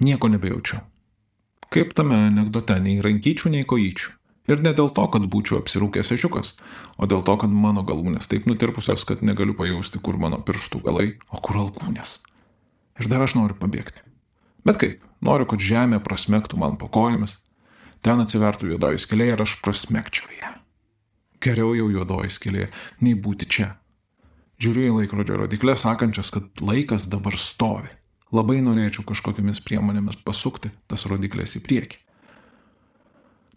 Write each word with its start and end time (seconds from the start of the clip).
Nieko 0.00 0.30
nebejaučiu. 0.32 0.80
Kaip 1.70 1.92
tame 1.94 2.16
anegdote, 2.26 2.78
nei 2.82 2.98
rankyčių, 3.04 3.52
nei 3.54 3.66
kojyčių. 3.68 4.16
Ir 4.50 4.62
ne 4.64 4.72
dėl 4.74 4.88
to, 4.90 5.04
kad 5.12 5.26
būčiau 5.30 5.60
apsirūkęs 5.60 6.10
ežiukas, 6.16 6.54
o 6.98 7.06
dėl 7.06 7.20
to, 7.26 7.36
kad 7.38 7.52
mano 7.54 7.84
galūnės 7.86 8.26
taip 8.30 8.48
nutirpusios, 8.50 9.04
kad 9.06 9.20
negaliu 9.22 9.54
pajausti, 9.54 10.00
kur 10.02 10.18
mano 10.18 10.40
pirštų 10.42 10.80
galai, 10.88 11.12
o 11.30 11.38
kur 11.38 11.60
alkūnės. 11.60 12.16
Ir 12.98 13.10
dar 13.12 13.22
aš 13.22 13.36
noriu 13.38 13.54
pabėgti. 13.60 14.02
Bet 14.66 14.80
kaip, 14.80 15.04
noriu, 15.22 15.46
kad 15.46 15.62
žemė 15.62 16.00
prasmektų 16.02 16.58
man 16.58 16.74
po 16.80 16.88
kojomis, 16.90 17.38
ten 18.02 18.24
atsivertų 18.24 18.72
juodoji 18.72 19.04
skėlė 19.04 19.30
ir 19.34 19.44
aš 19.44 19.60
prasmekčiau 19.62 20.32
ją. 20.40 20.56
Geriau 21.40 21.76
jau 21.76 21.86
juodoji 21.92 22.34
skėlė, 22.34 22.66
nei 23.04 23.14
būti 23.14 23.46
čia. 23.48 23.70
Žiūriu 24.60 24.88
į 24.90 24.96
laikrodžio 24.98 25.38
rodiklę, 25.40 25.78
sakančias, 25.78 26.32
kad 26.34 26.60
laikas 26.60 27.06
dabar 27.08 27.38
stovi. 27.40 27.94
Labai 28.34 28.60
norėčiau 28.62 29.02
kažkokiamis 29.08 29.62
priemonėmis 29.66 30.20
pasukti 30.22 30.70
tas 30.90 31.06
rodiklės 31.10 31.56
į 31.58 31.64
priekį. 31.66 31.98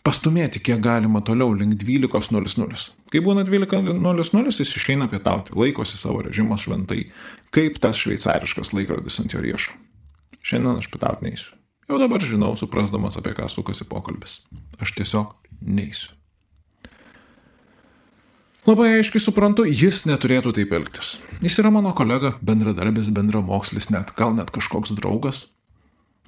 Pastumėti 0.04 0.60
kiek 0.60 0.82
galima 0.84 1.22
toliau 1.24 1.54
link 1.56 1.78
12.00. 1.80 2.80
Kai 3.14 3.22
būna 3.24 3.46
12.00, 3.48 4.56
jis 4.60 4.74
išeina 4.80 5.08
pietauti, 5.08 5.56
laikosi 5.56 5.96
savo 5.96 6.26
režimo 6.26 6.58
šventai, 6.60 7.06
kaip 7.56 7.80
tas 7.80 8.02
šveicariškas 8.02 8.74
laikrodis 8.76 9.22
ant 9.24 9.36
jo 9.36 9.44
riešo. 9.46 9.78
Šiandien 10.44 10.82
aš 10.82 10.90
pietauti 10.92 11.30
neįsiu. 11.30 11.54
Jau 11.88 12.02
dabar 12.02 12.24
žinau, 12.24 12.52
suprasdamas, 12.60 13.16
apie 13.20 13.32
ką 13.38 13.48
sukasi 13.52 13.88
pokalbis. 13.88 14.42
Aš 14.84 14.92
tiesiog 14.98 15.38
neįsiu. 15.62 16.12
Labai 18.64 18.94
aiškiai 18.96 19.20
suprantu, 19.20 19.66
jis 19.68 20.06
neturėtų 20.08 20.54
taip 20.56 20.72
elgtis. 20.72 21.18
Jis 21.44 21.58
yra 21.60 21.68
mano 21.74 21.92
kolega, 21.98 22.38
bendradarbis, 22.40 23.10
bendramokslis, 23.12 23.90
net 23.92 24.14
gal 24.16 24.32
net 24.38 24.54
kažkoks 24.56 24.94
draugas. 24.96 25.50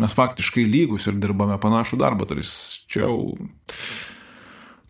Mes 0.04 0.12
faktiškai 0.12 0.66
lygus 0.68 1.08
ir 1.08 1.16
dirbame 1.16 1.56
panašų 1.64 2.02
darbą, 2.02 2.28
tačiau... 2.28 3.38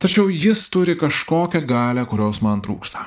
Tačiau 0.02 0.25
jis 0.34 0.64
turi 0.73 0.97
kažkokią 0.97 1.61
galę, 1.69 2.08
kurios 2.09 2.42
man 2.42 2.66
trūksta. 2.66 3.06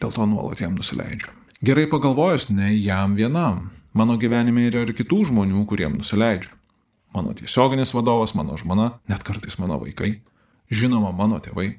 Dėl 0.00 0.16
to 0.16 0.24
nuolat 0.24 0.64
jam 0.64 0.72
nusileidžiu. 0.78 1.28
Gerai 1.60 1.84
pagalvojus, 1.92 2.48
ne 2.48 2.72
jam 2.72 3.18
vienam. 3.20 3.66
Mano 3.92 4.16
gyvenime 4.16 4.64
yra 4.70 4.86
ir 4.86 4.94
kitų 4.96 5.26
žmonių, 5.28 5.66
kuriem 5.68 6.00
nusileidžiu. 6.00 6.56
Mano 7.12 7.36
tiesioginis 7.36 7.92
vadovas, 7.92 8.32
mano 8.32 8.56
žmona, 8.56 8.94
net 9.12 9.28
kartais 9.28 9.60
mano 9.60 9.76
vaikai. 9.84 10.22
Žinoma, 10.72 11.12
mano 11.12 11.36
tėvai. 11.44 11.74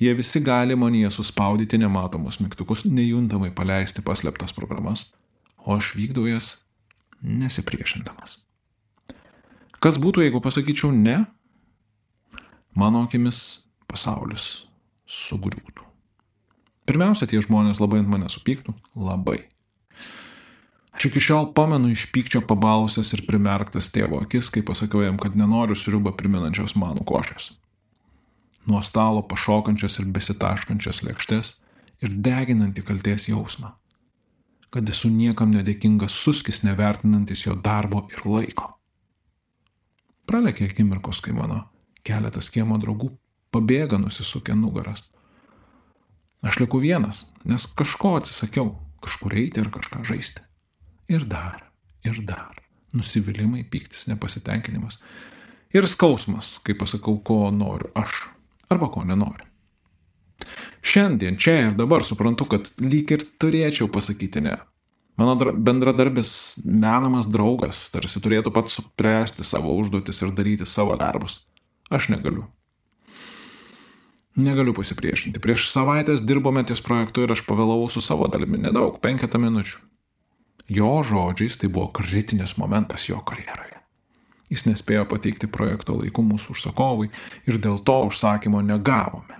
Jie 0.00 0.14
visi 0.16 0.40
gali 0.40 0.76
manyje 0.76 1.10
suspaudyti 1.12 1.78
nematomus 1.78 2.38
mygtukus, 2.40 2.86
nejuntamai 2.88 3.50
paleisti 3.52 4.00
paslėptas 4.00 4.54
programas, 4.56 5.10
o 5.60 5.74
aš 5.76 5.92
vykdau 5.92 6.24
jas 6.24 6.54
nesipriešindamas. 7.20 8.38
Kas 9.76 10.00
būtų, 10.00 10.24
jeigu 10.24 10.40
pasakyčiau 10.40 10.88
ne? 10.96 11.18
Mano 12.72 13.04
akimis 13.04 13.60
pasaulis 13.90 14.64
sugriūtų. 15.04 15.84
Pirmiausia, 16.88 17.28
tie 17.28 17.44
žmonės 17.44 17.80
labai 17.82 18.00
ant 18.00 18.08
mane 18.08 18.32
supyktų, 18.32 18.72
labai. 18.96 19.42
Aš 20.96 21.10
iki 21.10 21.20
šiol 21.28 21.52
pamenu 21.52 21.92
iš 21.92 22.08
pykčio 22.14 22.40
pabalusias 22.48 23.12
ir 23.12 23.26
primerktas 23.28 23.92
tėvo 23.92 24.24
akis, 24.24 24.48
kai 24.48 24.64
pasakiau 24.64 25.04
jam, 25.04 25.20
kad 25.20 25.36
nenoriu 25.36 25.76
sriubą 25.76 26.16
priminančios 26.16 26.72
manų 26.80 27.04
košės 27.04 27.52
nuo 28.70 28.82
stalo 28.86 29.22
pašokančias 29.26 29.98
ir 30.00 30.08
besitaškančias 30.14 31.02
lėkštes 31.06 31.54
ir 32.04 32.16
deginantį 32.26 32.84
kalties 32.86 33.28
jausmą, 33.28 33.74
kad 34.70 34.88
esu 34.88 35.10
niekam 35.12 35.52
nedėkingas 35.54 36.16
suskis 36.24 36.62
nevertinantis 36.66 37.44
jo 37.46 37.56
darbo 37.58 38.06
ir 38.14 38.22
laiko. 38.24 38.70
Pralekė 40.30 40.70
akimirkos, 40.70 41.20
kai 41.24 41.34
mano 41.34 41.64
keletas 42.06 42.50
kiemo 42.54 42.78
draugų 42.80 43.10
pabėga 43.50 43.98
nusisukę 43.98 44.54
nugaras. 44.56 45.02
Aš 46.46 46.62
liku 46.62 46.78
vienas, 46.80 47.26
nes 47.44 47.66
kažko 47.76 48.14
atsisakiau, 48.20 48.72
kažkur 49.04 49.34
eiti 49.36 49.60
ir 49.60 49.72
kažką 49.74 50.04
žaisti. 50.08 50.40
Ir 51.10 51.26
dar, 51.28 51.66
ir 52.06 52.22
dar. 52.24 52.54
Nusivylimai, 52.96 53.64
pyktis, 53.70 54.06
nepasitenkinimas. 54.08 54.96
Ir 55.74 55.86
skausmas, 55.86 56.56
kai 56.66 56.74
pasakau, 56.78 57.18
ko 57.22 57.50
noriu 57.54 57.90
aš 57.98 58.24
arba 58.70 58.88
ko 58.90 59.04
nenori. 59.04 59.46
Šiandien, 60.80 61.36
čia 61.36 61.56
ir 61.66 61.74
dabar 61.76 62.04
suprantu, 62.06 62.46
kad 62.48 62.70
lyg 62.80 63.10
ir 63.12 63.26
turėčiau 63.42 63.90
pasakyti 63.92 64.40
ne. 64.46 64.56
Mano 65.20 65.34
bendradarbis, 65.36 66.30
menamas 66.64 67.26
draugas, 67.28 67.82
tarsi 67.92 68.22
turėtų 68.24 68.54
pats 68.54 68.78
supręsti 68.78 69.44
savo 69.44 69.74
užduotis 69.76 70.22
ir 70.24 70.32
daryti 70.32 70.64
savo 70.64 70.96
darbus. 70.96 71.42
Aš 71.92 72.08
negaliu. 72.14 72.46
Negaliu 74.40 74.72
pasipriešinti. 74.72 75.42
Prieš 75.42 75.66
savaitės 75.68 76.22
dirbome 76.24 76.62
ties 76.64 76.80
projektu 76.80 77.26
ir 77.26 77.34
aš 77.34 77.42
pavėlavau 77.44 77.90
su 77.92 78.00
savo 78.00 78.30
dalimi 78.32 78.62
nedaug, 78.62 78.96
penketą 79.04 79.42
minučių. 79.42 79.82
Jo 80.70 81.00
žodžiais 81.04 81.58
tai 81.60 81.68
buvo 81.68 81.90
kritinis 81.98 82.54
momentas 82.56 83.08
jo 83.10 83.18
karjeroje. 83.26 83.79
Jis 84.50 84.66
nespėjo 84.66 85.04
pateikti 85.06 85.46
projekto 85.46 85.94
laiku 85.94 86.24
mūsų 86.26 86.56
užsakovui 86.56 87.12
ir 87.46 87.60
dėl 87.62 87.78
to 87.86 88.00
užsakymo 88.08 88.62
negavome. 88.66 89.38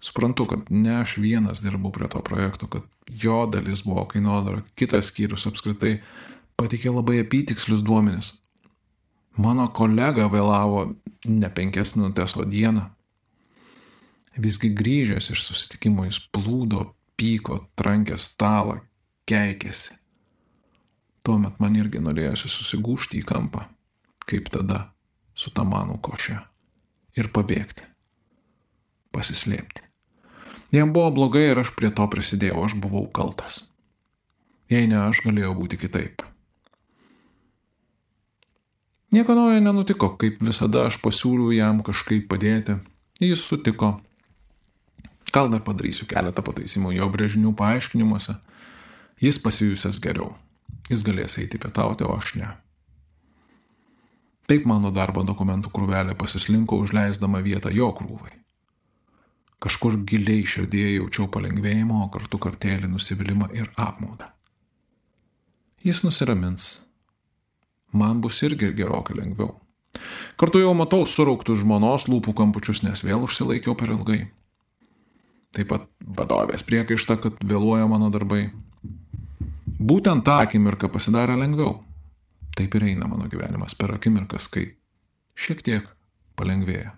Suprantu, 0.00 0.46
kad 0.46 0.70
ne 0.70 1.00
aš 1.02 1.18
vienas 1.20 1.60
dirbau 1.60 1.92
prie 1.92 2.08
to 2.08 2.22
projekto, 2.24 2.68
kad 2.70 2.86
jo 3.10 3.42
dalis 3.50 3.82
buvo 3.84 4.06
kainodara, 4.08 4.62
kitas 4.78 5.10
skyrius 5.10 5.48
apskritai 5.50 5.98
patikė 6.56 6.94
labai 6.94 7.20
apytikslius 7.24 7.82
duomenis. 7.84 8.32
Mano 9.38 9.68
kolega 9.74 10.30
vėlavo 10.30 10.94
ne 11.28 11.50
penkias 11.54 11.94
minutės, 11.98 12.36
o 12.38 12.46
dieną. 12.46 12.88
Visgi 14.38 14.70
grįžęs 14.74 15.32
iš 15.34 15.44
susitikimo 15.50 16.06
jis 16.06 16.22
plūdo, 16.32 16.92
pyko, 17.18 17.60
trankė 17.78 18.16
stalą, 18.22 18.80
keikėsi. 19.28 19.98
Tuomet 21.26 21.58
man 21.60 21.74
irgi 21.76 22.00
norėjosi 22.00 22.50
susigūžti 22.50 23.18
į 23.20 23.26
kampą 23.28 23.66
kaip 24.28 24.50
tada 24.54 24.88
su 25.38 25.52
tamanų 25.54 25.98
koše 26.04 26.38
ir 27.18 27.30
pabėgti, 27.34 27.84
pasislėpti. 29.14 29.84
Jam 30.74 30.92
buvo 30.92 31.10
blogai 31.16 31.46
ir 31.48 31.60
aš 31.62 31.72
prie 31.76 31.88
to 31.88 32.04
prisidėjau, 32.12 32.66
aš 32.66 32.76
buvau 32.76 33.06
kaltas. 33.08 33.62
Jei 34.68 34.88
ne 34.90 34.98
aš, 35.00 35.22
galėjo 35.24 35.54
būti 35.56 35.78
kitaip. 35.80 36.26
Nieko 39.16 39.32
naujo 39.32 39.62
nenutiko, 39.64 40.10
kaip 40.20 40.42
visada 40.44 40.84
aš 40.90 40.98
pasiūliau 41.00 41.54
jam 41.56 41.80
kažkaip 41.80 42.26
padėti. 42.28 42.76
Jis 43.24 43.40
sutiko. 43.40 43.94
Gal 45.32 45.48
dar 45.48 45.64
padarysiu 45.64 46.04
keletą 46.08 46.44
pataisimų 46.44 46.92
jo 46.98 47.08
brėžinių 47.14 47.54
paaiškinimuose. 47.56 48.36
Jis 49.24 49.40
pasijusęs 49.40 50.02
geriau. 50.04 50.34
Jis 50.92 51.00
galės 51.04 51.38
eiti 51.40 51.60
pietauti, 51.60 52.04
o 52.04 52.12
aš 52.12 52.34
ne. 52.36 52.52
Taip 54.48 54.64
mano 54.64 54.88
darbo 54.94 55.20
dokumentų 55.28 55.68
krūvelė 55.74 56.14
pasislinko 56.16 56.78
užleisdama 56.80 57.42
vietą 57.44 57.68
jo 57.74 57.90
krūvai. 57.92 58.32
Kažkur 59.60 59.98
giliai 60.08 60.46
širdėje 60.48 60.94
jaučiau 60.94 61.26
palengvėjimą, 61.34 62.04
o 62.06 62.10
kartu 62.14 62.38
kartelį 62.40 62.88
nusivylimą 62.92 63.50
ir 63.58 63.68
apmaudą. 63.76 64.30
Jis 65.84 66.00
nusiramins. 66.06 66.68
Man 67.92 68.22
bus 68.24 68.38
irgi 68.46 68.70
gerokai 68.78 69.18
lengviau. 69.18 69.56
Kartu 70.40 70.62
jau 70.62 70.72
matau 70.78 71.04
surauktus 71.08 71.60
žmonos 71.64 72.06
lūpų 72.08 72.34
kampučius, 72.38 72.84
nes 72.86 73.02
vėl 73.04 73.26
užsilaikiau 73.26 73.74
per 73.76 73.92
ilgai. 73.92 74.20
Taip 75.56 75.72
pat 75.72 75.88
vadovės 76.00 76.64
priekaišta, 76.64 77.18
kad 77.20 77.40
vėluoja 77.42 77.88
mano 77.90 78.08
darbai. 78.14 78.46
Būtent 79.78 80.24
tą 80.24 80.40
akimirką 80.44 80.90
pasidarė 80.92 81.36
lengviau. 81.40 81.78
Taip 82.56 82.74
ir 82.74 82.82
eina 82.92 83.08
mano 83.10 83.28
gyvenimas 83.30 83.76
per 83.78 83.92
akimirkas, 83.94 84.48
kai 84.52 84.64
šiek 85.38 85.62
tiek 85.66 85.84
palengvėja. 86.38 86.94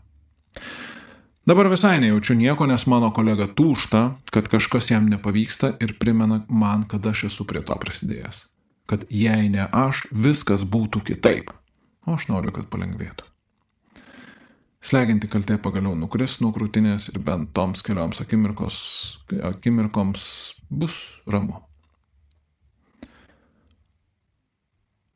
Dabar 1.48 1.70
visai 1.72 1.96
nejaučiu 2.00 2.36
nieko, 2.36 2.66
nes 2.68 2.86
mano 2.86 3.10
kolega 3.16 3.46
tūšta, 3.48 4.02
kad 4.30 4.48
kažkas 4.52 4.90
jam 4.92 5.08
nepavyksta 5.10 5.72
ir 5.80 5.96
primena 5.98 6.44
man, 6.48 6.84
kad 6.88 7.06
aš 7.06 7.24
esu 7.30 7.46
prie 7.48 7.62
to 7.64 7.76
prisidėjęs. 7.80 8.44
Kad 8.90 9.06
jei 9.10 9.48
ne 9.50 9.66
aš, 9.72 10.06
viskas 10.12 10.64
būtų 10.68 11.02
kitaip. 11.08 11.50
O 12.06 12.14
aš 12.18 12.28
noriu, 12.28 12.52
kad 12.54 12.68
palengvėtų. 12.72 13.24
Sleginti 14.80 15.28
kaltė 15.28 15.58
pagaliau 15.60 15.94
nukris 15.96 16.40
nuo 16.40 16.52
krūtinės 16.56 17.10
ir 17.12 17.18
bent 17.24 17.52
toms 17.56 17.82
kelioms 17.84 18.20
akimirkoms 18.22 18.76
bus 20.70 20.94
ramu. 21.28 21.69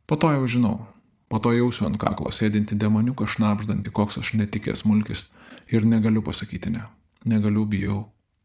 Po 0.06 0.16
to 0.20 0.32
jau 0.32 0.44
žinau. 0.46 0.76
Po 1.28 1.40
to 1.40 1.54
jausiu 1.56 1.88
ant 1.88 1.96
kaklo 1.98 2.30
sėdinti 2.30 2.76
demoniuką 2.76 3.26
šnapždantį, 3.26 3.90
koks 3.90 4.20
aš 4.20 4.34
netikės 4.36 4.84
mulkis 4.84 5.26
ir 5.72 5.86
negaliu 5.88 6.22
pasakyti 6.22 6.70
ne. 6.70 6.84
Negaliu, 7.24 7.64
bijau, 7.64 8.00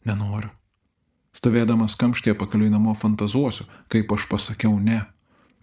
nenoriu. 0.08 0.54
Stovėdamas 1.36 1.98
kamštėje 2.00 2.38
pakeliui 2.40 2.72
namo 2.72 2.96
fantazuosiu, 2.98 3.68
kaip 3.92 4.12
aš 4.16 4.26
pasakiau 4.32 4.80
ne, 4.80 5.04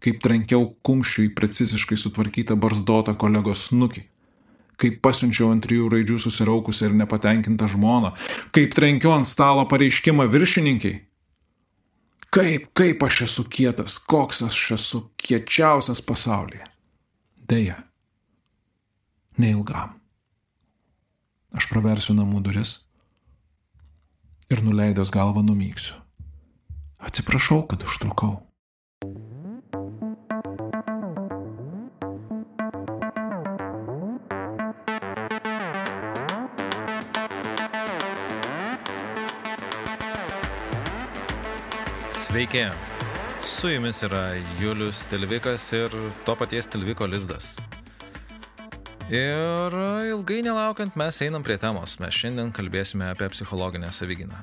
kaip 0.04 0.20
trankiau 0.22 0.69
kumščių 0.87 1.26
į 1.26 1.32
preciziškai 1.38 1.98
sutvarkytą 1.98 2.54
barzdotą 2.60 3.16
kolegos 3.19 3.66
snukį, 3.70 4.04
kaip 4.76 5.00
pasiunčiau 5.04 5.50
ant 5.54 5.64
trijų 5.64 5.88
raidžių 5.96 6.20
susiraukusią 6.26 6.90
ir 6.90 6.96
nepatenkintą 7.00 7.72
žmoną, 7.72 8.12
kaip 8.54 8.76
trenkiu 8.76 9.16
ant 9.16 9.28
stalo 9.28 9.64
pareiškimą 9.69 10.28
viršininkiai. 10.32 11.00
Kaip, 12.34 12.70
kaip 12.76 13.02
aš 13.06 13.23
esu 13.28 13.44
kietas, 13.49 13.99
koks 13.99 14.43
aš 14.46 14.58
esu 14.76 15.02
kiečiausias 15.20 16.02
pasaulyje. 16.05 16.67
Deja, 17.49 17.78
neilgam. 19.38 19.94
Aš 21.56 21.69
praversiu 21.70 22.17
namų 22.17 22.43
duris 22.49 22.81
ir 24.52 24.62
nuleidęs 24.67 25.12
galvą 25.14 25.44
numyksiu. 25.46 25.94
Atsiprašau, 26.99 27.62
kad 27.70 27.84
užtrukau. 27.87 28.45
Sveiki, 42.37 42.67
su 43.41 43.69
jumis 43.71 44.03
yra 44.05 44.35
Julius 44.61 44.99
Tilvikas 45.09 45.71
ir 45.73 45.94
to 46.27 46.35
paties 46.37 46.67
Tilviko 46.69 47.06
lizdas. 47.09 47.55
Ir 49.09 49.77
ilgai 50.11 50.43
nelaukiant 50.44 50.99
mes 51.00 51.23
einam 51.25 51.47
prie 51.47 51.56
temos, 51.56 51.94
mes 51.97 52.12
šiandien 52.12 52.53
kalbėsime 52.53 53.09
apie 53.09 53.31
psichologinę 53.33 53.88
savyginą. 53.88 54.43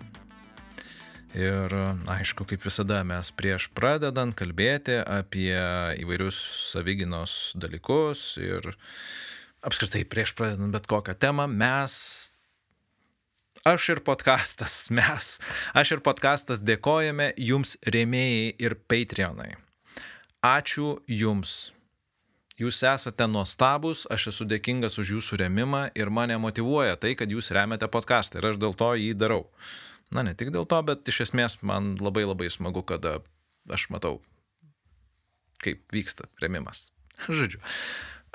Ir 1.38 1.78
aišku, 2.16 2.50
kaip 2.50 2.66
visada, 2.66 3.04
mes 3.06 3.30
prieš 3.30 3.69
pradedant 3.78 4.34
kalbėti 4.42 4.98
apie 5.06 5.54
įvairius 6.01 6.42
savyginos 6.72 7.54
dalykus 7.54 8.31
ir 8.42 8.74
apskritai 9.62 10.01
prieš 10.01 10.34
pradedant 10.34 10.74
bet 10.74 10.89
kokią 10.89 11.13
temą, 11.13 11.46
mes 11.46 12.32
aš 13.65 13.89
ir 13.95 14.04
podkastas, 14.06 14.88
mes, 14.98 15.38
aš 15.74 15.98
ir 15.98 16.04
podkastas 16.06 16.62
dėkojame 16.63 17.31
jums 17.39 17.77
rėmėjai 17.88 18.56
ir 18.60 18.77
Patreonai. 18.88 19.54
Ačiū 20.44 20.98
jums. 21.07 21.71
Jūs 22.60 22.83
esate 22.86 23.25
nuostabus, 23.25 24.04
aš 24.13 24.27
esu 24.30 24.45
dėkingas 24.45 25.00
už 25.01 25.15
jūsų 25.15 25.39
remimą 25.42 25.88
ir 25.98 26.12
mane 26.13 26.36
motivuoja 26.38 27.00
tai, 27.01 27.15
kad 27.18 27.31
jūs 27.31 27.50
remiate 27.56 27.88
podcastą 27.89 28.38
ir 28.39 28.51
aš 28.51 28.60
dėl 28.62 28.75
to 28.77 28.92
jį 29.00 29.15
darau. 29.18 29.48
Na, 30.13 30.21
ne 30.21 30.36
tik 30.38 30.51
dėl 30.54 30.68
to, 30.69 30.77
bet 30.86 31.10
iš 31.10 31.24
esmės 31.30 31.57
man 31.65 31.95
labai 31.98 32.27
labai 32.27 32.51
smagu, 32.54 32.83
kada 32.86 33.18
aš 33.71 33.88
matau, 33.89 34.19
kaip 35.65 35.81
vyksta 35.95 36.30
remimas. 36.44 36.92
Žodžiu, 37.25 37.63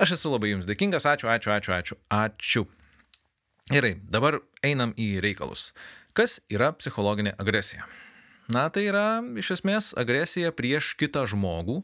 aš 0.01 0.17
esu 0.19 0.33
labai 0.35 0.51
jums 0.57 0.67
dėkingas, 0.67 1.07
ačiū, 1.07 1.31
ačiū, 1.31 1.55
ačiū, 1.55 1.77
ačiū, 1.79 2.01
ačiū. 2.19 2.67
Gerai, 3.69 3.99
dabar 4.09 4.39
einam 4.65 4.95
į 4.97 5.19
reikalus. 5.21 5.73
Kas 6.17 6.39
yra 6.49 6.71
psichologinė 6.73 7.35
agresija? 7.37 7.85
Na, 8.49 8.65
tai 8.73 8.87
yra 8.89 9.21
iš 9.37 9.59
esmės 9.59 9.91
agresija 10.01 10.55
prieš 10.57 10.95
kitą 10.97 11.27
žmogų 11.29 11.83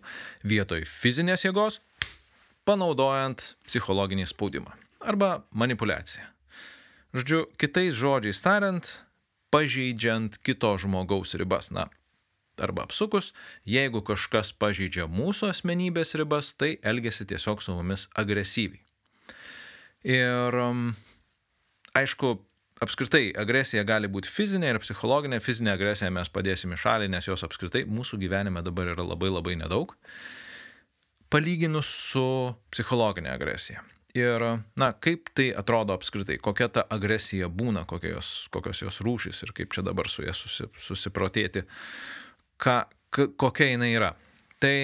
vietoj 0.49 0.87
fizinės 0.89 1.45
jėgos, 1.45 1.83
panaudojant 2.65 3.51
psichologinį 3.69 4.25
spaudimą 4.33 4.73
arba 5.05 5.43
manipulaciją. 5.53 6.25
Žodžiu, 7.15 7.45
kitais 7.61 7.93
žodžiais 8.01 8.41
tariant, 8.41 8.89
pažeidžiant 9.53 10.41
kito 10.41 10.73
žmogaus 10.81 11.37
ribas. 11.37 11.69
Na, 11.69 11.91
arba 12.57 12.89
apsukus, 12.89 13.35
jeigu 13.69 14.01
kažkas 14.01 14.57
pažeidžia 14.57 15.05
mūsų 15.05 15.53
asmenybės 15.53 16.17
ribas, 16.17 16.55
tai 16.57 16.79
elgesi 16.81 17.29
tiesiog 17.29 17.61
su 17.61 17.77
mumis 17.77 18.09
agresyviai. 18.17 18.81
Ir 20.05 20.57
um, 20.65 20.95
aišku, 21.95 22.35
apskritai 22.85 23.29
agresija 23.39 23.85
gali 23.87 24.11
būti 24.11 24.31
fizinė 24.31 24.75
ir 24.75 24.81
psichologinė. 24.83 25.41
Fizinė 25.45 25.75
agresija 25.75 26.11
mes 26.15 26.31
padėsim 26.33 26.75
į 26.75 26.81
šalį, 26.85 27.11
nes 27.15 27.29
jos 27.31 27.47
apskritai 27.47 27.85
mūsų 27.91 28.21
gyvenime 28.23 28.65
dabar 28.67 28.93
yra 28.95 29.07
labai 29.07 29.31
labai 29.33 29.57
nedaug. 29.61 29.95
Palyginus 31.33 31.89
su 32.13 32.27
psichologinė 32.75 33.33
agresija. 33.35 33.83
Ir, 34.15 34.43
na, 34.79 34.93
kaip 35.03 35.33
tai 35.35 35.49
atrodo 35.59 35.97
apskritai, 35.97 36.37
kokia 36.39 36.69
ta 36.71 36.85
agresija 36.95 37.49
būna, 37.51 37.83
kokios, 37.91 38.47
kokios 38.55 38.85
jos 38.85 39.01
rūšys 39.03 39.43
ir 39.43 39.51
kaip 39.57 39.75
čia 39.75 39.83
dabar 39.83 40.07
su 40.07 40.23
jie 40.23 40.35
susi, 40.39 40.69
susiprotėti, 40.79 41.65
ką, 42.63 42.77
kokia 43.11 43.73
jinai 43.73 43.91
yra. 43.97 44.13
Tai 44.65 44.77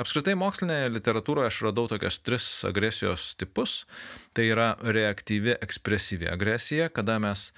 apskritai 0.00 0.32
mokslinėje 0.40 0.86
literatūroje 0.88 1.50
aš 1.50 1.56
radau 1.66 1.82
tokias 1.90 2.16
tris 2.24 2.44
agresijos 2.64 3.34
tipus. 3.36 3.82
Tai 4.32 4.46
yra 4.48 4.68
reaktyvi 4.80 5.58
ekspresyvi 5.58 6.30
agresija, 6.32 6.86
kada 6.88 7.18
mes 7.20 7.50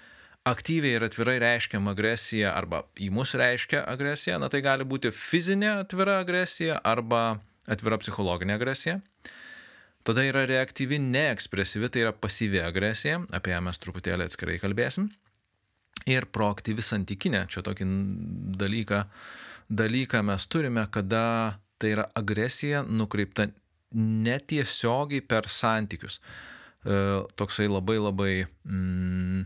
aktyviai 0.51 0.97
ir 0.99 1.05
atvirai 1.07 1.37
reiškiam 1.39 1.87
agresiją 1.93 2.51
arba 2.51 2.81
į 2.99 3.13
mus 3.15 3.37
reiškia 3.39 3.85
agresiją. 3.87 4.41
Na 4.43 4.49
tai 4.51 4.65
gali 4.67 4.83
būti 4.83 5.13
fizinė 5.15 5.69
atvira 5.85 6.17
agresija 6.25 6.81
arba 6.83 7.39
atvira 7.71 8.01
psichologinė 8.03 8.57
agresija. 8.59 8.97
Tada 10.03 10.25
yra 10.27 10.43
reaktyvi 10.51 10.99
neekspresyvi, 11.05 11.93
tai 11.93 12.03
yra 12.09 12.15
pasyvi 12.17 12.65
agresija, 12.65 13.21
apie 13.37 13.55
ją 13.55 13.61
mes 13.63 13.79
truputėlį 13.79 14.27
atskirai 14.27 14.59
kalbėsim. 14.59 15.07
Ir 16.11 16.27
proaktyvi 16.35 16.83
santykinė, 16.83 17.45
čia 17.53 17.63
tokį 17.63 17.87
dalyką 18.59 19.05
dalyką 19.71 20.23
mes 20.27 20.47
turime, 20.51 20.87
kada 20.91 21.61
tai 21.81 21.95
yra 21.95 22.07
agresija 22.19 22.83
nukreipta 22.85 23.49
netiesiogiai 23.95 25.23
per 25.27 25.49
santykius. 25.51 26.21
E, 26.85 26.97
toksai 27.37 27.69
labai 27.71 27.99
labai 28.01 28.33
mm, 28.65 29.45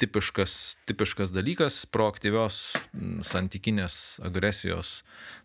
tipiškas, 0.00 0.54
tipiškas 0.88 1.32
dalykas 1.34 1.82
proaktyvios 1.92 2.60
mm, 2.92 3.20
santykinės 3.26 4.20
agresijos, 4.26 5.00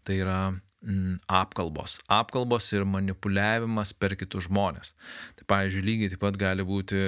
tai 0.08 0.20
yra 0.24 0.40
mm, 0.52 1.20
apkalbos. 1.28 2.00
Apkalbos 2.12 2.72
ir 2.76 2.88
manipuliavimas 2.90 3.94
per 3.94 4.18
kitus 4.20 4.50
žmonės. 4.50 4.96
Tai, 5.40 5.48
pavyzdžiui, 5.54 5.86
lygiai 5.86 6.14
taip 6.14 6.24
pat 6.26 6.40
gali 6.40 6.66
būti, 6.68 7.02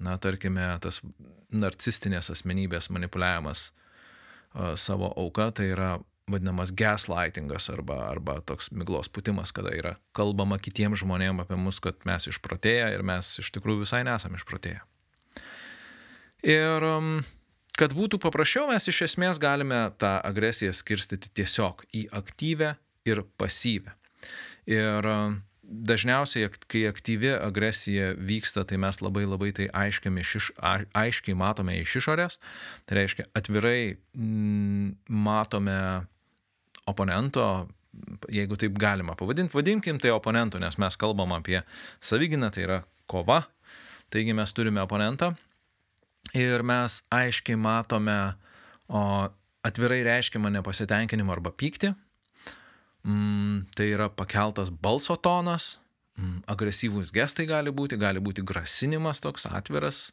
na, 0.00 0.16
tarkime, 0.22 0.66
tas 0.82 1.02
narcistinės 1.50 2.30
asmenybės 2.32 2.90
manipuliavimas 2.94 3.70
savo 4.78 5.12
auka, 5.18 5.50
tai 5.54 5.68
yra 5.70 5.92
vadinamas 6.32 6.72
gaslightingas 6.76 7.68
arba, 7.72 7.98
arba 8.10 8.38
toks 8.46 8.70
miglos 8.72 9.10
putimas, 9.12 9.52
kada 9.56 9.74
yra 9.76 9.96
kalbama 10.16 10.60
kitiems 10.62 11.02
žmonėms 11.02 11.44
apie 11.44 11.58
mus, 11.60 11.80
kad 11.82 11.98
mes 12.08 12.28
išprotėję 12.30 12.94
ir 12.94 13.04
mes 13.06 13.34
iš 13.42 13.52
tikrųjų 13.56 13.84
visai 13.84 14.02
nesame 14.08 14.40
išprotėję. 14.40 14.80
Ir 16.46 16.86
um, 16.88 17.20
kad 17.76 17.92
būtų 17.96 18.20
paprasčiau, 18.22 18.68
mes 18.70 18.88
iš 18.88 19.04
esmės 19.10 19.40
galime 19.42 19.88
tą 20.00 20.16
agresiją 20.24 20.72
skirstyti 20.76 21.32
tiesiog 21.36 21.84
į 21.92 22.06
aktyvę 22.16 22.74
ir 23.08 23.24
pasyvę. 23.40 23.92
Ir 24.70 25.06
um, 25.08 25.40
dažniausiai, 25.70 26.50
kai 26.70 26.84
aktyvi 26.90 27.30
agresija 27.36 28.12
vyksta, 28.18 28.64
tai 28.66 28.80
mes 28.82 29.00
labai 29.00 29.24
labai 29.28 29.52
tai 29.56 29.68
iš, 29.70 30.50
aiškiai 30.58 31.36
matome 31.38 31.78
iš 31.80 31.96
išorės. 32.02 32.38
Tai 32.86 32.98
reiškia, 32.98 33.28
atvirai 33.36 33.96
mm, 34.14 34.96
matome 35.08 35.78
oponento, 36.88 37.68
jeigu 38.30 38.56
taip 38.60 38.78
galima 38.80 39.16
pavadinti, 39.18 39.54
vadinkim 39.56 39.98
tai 40.00 40.12
oponentu, 40.14 40.60
nes 40.62 40.78
mes 40.78 40.96
kalbam 40.96 41.34
apie 41.36 41.60
savyginą, 42.00 42.52
tai 42.54 42.66
yra 42.66 42.82
kova. 43.10 43.42
Taigi 44.10 44.34
mes 44.34 44.52
turime 44.54 44.82
oponentą 44.82 45.34
ir 46.34 46.62
mes 46.66 47.00
aiškiai 47.14 47.58
matome 47.58 48.16
o, 48.88 49.02
atvirai 49.66 50.00
reiškiamą 50.06 50.50
nepasitenkinimą 50.58 51.36
arba 51.36 51.52
pyktį. 51.54 51.92
Mm, 53.06 53.70
tai 53.76 53.92
yra 53.94 54.10
pakeltas 54.12 54.68
balso 54.70 55.16
tonas, 55.16 55.78
mm, 56.18 56.42
agresyvūs 56.52 57.14
gestai 57.16 57.46
gali 57.48 57.72
būti, 57.72 57.98
gali 58.00 58.20
būti 58.20 58.44
grasinimas 58.44 59.22
toks 59.24 59.46
atviras 59.48 60.10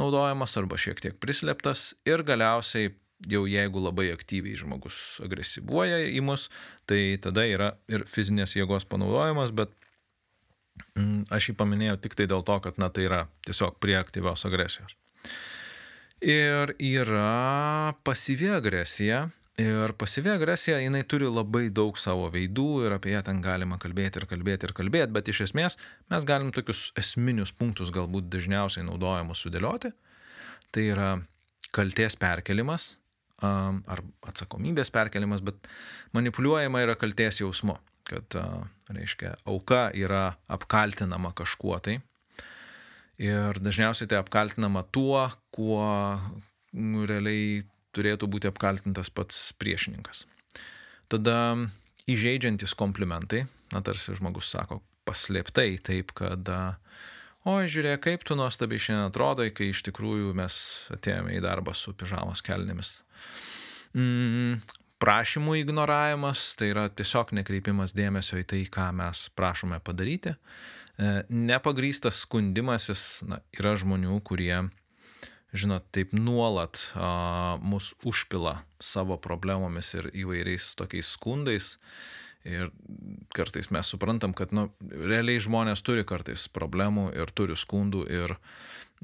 naudojamas 0.00 0.54
arba 0.56 0.78
šiek 0.80 1.02
tiek 1.02 1.16
prislėptas 1.20 1.92
ir 2.08 2.22
galiausiai 2.24 2.92
jau 3.30 3.44
jeigu 3.46 3.82
labai 3.82 4.08
aktyviai 4.12 4.58
žmogus 4.58 4.96
agresyvuoja 5.22 6.00
į 6.10 6.22
mus, 6.24 6.48
tai 6.90 7.18
tada 7.22 7.44
yra 7.46 7.72
ir 7.90 8.06
fizinės 8.10 8.56
jėgos 8.56 8.86
panaudojimas, 8.90 9.52
bet 9.54 9.74
mm, 10.96 11.28
aš 11.34 11.50
jį 11.50 11.58
paminėjau 11.60 12.00
tik 12.02 12.16
tai 12.18 12.28
dėl 12.30 12.44
to, 12.46 12.58
kad 12.64 12.80
na, 12.82 12.90
tai 12.90 13.06
yra 13.08 13.22
tiesiog 13.46 13.78
prie 13.82 13.96
aktyvios 14.00 14.46
agresijos. 14.48 14.96
Ir 16.22 16.74
yra 16.78 17.94
pasyvi 18.06 18.52
agresija. 18.54 19.28
Ir 19.60 19.92
pasyvi 20.00 20.30
agresija, 20.32 20.78
jinai 20.80 21.02
turi 21.04 21.26
labai 21.28 21.66
daug 21.74 21.98
savo 22.00 22.24
veidų 22.32 22.86
ir 22.86 22.94
apie 22.96 23.12
ją 23.12 23.20
ten 23.26 23.42
galima 23.44 23.76
kalbėti 23.78 24.22
ir 24.22 24.24
kalbėti 24.30 24.64
ir 24.64 24.72
kalbėti, 24.72 25.12
bet 25.12 25.28
iš 25.28 25.42
esmės 25.48 25.76
mes 26.10 26.24
galim 26.24 26.48
tokius 26.54 26.86
esminius 26.98 27.52
punktus 27.52 27.92
galbūt 27.92 28.30
dažniausiai 28.32 28.86
naudojamus 28.86 29.44
sudėlioti. 29.44 29.92
Tai 30.72 30.86
yra 30.88 31.10
kalties 31.74 32.16
perkelimas, 32.16 32.94
ar 33.42 34.02
atsakomybės 34.28 34.92
perkeliamas, 34.94 35.42
bet 35.44 35.68
manipuliuojama 36.16 36.84
yra 36.86 36.98
kalties 36.98 37.42
jausmu. 37.42 37.78
kad, 38.02 38.34
reiškia, 38.90 39.36
auka 39.46 39.86
yra 39.94 40.34
apkaltinama 40.50 41.30
kažkuo 41.38 41.78
tai. 41.78 42.00
Ir 43.22 43.60
dažniausiai 43.62 44.10
tai 44.10 44.18
apkaltinama 44.18 44.82
tuo, 44.90 45.28
kuo 45.54 45.84
realiai 46.72 47.62
turėtų 47.94 48.28
būti 48.32 48.50
apkaltintas 48.50 49.12
pats 49.14 49.52
priešininkas. 49.60 50.24
Tada 51.12 51.36
įžeidžiantis 52.10 52.74
komplimentai, 52.78 53.44
na 53.72 53.82
tarsi 53.84 54.16
žmogus 54.18 54.50
sako 54.50 54.80
paslėptai, 55.06 55.76
taip 55.84 56.14
kad, 56.16 56.48
oi 57.48 57.70
žiūrėk, 57.72 58.02
kaip 58.06 58.26
tu 58.28 58.36
nuostabiai 58.38 58.82
šiandien 58.82 59.08
atrodai, 59.08 59.48
kai 59.54 59.70
iš 59.72 59.82
tikrųjų 59.88 60.34
mes 60.38 60.58
atėjome 60.94 61.34
į 61.36 61.42
darbą 61.44 61.74
su 61.76 61.94
pižamos 61.96 62.44
kelnėmis. 62.44 62.94
Mm, 63.96 64.60
prašymų 65.02 65.58
ignoravimas, 65.62 66.52
tai 66.58 66.70
yra 66.72 66.86
tiesiog 66.88 67.34
nekreipimas 67.40 67.96
dėmesio 67.96 68.38
į 68.40 68.46
tai, 68.52 68.62
ką 68.70 68.90
mes 68.96 69.26
prašome 69.38 69.80
padaryti. 69.84 70.36
E, 70.36 71.16
nepagrystas 71.28 72.22
skundimasis, 72.26 73.24
na, 73.26 73.42
yra 73.58 73.74
žmonių, 73.80 74.20
kurie 74.26 74.54
žinot, 75.52 75.84
taip 75.92 76.14
nuolat 76.16 76.80
a, 76.96 77.58
mus 77.60 77.92
užpila 78.08 78.62
savo 78.80 79.18
problemomis 79.20 79.92
ir 79.98 80.08
įvairiais 80.24 80.72
tokiais 80.78 81.12
skundais. 81.16 81.76
Ir 82.48 82.72
kartais 83.34 83.68
mes 83.70 83.86
suprantam, 83.86 84.32
kad 84.34 84.50
nu, 84.54 84.66
realiai 84.90 85.42
žmonės 85.42 85.84
turi 85.86 86.02
kartais 86.06 86.48
problemų 86.50 87.12
ir 87.14 87.30
turi 87.30 87.54
skundų 87.58 88.02
ir, 88.10 88.34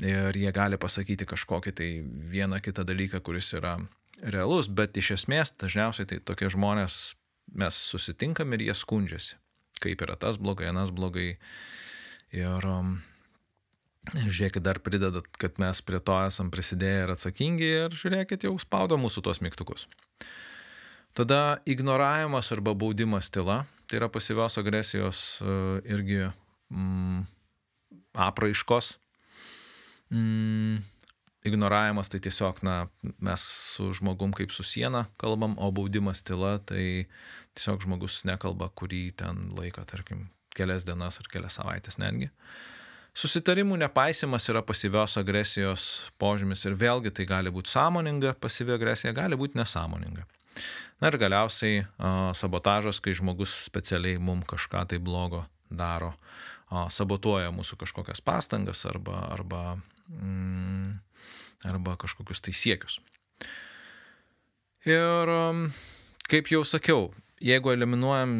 ir 0.03 0.39
jie 0.39 0.51
gali 0.55 0.79
pasakyti 0.81 1.29
kažkokį 1.29 1.75
tai 1.79 1.91
vieną 2.33 2.59
kitą 2.65 2.83
dalyką, 2.89 3.23
kuris 3.23 3.53
yra 3.55 3.77
realus, 4.23 4.67
bet 4.67 4.99
iš 4.99 5.13
esmės 5.21 5.55
dažniausiai 5.55 6.09
tai 6.11 6.19
tokie 6.19 6.51
žmonės 6.51 7.15
mes 7.55 7.79
susitinkam 7.93 8.51
ir 8.57 8.67
jie 8.67 8.75
skundžiasi, 8.75 9.39
kaip 9.85 10.03
yra 10.03 10.19
tas 10.19 10.41
blogai, 10.43 10.73
anas 10.73 10.91
blogai. 10.91 11.37
Ir 12.35 12.67
um, 12.69 12.99
Žiūrėkit, 14.09 14.63
dar 14.65 14.79
pridedat, 14.81 15.27
kad 15.37 15.59
mes 15.61 15.81
prie 15.85 16.01
to 16.01 16.17
esam 16.25 16.53
prisidėję 16.53 17.01
ir 17.05 17.11
atsakingi 17.13 17.67
ir 17.85 17.97
žiūrėkit, 17.97 18.47
jau 18.47 18.55
spaudo 18.61 18.97
mūsų 19.01 19.25
tuos 19.27 19.43
mygtukus. 19.45 19.85
Tada 21.19 21.59
ignoravimas 21.67 22.53
arba 22.55 22.77
baudimas 22.79 23.27
tyla, 23.35 23.65
tai 23.91 23.99
yra 23.99 24.07
pasyvios 24.07 24.55
agresijos 24.61 25.41
e, 25.43 25.55
irgi 25.91 26.21
mm, 26.71 27.25
apraiškos. 28.15 28.93
Mm, 30.15 30.79
ignoravimas 31.51 32.13
tai 32.13 32.23
tiesiog, 32.23 32.63
na, 32.63 32.87
mes 33.19 33.49
su 33.75 33.89
žmogum 33.99 34.31
kaip 34.31 34.55
su 34.55 34.63
siena 34.63 35.09
kalbam, 35.19 35.59
o 35.59 35.73
baudimas 35.75 36.23
tyla 36.23 36.61
tai 36.63 37.09
tiesiog 37.59 37.83
žmogus 37.89 38.23
nekalba, 38.23 38.71
kurį 38.71 39.03
ten 39.19 39.49
laiką, 39.59 39.89
tarkim, 39.91 40.29
kelias 40.55 40.87
dienas 40.87 41.19
ar 41.19 41.35
kelias 41.35 41.59
savaitės 41.59 41.99
netgi. 41.99 42.31
Susitarimų 43.19 43.83
nepaisimas 43.83 44.47
yra 44.55 44.63
pasyvios 44.63 45.19
agresijos 45.19 45.91
požymis 46.23 46.63
ir 46.71 46.79
vėlgi 46.79 47.11
tai 47.11 47.27
gali 47.27 47.51
būti 47.51 47.75
sąmoninga 47.75 48.39
pasyvi 48.39 48.79
agresija, 48.79 49.17
gali 49.19 49.35
būti 49.35 49.59
nesąmoninga. 49.59 50.31
Na 50.99 51.13
ir 51.13 51.19
galiausiai 51.21 51.85
sabotažas, 52.35 52.99
kai 53.03 53.15
žmogus 53.15 53.53
specialiai 53.69 54.19
mum 54.19 54.43
kažką 54.47 54.83
tai 54.91 54.99
blogo 54.99 55.45
daro, 55.71 56.15
sabotuoja 56.91 57.53
mūsų 57.55 57.79
kažkokias 57.85 58.23
pastangas 58.25 58.83
arba, 58.89 59.21
arba, 59.31 59.63
mm, 60.11 60.99
arba 61.71 61.95
kažkokius 62.01 62.43
tai 62.43 62.57
siekius. 62.57 62.99
Ir 64.89 65.33
kaip 66.29 66.51
jau 66.51 66.65
sakiau, 66.67 67.09
jeigu 67.43 67.73
eliminuojam 67.73 68.35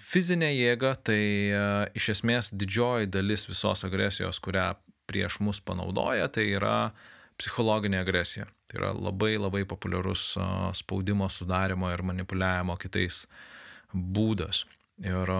fizinę 0.00 0.52
jėgą, 0.52 0.92
tai 1.08 1.22
iš 1.98 2.12
esmės 2.16 2.52
didžioji 2.52 3.10
dalis 3.12 3.48
visos 3.48 3.84
agresijos, 3.88 4.40
kurią 4.44 4.72
prieš 5.10 5.40
mus 5.44 5.60
panaudoja, 5.60 6.28
tai 6.32 6.46
yra 6.56 6.92
psichologinė 7.40 8.00
agresija. 8.02 8.46
Tai 8.68 8.80
yra 8.80 8.92
labai 8.96 9.34
labai 9.36 9.64
populiarus 9.68 10.32
spaudimo 10.78 11.28
sudarimo 11.32 11.90
ir 11.92 12.04
manipuliavimo 12.06 12.76
kitais 12.80 13.24
būdas. 13.92 14.64
Ir 15.02 15.32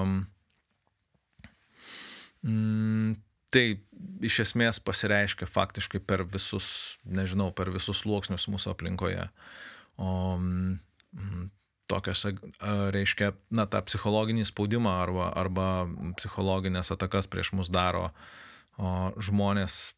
mm, 2.42 3.16
tai 3.52 3.64
iš 4.24 4.40
esmės 4.46 4.80
pasireiškia 4.82 5.48
faktiškai 5.48 6.02
per 6.04 6.24
visus, 6.28 6.98
nežinau, 7.04 7.50
per 7.54 7.70
visus 7.74 8.02
sluoksnius 8.02 8.48
mūsų 8.50 8.72
aplinkoje. 8.74 9.28
O, 10.00 10.36
mm, 10.36 11.48
tokias, 11.92 12.24
reiškia, 12.94 13.32
na, 13.52 13.66
tą 13.68 13.82
psichologinį 13.86 14.46
spaudimą 14.48 14.94
arba, 15.02 15.28
arba 15.36 15.66
psichologinės 16.20 16.92
atakas 16.94 17.28
prieš 17.28 17.52
mus 17.56 17.68
daro 17.72 18.08
o, 18.78 19.12
žmonės 19.20 19.92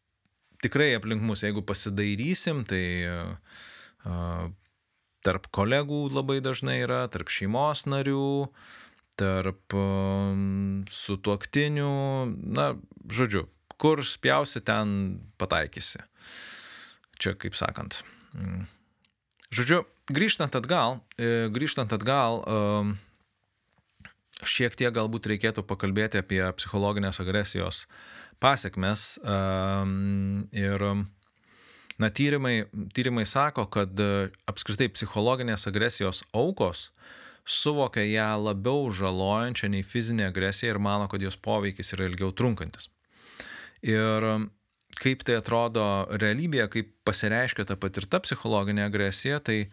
tikrai 0.65 0.91
aplink 0.97 1.23
mus, 1.23 1.45
jeigu 1.45 1.63
pasidairysim, 1.65 2.65
tai 2.67 2.83
a, 3.05 4.49
tarp 5.25 5.49
kolegų 5.53 6.05
labai 6.13 6.41
dažnai 6.45 6.81
yra, 6.83 7.05
tarp 7.13 7.31
šeimos 7.33 7.85
narių, 7.89 8.49
tarp 9.19 9.75
sutuoktinių, 10.91 11.91
na, 12.57 12.73
žodžiu, 13.09 13.45
kur 13.81 14.03
spjausi, 14.05 14.61
ten 14.65 15.17
pataikysi. 15.41 16.03
Čia, 17.21 17.33
kaip 17.39 17.55
sakant. 17.55 18.01
Mm. 18.35 18.65
Žodžiu, 19.55 19.83
grįžtant 20.11 20.55
atgal, 20.57 20.99
e, 21.17 21.47
grįžtant 21.53 21.93
atgal, 21.95 22.41
šiek 24.43 24.75
tiek 24.75 24.91
galbūt 24.93 25.29
reikėtų 25.31 25.63
pakalbėti 25.67 26.19
apie 26.19 26.41
psichologinės 26.57 27.21
agresijos 27.23 27.85
pasiekmes. 28.41 29.05
Ir 30.55 30.87
na, 31.97 32.09
tyrimai, 32.09 32.65
tyrimai 32.93 33.25
sako, 33.25 33.65
kad 33.71 33.99
e, 33.99 34.27
apskritai 34.51 34.89
psichologinės 34.91 35.67
agresijos 35.69 36.23
aukos 36.35 36.89
suvokia 37.45 38.03
ją 38.09 38.27
labiau 38.41 38.89
žalojančią 38.91 39.69
nei 39.71 39.85
fizinė 39.85 40.27
agresija 40.27 40.73
ir 40.73 40.81
mano, 40.81 41.07
kad 41.07 41.23
jos 41.23 41.37
poveikis 41.37 41.93
yra 41.95 42.09
ilgiau 42.09 42.33
trunkantis. 42.35 42.89
Ir 43.85 44.25
kaip 44.99 45.23
tai 45.27 45.37
atrodo 45.39 45.85
realybėje, 46.19 46.67
kaip 46.73 46.93
pasireiškia 47.07 47.67
ta 47.69 47.77
patirta 47.79 48.19
psichologinė 48.23 48.87
agresija, 48.87 49.39
tai 49.39 49.67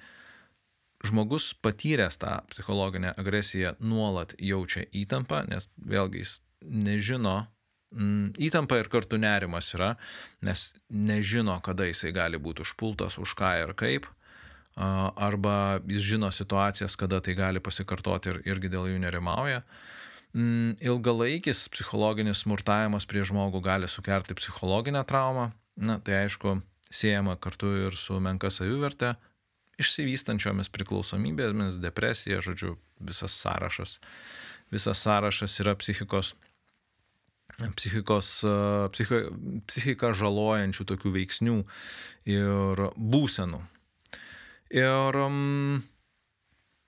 žmogus 1.06 1.52
patyręs 1.64 2.20
tą 2.22 2.36
psichologinę 2.52 3.14
agresiją 3.18 3.74
nuolat 3.80 4.36
jaučia 4.38 4.84
įtampą, 4.92 5.42
nes 5.50 5.66
vėlgi 5.78 6.22
jis 6.22 6.36
nežino, 6.62 7.46
mm, 7.92 8.34
įtampa 8.48 8.80
ir 8.80 8.90
kartu 8.92 9.18
nerimas 9.20 9.70
yra, 9.76 9.94
nes 10.44 10.72
nežino, 10.88 11.58
kada 11.64 11.86
jisai 11.88 12.12
gali 12.16 12.40
būti 12.40 12.64
užpultas, 12.66 13.18
už 13.22 13.36
ką 13.38 13.54
ir 13.62 13.74
kaip, 13.78 14.08
arba 14.76 15.80
jis 15.86 16.02
žino 16.02 16.30
situacijas, 16.32 16.96
kada 16.96 17.20
tai 17.20 17.34
gali 17.36 17.60
pasikartoti 17.60 18.32
ir 18.32 18.38
irgi 18.54 18.72
dėl 18.72 18.88
jų 18.88 19.00
nerimauja. 19.02 19.62
Mm, 20.32 20.78
ilgalaikis 20.80 21.66
psichologinis 21.68 22.40
smurtavimas 22.46 23.04
prie 23.04 23.20
žmogų 23.28 23.60
gali 23.60 23.88
sukelti 23.88 24.34
psichologinę 24.34 25.04
traumą, 25.04 25.50
na 25.76 25.98
tai 26.00 26.22
aišku, 26.24 26.62
siejama 26.92 27.36
kartu 27.36 27.68
ir 27.88 27.96
su 27.96 28.16
menka 28.20 28.48
savivertė, 28.48 29.12
išsivystančiomis 29.80 30.70
priklausomybėmis, 30.72 31.76
depresija, 31.82 32.40
žodžiu, 32.44 32.76
visas 33.00 33.36
sąrašas. 33.36 33.98
Visas 34.72 35.04
sąrašas 35.04 35.58
yra 35.60 35.74
psichikos, 35.76 36.32
psichikos, 37.76 38.30
psichi, 38.94 39.22
psichiką 39.68 40.12
žalojančių 40.18 40.86
tokių 40.92 41.12
veiksnių 41.16 41.58
ir 42.32 42.84
būsenų. 42.96 43.60
Ir 44.72 45.18
um, 45.20 45.82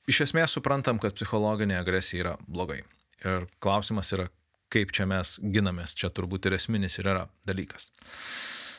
iš 0.08 0.24
esmės 0.28 0.56
suprantam, 0.56 1.00
kad 1.02 1.16
psichologinė 1.18 1.76
agresija 1.80 2.24
yra 2.24 2.34
blogai. 2.48 2.80
Ir 3.24 3.46
klausimas 3.62 4.12
yra, 4.16 4.30
kaip 4.72 4.92
čia 4.96 5.06
mes 5.08 5.36
ginamės, 5.40 5.94
čia 5.96 6.10
turbūt 6.12 6.48
ir 6.48 6.56
esminis 6.56 6.98
ir 6.98 7.10
yra 7.12 7.26
dalykas. 7.48 7.90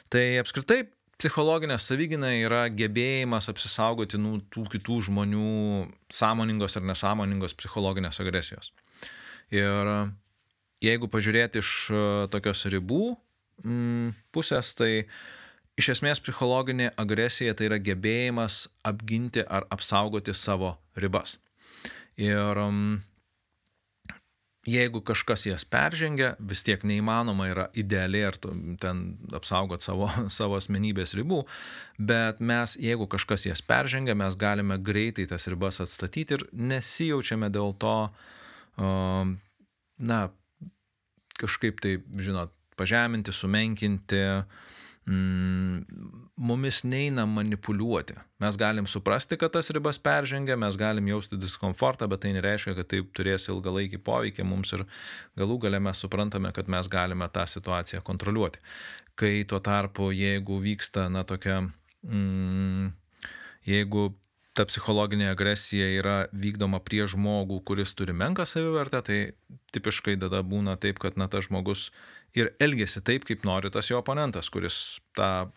Tai 0.10 0.24
apskritai 0.42 0.84
psichologinė 1.22 1.78
savygyna 1.80 2.34
yra 2.42 2.66
gebėjimas 2.74 3.48
apsisaugoti 3.52 4.20
nuo 4.22 4.42
tų 4.54 4.66
kitų 4.74 5.00
žmonių 5.08 5.52
sąmoningos 6.14 6.78
ar 6.78 6.86
nesąmoningos 6.90 7.56
psichologinės 7.62 8.20
agresijos. 8.24 8.72
Ir 9.54 9.92
jeigu 10.84 11.10
pažiūrėti 11.12 11.62
iš 11.64 11.72
e, 11.90 12.04
tokios 12.34 12.66
ribų 12.72 13.16
mm, 13.64 14.14
pusės, 14.36 14.74
tai 14.78 15.08
iš 15.80 15.96
esmės 15.98 16.22
psichologinė 16.24 16.92
agresija 17.00 17.56
tai 17.56 17.70
yra 17.70 17.82
gebėjimas 17.84 18.66
apginti 18.88 19.44
ar 19.46 19.68
apsaugoti 19.74 20.36
savo 20.36 20.76
ribas. 21.00 21.38
Ir 22.20 22.60
mm, 22.60 23.00
jeigu 24.66 25.02
kažkas 25.06 25.46
jas 25.46 25.66
peržengia, 25.68 26.34
vis 26.40 26.64
tiek 26.66 26.84
neįmanoma 26.88 27.50
yra 27.52 27.66
idealiai 27.78 28.30
ar 28.30 28.38
ten 28.82 29.04
apsaugot 29.36 29.86
savo, 29.86 30.10
savo 30.38 30.58
asmenybės 30.60 31.16
ribų, 31.18 31.44
bet 32.00 32.42
mes, 32.42 32.78
jeigu 32.82 33.08
kažkas 33.12 33.48
jas 33.50 33.62
peržengia, 33.66 34.18
mes 34.18 34.38
galime 34.40 34.80
greitai 34.82 35.28
tas 35.30 35.48
ribas 35.52 35.82
atstatyti 35.84 36.40
ir 36.40 36.48
nesijaučiame 36.52 37.52
dėl 37.54 37.76
to 37.80 37.98
na, 38.76 40.20
kažkaip 41.42 41.82
tai, 41.84 41.98
žinot, 42.22 42.54
pažeminti, 42.80 43.34
sumenkinti, 43.34 44.22
mm, 45.06 45.84
mumis 46.36 46.82
neina 46.84 47.26
manipuliuoti. 47.26 48.18
Mes 48.40 48.58
galim 48.60 48.88
suprasti, 48.88 49.38
kad 49.40 49.54
tas 49.56 49.70
ribas 49.70 50.00
peržengia, 50.02 50.58
mes 50.60 50.76
galim 50.78 51.08
jausti 51.08 51.40
diskomfortą, 51.40 52.10
bet 52.12 52.26
tai 52.26 52.34
nereiškia, 52.36 52.76
kad 52.76 52.90
tai 52.92 53.02
turės 53.16 53.48
ilgalaikį 53.52 54.02
poveikį 54.04 54.48
mums 54.48 54.74
ir 54.76 54.86
galų 55.40 55.60
gale 55.68 55.80
mes 55.80 56.04
suprantame, 56.04 56.52
kad 56.56 56.72
mes 56.72 56.92
galime 56.92 57.30
tą 57.32 57.48
situaciją 57.48 58.04
kontroliuoti. 58.04 58.60
Kai 59.16 59.46
tuo 59.48 59.62
tarpu, 59.64 60.12
jeigu 60.12 60.60
vyksta, 60.60 61.08
na, 61.10 61.24
tokia, 61.24 61.62
mm, 62.04 62.92
jeigu 63.66 64.10
ta 64.56 64.66
psichologinė 64.68 65.28
agresija 65.34 65.88
yra 65.98 66.16
vykdoma 66.32 66.80
prie 66.84 67.04
žmogų, 67.12 67.60
kuris 67.68 67.94
turi 67.98 68.16
menką 68.16 68.46
savivertę, 68.48 69.02
tai 69.04 69.20
tipiškai 69.76 70.16
tada 70.22 70.42
būna 70.48 70.78
taip, 70.80 71.00
kad 71.04 71.20
na, 71.20 71.28
tas 71.32 71.50
žmogus 71.50 71.90
ir 72.36 72.54
elgesi 72.64 73.04
taip, 73.04 73.28
kaip 73.28 73.44
nori 73.48 73.72
tas 73.72 73.92
jo 73.92 74.00
oponentas, 74.00 74.50
kuris 74.54 75.02
tą 75.18 75.50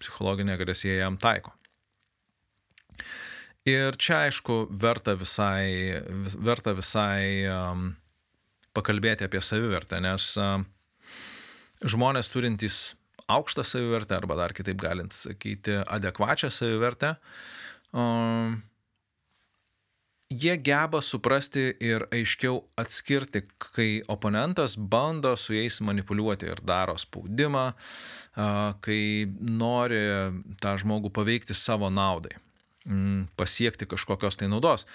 psichologinę 0.00 0.56
agresiją 0.56 0.96
jam 0.98 1.20
taiko. 1.20 1.52
Ir 3.66 3.98
čia, 3.98 4.26
aišku, 4.28 4.68
verta 4.78 5.16
visai, 5.18 5.98
verta 6.38 6.72
visai 6.76 7.44
um, 7.50 7.88
pakalbėti 8.76 9.26
apie 9.26 9.42
savivertę, 9.42 9.98
nes 10.04 10.28
um, 10.38 10.64
žmonės 11.82 12.30
turintys 12.30 12.94
aukštą 13.26 13.64
savivertę, 13.66 14.14
arba 14.16 14.38
dar 14.38 14.54
kitaip 14.54 14.78
galint 14.78 15.14
sakyti, 15.16 15.80
adekvačią 15.82 16.52
savivertę, 16.54 17.16
um, 17.92 18.56
jie 20.30 20.56
geba 20.58 21.00
suprasti 21.02 21.68
ir 21.80 22.06
aiškiau 22.14 22.60
atskirti, 22.80 23.44
kai 23.58 24.02
oponentas 24.10 24.76
bando 24.76 25.36
su 25.36 25.54
jais 25.54 25.78
manipuliuoti 25.80 26.50
ir 26.50 26.62
daro 26.66 26.96
spaudimą, 26.98 27.68
kai 28.82 29.02
nori 29.38 30.02
tą 30.62 30.74
žmogų 30.82 31.12
paveikti 31.14 31.54
savo 31.54 31.90
naudai, 31.90 32.34
pasiekti 33.38 33.86
kažkokios 33.86 34.38
tai 34.40 34.50
naudos. 34.50 34.86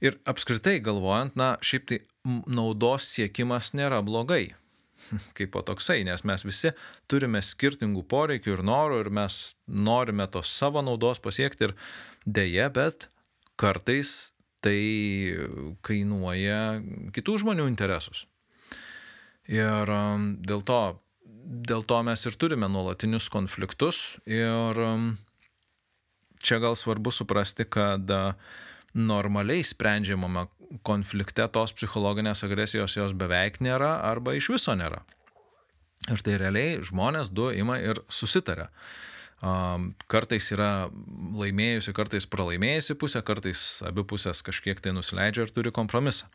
Ir 0.00 0.16
apskritai 0.30 0.78
galvojant, 0.80 1.34
na, 1.36 1.56
šiaip 1.60 1.88
tai 1.90 2.00
naudos 2.46 3.08
siekimas 3.10 3.72
nėra 3.74 3.98
blogai 4.06 4.52
kaip 5.36 5.52
po 5.54 5.62
toksai, 5.66 6.02
nes 6.06 6.24
mes 6.26 6.44
visi 6.46 6.72
turime 7.10 7.42
skirtingų 7.44 8.04
poreikių 8.10 8.56
ir 8.56 8.64
norų 8.66 9.02
ir 9.04 9.10
mes 9.14 9.38
norime 9.66 10.26
tos 10.32 10.50
savo 10.50 10.82
naudos 10.84 11.20
pasiekti 11.22 11.68
ir 11.68 11.74
dėje, 12.28 12.68
bet 12.76 13.08
kartais 13.58 14.32
tai 14.64 14.78
kainuoja 15.86 16.80
kitų 17.14 17.38
žmonių 17.44 17.68
interesus. 17.70 18.26
Ir 19.48 19.88
um, 19.88 20.34
dėl 20.44 20.60
to, 20.66 20.80
dėl 21.68 21.86
to 21.88 22.02
mes 22.04 22.26
ir 22.28 22.36
turime 22.36 22.68
nuolatinius 22.68 23.30
konfliktus 23.32 24.18
ir 24.28 24.82
um, 24.84 25.12
čia 26.44 26.58
gal 26.60 26.76
svarbu 26.76 27.14
suprasti, 27.14 27.64
kad 27.64 28.10
uh, 28.12 28.34
normaliai 28.94 29.64
sprendžiamame 29.64 30.46
konflikte 30.84 31.46
tos 31.52 31.72
psichologinės 31.76 32.44
agresijos 32.44 32.96
jos 32.96 33.14
beveik 33.16 33.60
nėra 33.64 33.98
arba 34.04 34.34
iš 34.36 34.50
viso 34.52 34.74
nėra. 34.76 35.02
Ir 36.12 36.22
tai 36.24 36.38
realiai 36.40 36.78
žmonės 36.84 37.32
du 37.34 37.50
ima 37.52 37.78
ir 37.82 38.00
susitarė 39.38 39.94
kartais 40.08 40.50
yra 40.50 40.90
laimėjusi, 41.38 41.94
kartais 41.94 42.26
pralaimėjusi 42.26 42.96
pusė, 42.98 43.22
kartais 43.22 43.82
abi 43.86 44.02
pusės 44.02 44.42
kažkiek 44.42 44.80
tai 44.80 44.92
nusileidžia 44.92 45.46
ir 45.46 45.52
turi 45.54 45.70
kompromisą. 45.70 46.26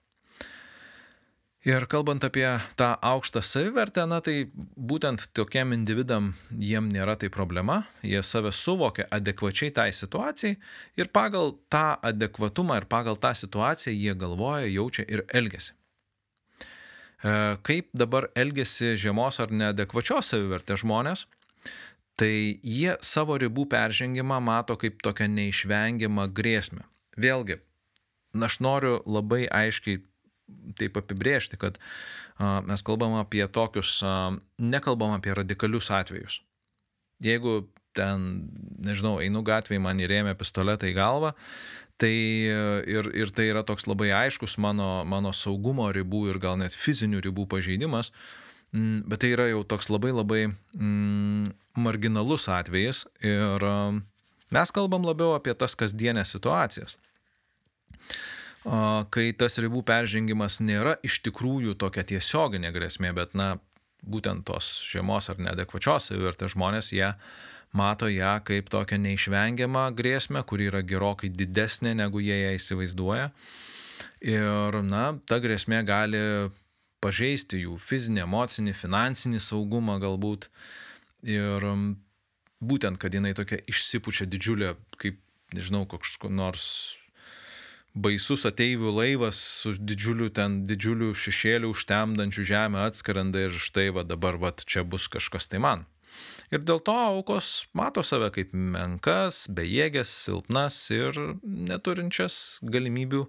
Ir 1.64 1.86
kalbant 1.88 2.24
apie 2.24 2.60
tą 2.76 2.90
aukštą 3.00 3.40
savivertę, 3.42 4.04
na 4.06 4.20
tai 4.20 4.50
būtent 4.76 5.30
tokiem 5.32 5.72
individam 5.72 6.34
jiem 6.60 6.90
nėra 6.92 7.16
tai 7.16 7.30
problema, 7.32 7.86
jie 8.04 8.20
save 8.24 8.52
suvokia 8.52 9.08
adekvačiai 9.08 9.72
tai 9.72 9.92
situacijai 9.96 10.58
ir 11.00 11.08
pagal 11.08 11.56
tą 11.72 11.96
adekvatumą 12.04 12.82
ir 12.82 12.88
pagal 12.92 13.16
tą 13.16 13.32
situaciją 13.32 13.96
jie 13.96 14.16
galvoja, 14.16 14.68
jaučia 14.68 15.08
ir 15.08 15.24
elgesi. 15.32 15.72
E, 17.24 17.56
kaip 17.64 17.88
dabar 17.96 18.28
elgesi 18.36 18.98
žemos 19.00 19.40
ar 19.40 19.56
neadekvačios 19.56 20.36
savivertės 20.36 20.84
žmonės, 20.84 21.24
tai 22.20 22.60
jie 22.62 22.96
savo 23.02 23.38
ribų 23.42 23.66
peržengimą 23.72 24.40
mato 24.44 24.78
kaip 24.80 25.02
tokią 25.06 25.28
neišvengiamą 25.34 26.28
grėsmę. 26.36 26.86
Vėlgi, 27.18 27.60
aš 28.38 28.60
noriu 28.64 29.00
labai 29.06 29.46
aiškiai 29.50 30.02
taip 30.78 30.98
apibrėžti, 31.00 31.58
kad 31.58 31.80
mes 32.68 32.84
kalbam 32.86 33.16
apie 33.20 33.46
tokius, 33.48 34.00
nekalbam 34.60 35.16
apie 35.18 35.34
radikalius 35.38 35.90
atvejus. 35.94 36.42
Jeigu 37.24 37.64
ten, 37.98 38.50
nežinau, 38.84 39.20
einu 39.24 39.44
gatvėje, 39.46 39.82
man 39.82 40.02
įrėmė 40.02 40.34
pistoletą 40.38 40.90
į 40.90 40.96
galvą, 40.98 41.34
tai 42.02 42.14
ir, 42.90 43.10
ir 43.14 43.32
tai 43.34 43.48
yra 43.52 43.62
toks 43.66 43.86
labai 43.88 44.10
aiškus 44.18 44.58
mano, 44.62 45.06
mano 45.06 45.32
saugumo 45.34 45.88
ribų 45.94 46.26
ir 46.34 46.42
gal 46.42 46.58
net 46.60 46.74
fizinių 46.76 47.22
ribų 47.24 47.46
pažeidimas, 47.54 48.12
Mm, 48.12 48.53
bet 48.74 49.22
tai 49.22 49.34
yra 49.36 49.48
jau 49.52 49.62
toks 49.70 49.92
labai 49.94 50.12
labai 50.14 50.44
mm, 50.50 51.54
marginalus 51.78 52.48
atvejis 52.50 53.04
ir 53.22 53.66
um, 53.68 54.02
mes 54.54 54.74
kalbam 54.74 55.06
labiau 55.06 55.36
apie 55.38 55.54
tas 55.58 55.78
kasdienės 55.78 56.34
situacijas. 56.34 56.98
Kai 58.64 59.26
tas 59.36 59.60
ribų 59.60 59.82
peržengimas 59.84 60.62
nėra 60.64 60.96
iš 61.04 61.20
tikrųjų 61.26 61.76
tokia 61.76 62.06
tiesioginė 62.08 62.72
grėsmė, 62.72 63.12
bet, 63.16 63.34
na, 63.36 63.58
būtent 64.08 64.46
tos 64.48 64.78
žemos 64.88 65.28
ar 65.30 65.42
neadekvačios 65.44 66.08
savivertės 66.10 66.56
žmonės, 66.56 66.94
jie 66.96 67.10
mato 67.76 68.08
ją 68.08 68.38
kaip 68.48 68.72
tokią 68.72 69.02
neišvengiamą 69.04 69.90
grėsmę, 69.98 70.46
kuri 70.48 70.70
yra 70.72 70.80
gerokai 70.86 71.32
didesnė, 71.34 71.92
negu 72.00 72.24
jie 72.24 72.40
ją 72.40 72.56
įsivaizduoja. 72.56 73.30
Ir, 74.24 74.80
na, 74.88 75.06
ta 75.28 75.42
grėsmė 75.44 75.84
gali 75.84 76.24
pažeisti 77.04 77.64
jų 77.66 77.78
fizinį, 77.82 78.24
emocinį, 78.26 78.74
finansinį 78.80 79.44
saugumą 79.44 80.00
galbūt. 80.04 80.50
Ir 81.28 81.64
um, 81.68 81.86
būtent, 82.64 83.00
kad 83.00 83.14
jinai 83.16 83.36
tokia 83.38 83.62
išsipučia 83.70 84.28
didžiulė, 84.32 84.74
kaip, 85.00 85.20
nežinau, 85.56 85.86
koks 85.90 86.18
nors 86.32 86.68
baisus 87.94 88.46
ateivių 88.50 88.92
laivas 88.96 89.38
su 89.62 89.76
didžiuliu 89.78 90.32
ten, 90.34 90.64
didžiuliu 90.70 91.14
šešėliu 91.14 91.74
užtemdančiu 91.74 92.46
žemę 92.50 92.88
atskrenda 92.88 93.48
ir 93.48 93.58
štai 93.62 93.92
va 93.94 94.04
dabar 94.08 94.40
va 94.42 94.54
čia 94.58 94.84
bus 94.84 95.08
kažkas 95.08 95.48
tai 95.48 95.62
man. 95.62 95.86
Ir 96.54 96.62
dėl 96.62 96.82
to 96.86 96.94
aukos 96.94 97.66
mato 97.74 98.04
save 98.06 98.30
kaip 98.34 98.54
menkas, 98.54 99.46
bejėgės, 99.50 100.10
silpnas 100.26 100.78
ir 100.94 101.18
neturinčias 101.42 102.60
galimybių 102.62 103.26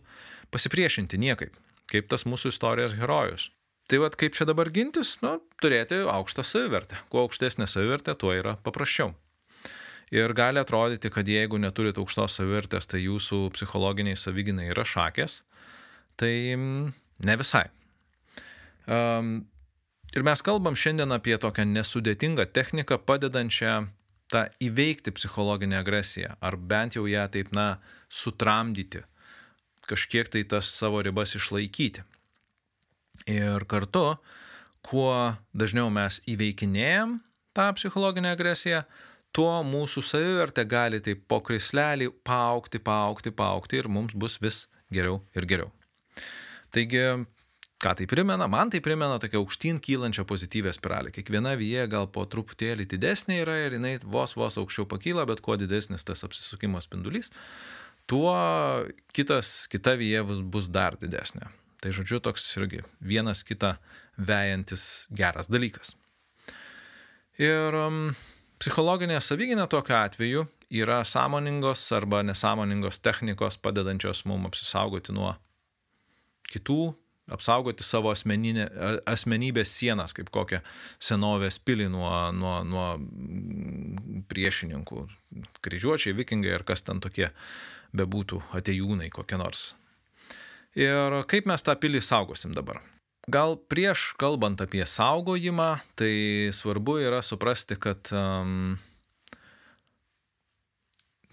pasipriešinti 0.53 1.21
niekaip, 1.21 1.57
kaip 1.89 2.09
tas 2.13 2.27
mūsų 2.29 2.53
istorijos 2.53 2.97
herojus. 2.99 3.51
Tai 3.89 4.01
vad 4.01 4.17
kaip 4.17 4.33
čia 4.33 4.47
dabar 4.49 4.71
gintis, 4.73 5.19
nu, 5.21 5.37
turėti 5.61 5.99
aukštą 6.09 6.45
savivertę. 6.47 6.97
Kuo 7.13 7.27
aukštesnė 7.27 7.69
savivertė, 7.69 8.15
tuo 8.17 8.33
yra 8.33 8.57
paprasčiau. 8.65 9.13
Ir 10.15 10.33
gali 10.37 10.61
atrodyti, 10.61 11.11
kad 11.13 11.29
jeigu 11.29 11.59
neturite 11.61 12.01
aukštos 12.01 12.39
savivertės, 12.39 12.89
tai 12.89 13.03
jūsų 13.05 13.49
psichologiniai 13.57 14.17
savyginai 14.17 14.71
yra 14.73 14.87
šakės. 14.89 15.43
Tai 16.21 16.33
mm, 16.55 16.95
ne 17.29 17.37
visai. 17.41 17.67
Um, 18.87 19.35
ir 20.17 20.25
mes 20.25 20.45
kalbam 20.45 20.77
šiandien 20.79 21.13
apie 21.17 21.37
tokią 21.41 21.67
nesudėtingą 21.69 22.47
techniką, 22.57 23.01
padedančią 23.05 23.75
tą 24.33 24.47
įveikti 24.65 25.13
psichologinę 25.13 25.79
agresiją, 25.83 26.35
ar 26.41 26.57
bent 26.57 26.97
jau 26.97 27.05
ją 27.11 27.27
taip, 27.33 27.53
na, 27.53 27.79
sutramdyti, 28.09 29.05
kažkiek 29.89 30.31
tai 30.33 30.45
tas 30.49 30.71
savo 30.73 31.03
ribas 31.05 31.35
išlaikyti. 31.37 32.05
Ir 33.31 33.65
kartu, 33.71 34.17
kuo 34.85 35.13
dažniau 35.57 35.89
mes 35.93 36.21
įveikinėjom 36.29 37.19
tą 37.57 37.69
psichologinę 37.79 38.35
agresiją, 38.35 38.83
tuo 39.35 39.53
mūsų 39.67 40.03
savivertė 40.05 40.65
gali 40.69 41.01
taip 41.03 41.25
po 41.31 41.41
krislelį 41.45 42.11
paaukti, 42.27 42.81
paaukti, 42.83 43.33
paaukti 43.35 43.81
ir 43.81 43.89
mums 43.91 44.15
bus 44.15 44.39
vis 44.43 44.65
geriau 44.93 45.23
ir 45.35 45.47
geriau. 45.51 45.71
Taigi, 46.75 47.03
ką 47.83 47.95
tai 47.99 48.07
primena? 48.11 48.49
Man 48.51 48.71
tai 48.75 48.83
primena 48.85 49.19
tokia 49.23 49.41
aukštyn 49.41 49.81
kylančią 49.83 50.27
pozityvę 50.29 50.75
spiralę. 50.75 51.15
Kiekviena 51.15 51.55
vyje 51.59 51.87
gal 51.91 52.11
po 52.11 52.27
truputėlį 52.31 52.87
didesnė 52.91 53.41
yra 53.43 53.59
ir 53.65 53.79
jinai 53.79 53.97
vos 54.05 54.37
vos 54.39 54.59
aukščiau 54.61 54.87
pakyla, 54.91 55.27
bet 55.31 55.43
kuo 55.45 55.59
didesnis 55.61 56.07
tas 56.07 56.27
apsisukimo 56.27 56.83
spindulys, 56.83 57.31
tuo 58.11 58.35
kitas, 59.15 59.65
kita 59.71 59.97
vyje 60.01 60.25
bus 60.51 60.71
dar 60.71 60.99
didesnė. 61.01 61.51
Tai 61.85 61.93
žodžiu, 61.93 62.23
toks 62.25 62.47
irgi 62.57 62.81
vienas 63.05 63.45
kitą 63.45 63.75
vejantis 64.17 65.05
geras 65.13 65.51
dalykas. 65.53 65.93
Ir 67.37 67.77
um, 67.77 68.15
psichologinė 68.63 69.19
savyginė 69.21 69.67
tokiu 69.69 69.99
atveju 69.99 70.47
yra 70.73 71.03
sąmoningos 71.05 71.83
arba 71.93 72.23
nesąmoningos 72.25 73.03
technikos 73.05 73.61
padedančios 73.61 74.25
mums 74.25 74.49
apsisaugoti 74.55 75.13
nuo 75.13 75.35
kitų 76.49 76.95
apsaugoti 77.33 77.85
savo 77.85 78.11
asmeninė, 78.13 78.67
asmenybės 79.09 79.73
sienas, 79.73 80.13
kaip 80.17 80.31
kokią 80.35 80.61
senovės 81.03 81.59
pilį 81.65 81.89
nuo, 81.93 82.11
nuo, 82.37 82.57
nuo 82.69 82.89
priešininkų, 84.29 85.07
kryžiuočiai, 85.65 86.17
vikingai 86.19 86.53
ar 86.59 86.67
kas 86.69 86.85
ten 86.85 87.01
tokie 87.05 87.31
bebūtų, 87.97 88.43
atejūnai 88.61 89.09
kokie 89.15 89.41
nors. 89.41 89.73
Ir 90.75 91.21
kaip 91.31 91.47
mes 91.47 91.63
tą 91.63 91.77
pilį 91.79 92.03
saugosim 92.03 92.55
dabar? 92.57 92.81
Gal 93.31 93.55
prieš 93.57 94.11
kalbant 94.21 94.61
apie 94.61 94.85
saugojimą, 94.85 95.79
tai 95.97 96.51
svarbu 96.53 96.99
yra 97.07 97.23
suprasti, 97.25 97.79
kad 97.81 98.11
um, 98.13 98.75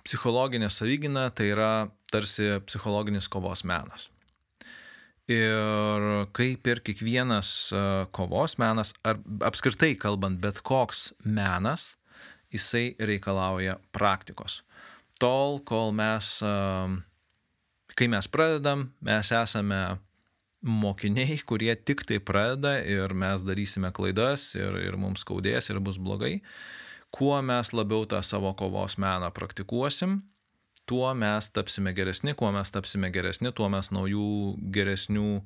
psichologinė 0.06 0.70
savigina 0.72 1.28
tai 1.36 1.52
yra 1.52 1.90
tarsi 2.12 2.48
psichologinis 2.68 3.30
kovos 3.32 3.66
menas. 3.68 4.08
Ir 5.32 6.08
kaip 6.36 6.68
ir 6.68 6.82
kiekvienas 6.84 7.50
e, 7.72 7.82
kovos 8.12 8.58
menas, 8.60 8.92
ar 9.08 9.20
apskritai 9.48 9.94
kalbant, 10.00 10.42
bet 10.44 10.60
koks 10.66 11.12
menas, 11.24 11.94
jisai 12.52 12.98
reikalauja 13.00 13.78
praktikos. 13.96 14.60
Tol, 15.22 15.62
kol 15.64 15.94
mes, 15.96 16.34
e, 16.44 16.52
kai 17.96 18.08
mes 18.12 18.28
pradedam, 18.32 18.90
mes 19.02 19.32
esame 19.36 19.82
mokiniai, 20.62 21.40
kurie 21.46 21.74
tik 21.76 22.06
tai 22.06 22.20
pradeda 22.22 22.78
ir 22.86 23.16
mes 23.18 23.44
darysime 23.46 23.92
klaidas 23.96 24.52
ir, 24.56 24.78
ir 24.84 24.98
mums 24.98 25.26
skaudės 25.26 25.72
ir 25.72 25.82
bus 25.82 25.98
blogai. 25.98 26.40
Kuo 27.12 27.36
mes 27.44 27.74
labiau 27.76 28.06
tą 28.08 28.22
savo 28.24 28.54
kovos 28.56 28.96
meną 29.02 29.32
praktikuosim, 29.36 30.22
tuo 30.88 31.12
mes 31.18 31.50
tapsime 31.52 31.94
geresni, 31.98 32.36
kuo 32.38 32.52
mes 32.56 32.72
tapsime 32.72 33.12
geresni, 33.12 33.52
tuo 33.52 33.68
mes 33.74 33.92
naujų 33.92 34.56
geresnių 34.76 35.42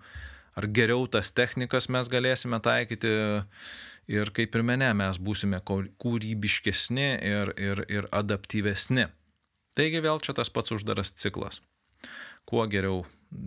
ar 0.55 0.67
geriau 0.71 1.08
tas 1.12 1.31
technikas 1.36 1.89
mes 1.91 2.10
galėsime 2.12 2.62
taikyti 2.63 3.12
ir 4.12 4.31
kaip 4.36 4.55
ir 4.55 4.63
mene 4.67 4.91
mes 4.97 5.19
būsime 5.19 5.60
kūrybiškesni 5.65 7.10
ir, 7.25 7.53
ir, 7.58 7.86
ir 7.91 8.10
adaptyvesni. 8.15 9.10
Taigi 9.75 10.03
vėl 10.03 10.21
čia 10.23 10.36
tas 10.38 10.51
pats 10.53 10.71
uždaras 10.71 11.12
ciklas. 11.19 11.60
Kuo 12.45 12.67
geriau 12.69 13.03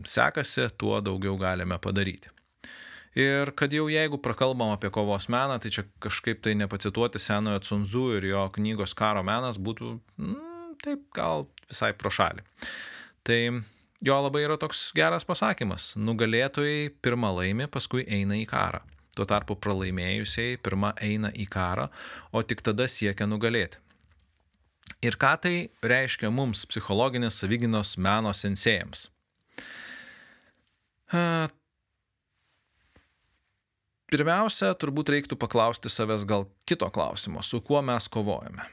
sekasi, 0.07 0.69
tuo 0.79 1.01
daugiau 1.05 1.37
galime 1.39 1.79
padaryti. 1.79 2.31
Ir 3.19 3.51
kad 3.59 3.73
jau 3.73 3.89
jeigu 3.91 4.21
prakalbam 4.23 4.75
apie 4.75 4.91
kovos 4.95 5.27
meną, 5.33 5.57
tai 5.59 5.73
čia 5.75 5.83
kažkaip 6.03 6.43
tai 6.45 6.55
nepacituoti 6.55 7.19
senojo 7.19 7.63
Cunzu 7.67 8.05
ir 8.19 8.29
jo 8.31 8.45
knygos 8.55 8.95
karo 8.95 9.25
menas 9.27 9.59
būtų, 9.59 9.97
mm, 10.21 10.77
taip, 10.85 11.03
gal 11.17 11.49
visai 11.71 11.93
pro 11.99 12.13
šalį. 12.15 12.45
Tai 13.27 13.41
jo 14.05 14.21
labai 14.23 14.45
yra 14.45 14.59
toks 14.61 14.93
geras 14.95 15.27
pasakymas. 15.27 15.95
Nugalėtojai 15.97 16.93
pirmą 17.03 17.33
laimi, 17.41 17.67
paskui 17.67 18.07
eina 18.07 18.39
į 18.39 18.47
karą. 18.47 18.85
Tuo 19.17 19.27
tarpu 19.27 19.57
pralaimėjusiai 19.59 20.61
pirmą 20.63 20.93
eina 21.03 21.33
į 21.35 21.49
karą, 21.51 21.89
o 22.31 22.43
tik 22.43 22.63
tada 22.63 22.87
siekia 22.87 23.27
nugalėti. 23.27 23.81
Ir 25.05 25.15
ką 25.21 25.35
tai 25.43 25.55
reiškia 25.85 26.31
mums 26.35 26.65
psichologinės 26.67 27.39
savyginos 27.43 27.95
meno 28.03 28.33
sensėjams? 28.35 29.07
Pirmiausia, 34.09 34.73
turbūt 34.81 35.13
reiktų 35.13 35.37
paklausti 35.41 35.93
savęs 35.93 36.25
gal 36.29 36.47
kito 36.69 36.89
klausimo, 36.93 37.45
su 37.45 37.61
kuo 37.65 37.83
mes 37.85 38.09
kovojame. 38.09 38.65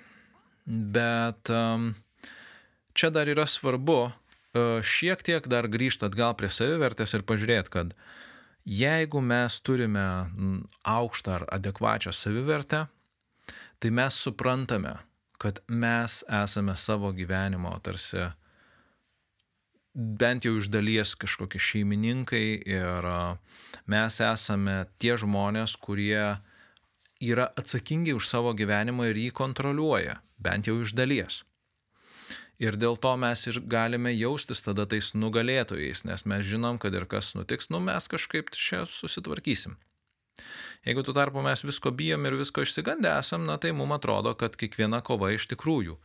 Bet 0.65 1.51
um, 1.53 1.91
čia 2.95 3.11
dar 3.13 3.29
yra 3.29 3.45
svarbu 3.45 3.97
e, 4.07 4.11
šiek 4.81 5.21
tiek 5.27 5.47
dar 5.51 5.67
grįžti 5.69 6.07
atgal 6.07 6.33
prie 6.39 6.49
savivertės 6.49 7.13
ir 7.17 7.25
pažiūrėti, 7.27 7.73
kad 7.73 7.91
jeigu 8.65 9.21
mes 9.21 9.59
turime 9.61 10.05
aukštą 10.87 11.35
ar 11.35 11.45
adekvačią 11.59 12.15
savivertę, 12.15 12.85
tai 13.83 13.91
mes 13.93 14.17
suprantame, 14.17 14.95
kad 15.41 15.61
mes 15.67 16.23
esame 16.43 16.77
savo 16.77 17.11
gyvenimo 17.15 17.73
tarsi 17.83 18.29
bent 19.95 20.45
jau 20.45 20.57
iš 20.59 20.67
dalies 20.67 21.15
kažkokie 21.15 21.59
šeimininkai 21.61 22.45
ir 22.67 23.07
e, 23.07 23.19
mes 23.91 24.19
esame 24.19 24.83
tie 24.99 25.15
žmonės, 25.17 25.77
kurie 25.79 26.35
yra 27.23 27.47
atsakingi 27.55 28.15
už 28.17 28.27
savo 28.27 28.51
gyvenimą 28.53 29.09
ir 29.11 29.21
jį 29.23 29.29
kontroliuoja, 29.39 30.19
bent 30.37 30.67
jau 30.67 30.81
iš 30.83 30.93
dalies. 30.97 31.43
Ir 32.59 32.75
dėl 32.79 32.95
to 32.99 33.11
mes 33.19 33.41
ir 33.47 33.59
galime 33.71 34.13
jaustis 34.15 34.63
tada 34.63 34.85
tais 34.87 35.11
nugalėtojais, 35.15 36.05
nes 36.07 36.23
mes 36.27 36.43
žinom, 36.47 36.79
kad 36.79 36.95
ir 36.95 37.07
kas 37.07 37.33
nutiks, 37.35 37.67
nu 37.71 37.81
mes 37.83 38.07
kažkaip 38.11 38.51
čia 38.55 38.85
susitvarkysim. 38.87 39.75
Jeigu 40.85 41.01
tu 41.03 41.13
tarpu 41.17 41.41
mes 41.41 41.63
visko 41.65 41.91
bijom 41.91 42.27
ir 42.27 42.35
visko 42.37 42.61
išsigandę 42.61 43.09
esam, 43.19 43.45
na 43.49 43.57
tai 43.57 43.71
mums 43.73 43.97
atrodo, 43.97 44.35
kad 44.37 44.57
kiekviena 44.59 45.01
kova 45.05 45.31
iš 45.33 45.47
tikrųjų 45.53 45.95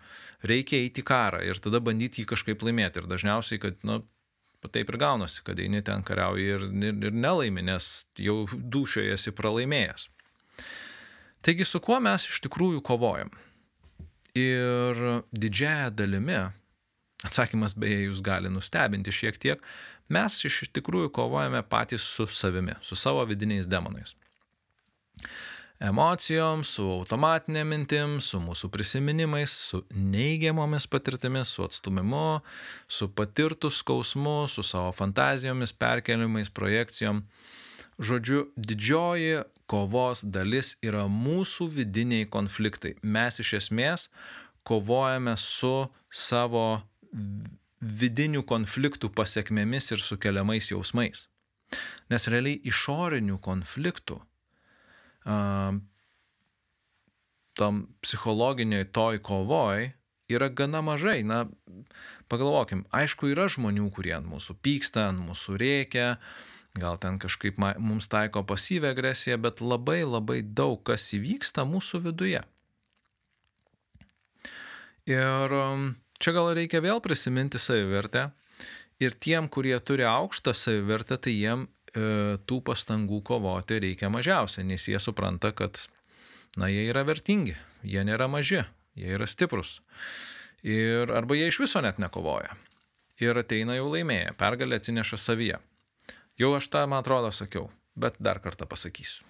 reikia 0.49 0.81
eiti 0.81 1.05
į 1.05 1.09
karą 1.11 1.43
ir 1.45 1.61
tada 1.61 1.83
bandyti 1.85 2.23
jį 2.23 2.31
kažkaip 2.31 2.65
laimėti. 2.65 3.03
Ir 3.03 3.11
dažniausiai, 3.11 3.61
kad, 3.61 3.77
nu, 3.85 4.01
taip 4.69 4.93
ir 4.93 4.99
gaunasi, 5.01 5.43
kad 5.45 5.61
eini 5.61 5.83
ten 5.85 6.05
kariauji 6.07 6.47
ir, 6.55 6.65
ir, 6.93 6.97
ir 7.11 7.19
nelaimi, 7.27 7.65
nes 7.69 7.91
jau 8.17 8.47
dušioje 8.53 9.19
esi 9.19 9.35
pralaimėjęs. 9.37 10.09
Taigi 11.45 11.65
su 11.65 11.81
kuo 11.81 11.97
mes 12.05 12.27
iš 12.29 12.41
tikrųjų 12.45 12.81
kovojam? 12.85 13.33
Ir 14.37 14.99
didžiaja 15.33 15.89
dalimi, 15.93 16.41
atsakymas 17.27 17.75
beje 17.77 18.07
jūs 18.07 18.21
gali 18.25 18.53
nustebinti 18.53 19.13
šiek 19.13 19.41
tiek, 19.41 19.63
mes 20.13 20.37
iš 20.45 20.63
tikrųjų 20.73 21.13
kovojame 21.17 21.63
patys 21.69 22.05
su 22.05 22.29
savimi, 22.33 22.77
su 22.85 22.97
savo 22.97 23.25
vidiniais 23.29 23.69
demonais. 23.69 24.17
Emocijom, 25.81 26.61
su 26.61 26.85
automatinė 26.99 27.63
mintim, 27.65 28.19
su 28.21 28.37
mūsų 28.43 28.69
prisiminimais, 28.69 29.55
su 29.71 29.81
neigiamomis 29.97 30.85
patirtimis, 30.93 31.55
su 31.57 31.65
atstumimu, 31.65 32.43
su 32.85 33.09
patirtų 33.17 33.71
skausmu, 33.73 34.45
su 34.53 34.61
savo 34.67 34.93
fantazijomis, 34.93 35.73
perkelimais, 35.73 36.53
projekcijom. 36.53 37.23
Žodžiu, 37.97 38.51
didžioji 38.61 39.41
kovos 39.73 40.21
dalis 40.21 40.75
yra 40.85 41.07
mūsų 41.09 41.71
vidiniai 41.79 42.29
konfliktai. 42.29 42.99
Mes 43.01 43.41
iš 43.41 43.57
esmės 43.63 44.09
kovojame 44.69 45.39
su 45.41 45.89
savo 46.13 46.83
vidinių 47.81 48.45
konfliktų 48.45 49.09
pasiekmėmis 49.17 49.95
ir 49.95 50.05
sukeliamais 50.05 50.69
jausmais. 50.75 51.31
Nes 52.13 52.27
realiai 52.29 52.61
išorinių 52.69 53.39
konfliktų 53.41 54.21
tam 57.61 57.81
psichologiniai 58.01 58.89
toj 58.89 59.21
kovoj 59.23 59.91
yra 60.31 60.49
gana 60.49 60.81
mažai. 60.81 61.23
Na, 61.27 61.47
pagalvokim, 62.31 62.87
aišku, 62.95 63.33
yra 63.35 63.49
žmonių, 63.51 63.91
kurie 63.95 64.15
ant 64.17 64.29
mūsų 64.31 64.57
pyksta, 64.63 65.09
ant 65.11 65.23
mūsų 65.27 65.59
reikia, 65.61 66.15
gal 66.79 66.99
ten 67.03 67.19
kažkaip 67.23 67.59
mums 67.59 68.09
taiko 68.11 68.45
pasyvę 68.47 68.95
agresiją, 68.95 69.41
bet 69.43 69.61
labai 69.61 70.03
labai 70.07 70.41
daug 70.43 70.81
kas 70.87 71.11
įvyksta 71.17 71.67
mūsų 71.67 72.05
viduje. 72.07 72.45
Ir 75.11 75.57
čia 76.23 76.35
gal 76.37 76.53
reikia 76.55 76.83
vėl 76.85 77.03
prisiminti 77.03 77.59
savivertę. 77.59 78.31
Ir 79.01 79.17
tiem, 79.17 79.49
kurie 79.49 79.79
turi 79.81 80.05
aukštą 80.05 80.53
savivertę, 80.55 81.17
tai 81.17 81.33
jiem 81.33 81.65
tų 81.93 82.61
pastangų 82.67 83.23
kovoti 83.27 83.81
reikia 83.83 84.11
mažiausiai, 84.13 84.67
nes 84.67 84.87
jie 84.89 85.01
supranta, 85.03 85.53
kad, 85.57 85.79
na, 86.57 86.69
jie 86.71 86.87
yra 86.91 87.05
vertingi, 87.09 87.57
jie 87.83 88.05
nėra 88.07 88.29
maži, 88.31 88.63
jie 88.99 89.15
yra 89.17 89.27
stiprus. 89.27 89.81
Ir 90.63 91.11
arba 91.17 91.39
jie 91.39 91.49
iš 91.49 91.61
viso 91.63 91.81
net 91.81 91.99
nekovoja. 91.99 92.55
Ir 93.21 93.37
ateina 93.37 93.77
jau 93.77 93.91
laimėję, 93.93 94.35
pergalę 94.41 94.79
atsineša 94.81 95.19
savyje. 95.21 95.59
Jau 96.41 96.55
aš 96.57 96.71
tą, 96.73 96.87
man 96.89 97.03
atrodo, 97.03 97.33
sakiau, 97.37 97.69
bet 97.97 98.17
dar 98.21 98.41
kartą 98.41 98.69
pasakysiu. 98.69 99.27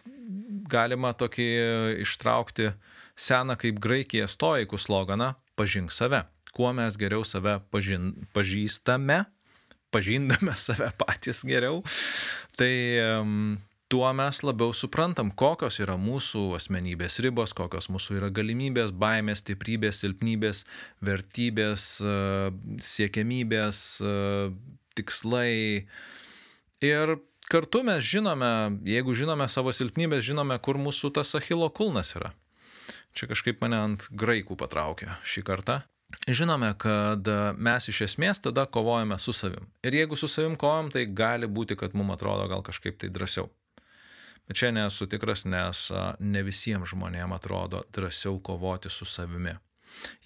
Galima 0.70 1.11
tokį 1.18 1.46
ištraukti 2.05 2.70
seną 3.18 3.57
kaip 3.59 3.81
Graikija 3.83 4.29
stoikų 4.31 4.79
sloganą- 4.79 5.35
pažink 5.59 5.90
save. 5.92 6.25
Kuo 6.55 6.73
mes 6.73 6.96
geriau 6.96 7.25
save 7.25 7.61
pažin, 7.70 8.27
pažįstame, 8.35 9.27
pažindame 9.94 10.57
save 10.64 10.92
patys 11.00 11.42
geriau, 11.46 11.83
tai 12.59 12.72
tuo 13.90 14.07
mes 14.14 14.42
labiau 14.46 14.70
suprantam, 14.76 15.33
kokios 15.35 15.81
yra 15.83 15.96
mūsų 15.98 16.44
asmenybės 16.61 17.18
ribos, 17.24 17.55
kokios 17.59 17.90
mūsų 17.90 18.20
yra 18.20 18.31
galimybės, 18.31 18.94
baimės, 18.94 19.42
stiprybės, 19.42 20.05
silpnybės, 20.05 20.62
vertybės, 21.03 21.88
siekiamybės, 22.87 23.83
tikslai, 24.94 25.85
Ir 26.81 27.18
kartu 27.53 27.83
mes 27.85 28.00
žinome, 28.00 28.81
jeigu 28.88 29.12
žinome 29.12 29.44
savo 29.53 29.72
silpnybės, 29.76 30.24
žinome, 30.24 30.57
kur 30.64 30.79
mūsų 30.81 31.12
tas 31.18 31.35
Achilo 31.37 31.68
kulnas 31.68 32.14
yra. 32.16 32.33
Čia 33.12 33.29
kažkaip 33.29 33.61
mane 33.61 33.76
ant 33.76 34.07
graikų 34.09 34.57
patraukė 34.57 35.11
šį 35.29 35.44
kartą. 35.44 35.83
Žinome, 36.27 36.73
kad 36.79 37.29
mes 37.59 37.88
iš 37.88 38.03
esmės 38.09 38.42
tada 38.42 38.66
kovojame 38.66 39.18
su 39.18 39.33
savim. 39.33 39.66
Ir 39.83 39.94
jeigu 39.94 40.16
su 40.16 40.29
savim 40.29 40.57
kovojam, 40.57 40.90
tai 40.90 41.07
gali 41.07 41.46
būti, 41.46 41.77
kad 41.79 41.94
mums 41.94 42.16
atrodo 42.16 42.49
gal 42.51 42.62
kažkaip 42.66 42.99
tai 43.01 43.11
drąsiau. 43.14 43.49
Bet 44.49 44.59
čia 44.59 44.73
nesu 44.75 45.07
tikras, 45.07 45.44
nes 45.46 45.88
ne 46.18 46.42
visiems 46.42 46.90
žmonėms 46.90 47.37
atrodo 47.37 47.85
drąsiau 47.94 48.40
kovoti 48.42 48.90
su 48.90 49.07
savimi. 49.07 49.55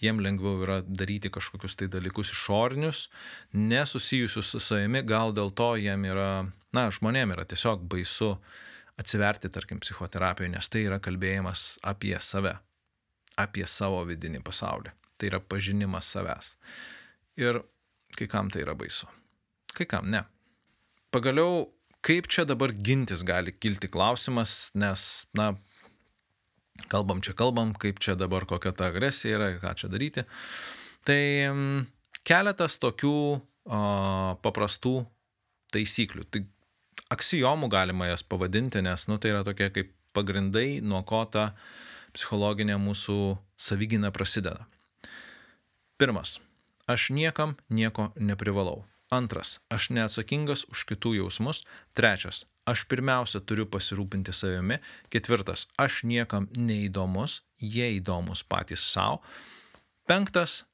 Jiem 0.01 0.21
lengviau 0.21 0.61
yra 0.65 0.81
daryti 0.85 1.31
kažkokius 1.33 1.77
tai 1.81 1.89
dalykus 1.93 2.33
išorinius, 2.33 3.07
nesusijusius 3.53 4.53
su 4.53 4.61
savimi, 4.61 5.05
gal 5.05 5.33
dėl 5.37 5.53
to 5.57 5.75
jiem 5.81 6.05
yra, 6.09 6.47
na, 6.77 6.89
žmonėm 6.93 7.33
yra 7.37 7.47
tiesiog 7.49 7.87
baisu 7.89 8.35
atsiverti, 9.01 9.53
tarkim, 9.53 9.81
psichoterapijoje, 9.81 10.53
nes 10.57 10.69
tai 10.69 10.85
yra 10.89 11.01
kalbėjimas 11.05 11.79
apie 11.83 12.17
save, 12.21 12.59
apie 13.41 13.65
savo 13.69 14.05
vidinį 14.09 14.45
pasaulį 14.45 14.93
tai 15.25 15.33
yra 15.33 15.41
pažinimas 15.41 16.11
savęs. 16.13 16.55
Ir 17.41 17.63
kai 18.15 18.29
kam 18.29 18.51
tai 18.53 18.63
yra 18.63 18.77
baisu, 18.77 19.09
kai 19.73 19.87
kam 19.89 20.11
ne. 20.13 20.25
Pagaliau, 21.15 21.71
kaip 22.05 22.29
čia 22.29 22.45
dabar 22.45 22.73
gintis 22.73 23.25
gali 23.25 23.55
kilti 23.57 23.89
klausimas, 23.89 24.71
nes, 24.75 25.25
na, 25.35 25.55
kalbam 26.93 27.23
čia 27.25 27.33
kalbam, 27.39 27.73
kaip 27.73 28.03
čia 28.05 28.15
dabar 28.19 28.45
kokia 28.45 28.75
ta 28.77 28.91
agresija 28.93 29.39
yra, 29.39 29.51
ką 29.63 29.75
čia 29.81 29.89
daryti. 29.89 30.27
Tai 31.05 31.21
mm, 31.49 31.87
keletas 32.27 32.77
tokių 32.83 33.15
o, 33.15 33.81
paprastų 34.45 34.99
taisyklių. 35.75 36.27
Tai 36.29 36.45
aksijomų 37.15 37.71
galima 37.73 38.11
jas 38.11 38.23
pavadinti, 38.27 38.83
nes, 38.85 39.09
nu, 39.09 39.19
tai 39.19 39.33
yra 39.33 39.43
tokie 39.47 39.71
kaip 39.73 39.91
pagrindai, 40.15 40.83
nuo 40.85 41.03
ko 41.07 41.25
ta 41.27 41.53
psichologinė 42.15 42.77
mūsų 42.79 43.19
savigina 43.59 44.13
prasideda. 44.15 44.69
Pirmas. 45.99 46.41
Aš 46.87 47.11
niekam 47.11 47.55
nieko 47.71 48.11
neprivalau. 48.17 48.85
Antras. 49.11 49.61
Aš 49.71 49.93
neatsakingas 49.95 50.67
už 50.73 50.85
kitų 50.91 51.15
jausmus. 51.21 51.63
Trečias. 51.95 52.45
Aš 52.67 52.87
pirmiausia 52.91 53.41
turiu 53.41 53.67
pasirūpinti 53.69 54.33
savimi. 54.35 54.81
Ketvirtas. 55.13 55.69
Aš 55.79 56.03
niekam 56.03 56.49
neįdomus. 56.57 57.43
Jie 57.61 57.95
įdomus 58.01 58.43
patys 58.43 58.83
savo. 58.83 59.23
Penktas. 60.09 60.65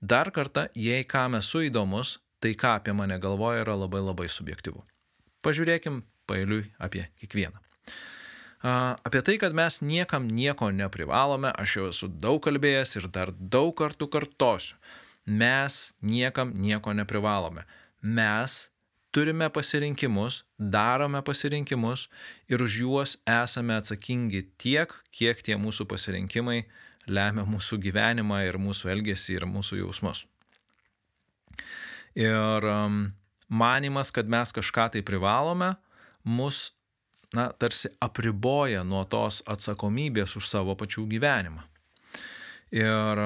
Dar 0.00 0.30
kartą, 0.32 0.68
jei 0.72 1.04
kam 1.04 1.34
esu 1.36 1.66
įdomus, 1.66 2.20
tai 2.40 2.54
ką 2.56 2.78
apie 2.78 2.94
mane 2.96 3.18
galvoja 3.20 3.66
yra 3.66 3.74
labai 3.76 4.00
labai 4.00 4.30
subjektivu. 4.32 4.80
Pažiūrėkim 5.44 6.00
pailiui 6.24 6.70
apie 6.80 7.04
kiekvieną. 7.20 7.60
Apie 8.60 9.22
tai, 9.24 9.38
kad 9.40 9.54
mes 9.56 9.80
niekam 9.80 10.26
nieko 10.28 10.68
neprivalome, 10.70 11.52
aš 11.56 11.76
jau 11.76 11.86
esu 11.88 12.08
daug 12.12 12.42
kalbėjęs 12.44 12.98
ir 13.00 13.06
dar 13.08 13.32
daug 13.32 13.72
kartų 13.76 14.10
kartosiu. 14.12 14.76
Mes 15.24 15.94
niekam 16.04 16.52
nieko 16.52 16.92
neprivalome. 16.92 17.64
Mes 18.02 18.68
turime 19.12 19.48
pasirinkimus, 19.48 20.42
darome 20.58 21.22
pasirinkimus 21.24 22.08
ir 22.48 22.60
už 22.62 22.76
juos 22.82 23.16
esame 23.24 23.78
atsakingi 23.80 24.44
tiek, 24.60 24.92
kiek 25.12 25.40
tie 25.40 25.56
mūsų 25.56 25.86
pasirinkimai 25.88 26.64
lemia 27.10 27.46
mūsų 27.48 27.80
gyvenimą 27.80 28.42
ir 28.46 28.58
mūsų 28.60 28.92
elgesį 28.94 29.38
ir 29.40 29.46
mūsų 29.48 29.80
jausmus. 29.82 30.24
Ir 32.18 32.66
um, 32.66 33.02
manimas, 33.48 34.10
kad 34.14 34.28
mes 34.28 34.52
kažką 34.52 34.90
tai 34.94 35.02
privalome, 35.06 35.74
mus 36.24 36.70
na, 37.36 37.50
tarsi 37.52 37.90
apriboja 38.02 38.82
nuo 38.86 39.04
tos 39.10 39.40
atsakomybės 39.50 40.36
už 40.38 40.48
savo 40.50 40.74
pačių 40.78 41.06
gyvenimą. 41.10 41.62
Ir 42.74 43.22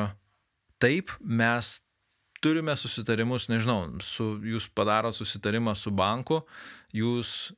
taip 0.81 1.13
mes 1.21 1.79
turime 2.45 2.77
susitarimus, 2.77 3.49
nežinau, 3.49 3.87
su, 4.05 4.35
jūs 4.45 4.69
padarot 4.77 5.17
susitarimą 5.17 5.73
su 5.79 5.93
banku, 5.95 6.43
jūs, 6.93 7.55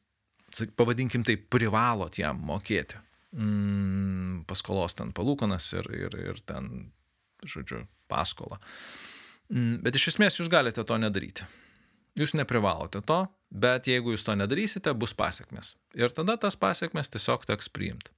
pavadinkim 0.79 1.27
tai, 1.27 1.35
privalot 1.37 2.19
jam 2.21 2.39
mokėti. 2.47 3.01
Mm, 3.37 4.45
paskolos 4.49 4.95
ten 4.97 5.11
palūkanas 5.17 5.73
ir, 5.77 5.91
ir, 5.93 6.17
ir 6.31 6.41
ten, 6.47 6.91
žodžiu, 7.45 7.83
paskolą. 8.11 8.61
Mm, 9.51 9.81
bet 9.83 9.99
iš 9.99 10.13
esmės 10.15 10.39
jūs 10.39 10.51
galite 10.53 10.87
to 10.87 10.99
nedaryti. 11.03 11.47
Jūs 12.17 12.33
neprivalote 12.37 13.03
to, 13.05 13.27
bet 13.53 13.89
jeigu 13.91 14.15
jūs 14.15 14.25
to 14.25 14.35
nedarysite, 14.39 14.95
bus 14.97 15.13
pasiekmes. 15.17 15.75
Ir 15.97 16.15
tada 16.17 16.39
tas 16.41 16.57
pasiekmes 16.57 17.13
tiesiog 17.13 17.45
teks 17.49 17.69
priimti. 17.73 18.13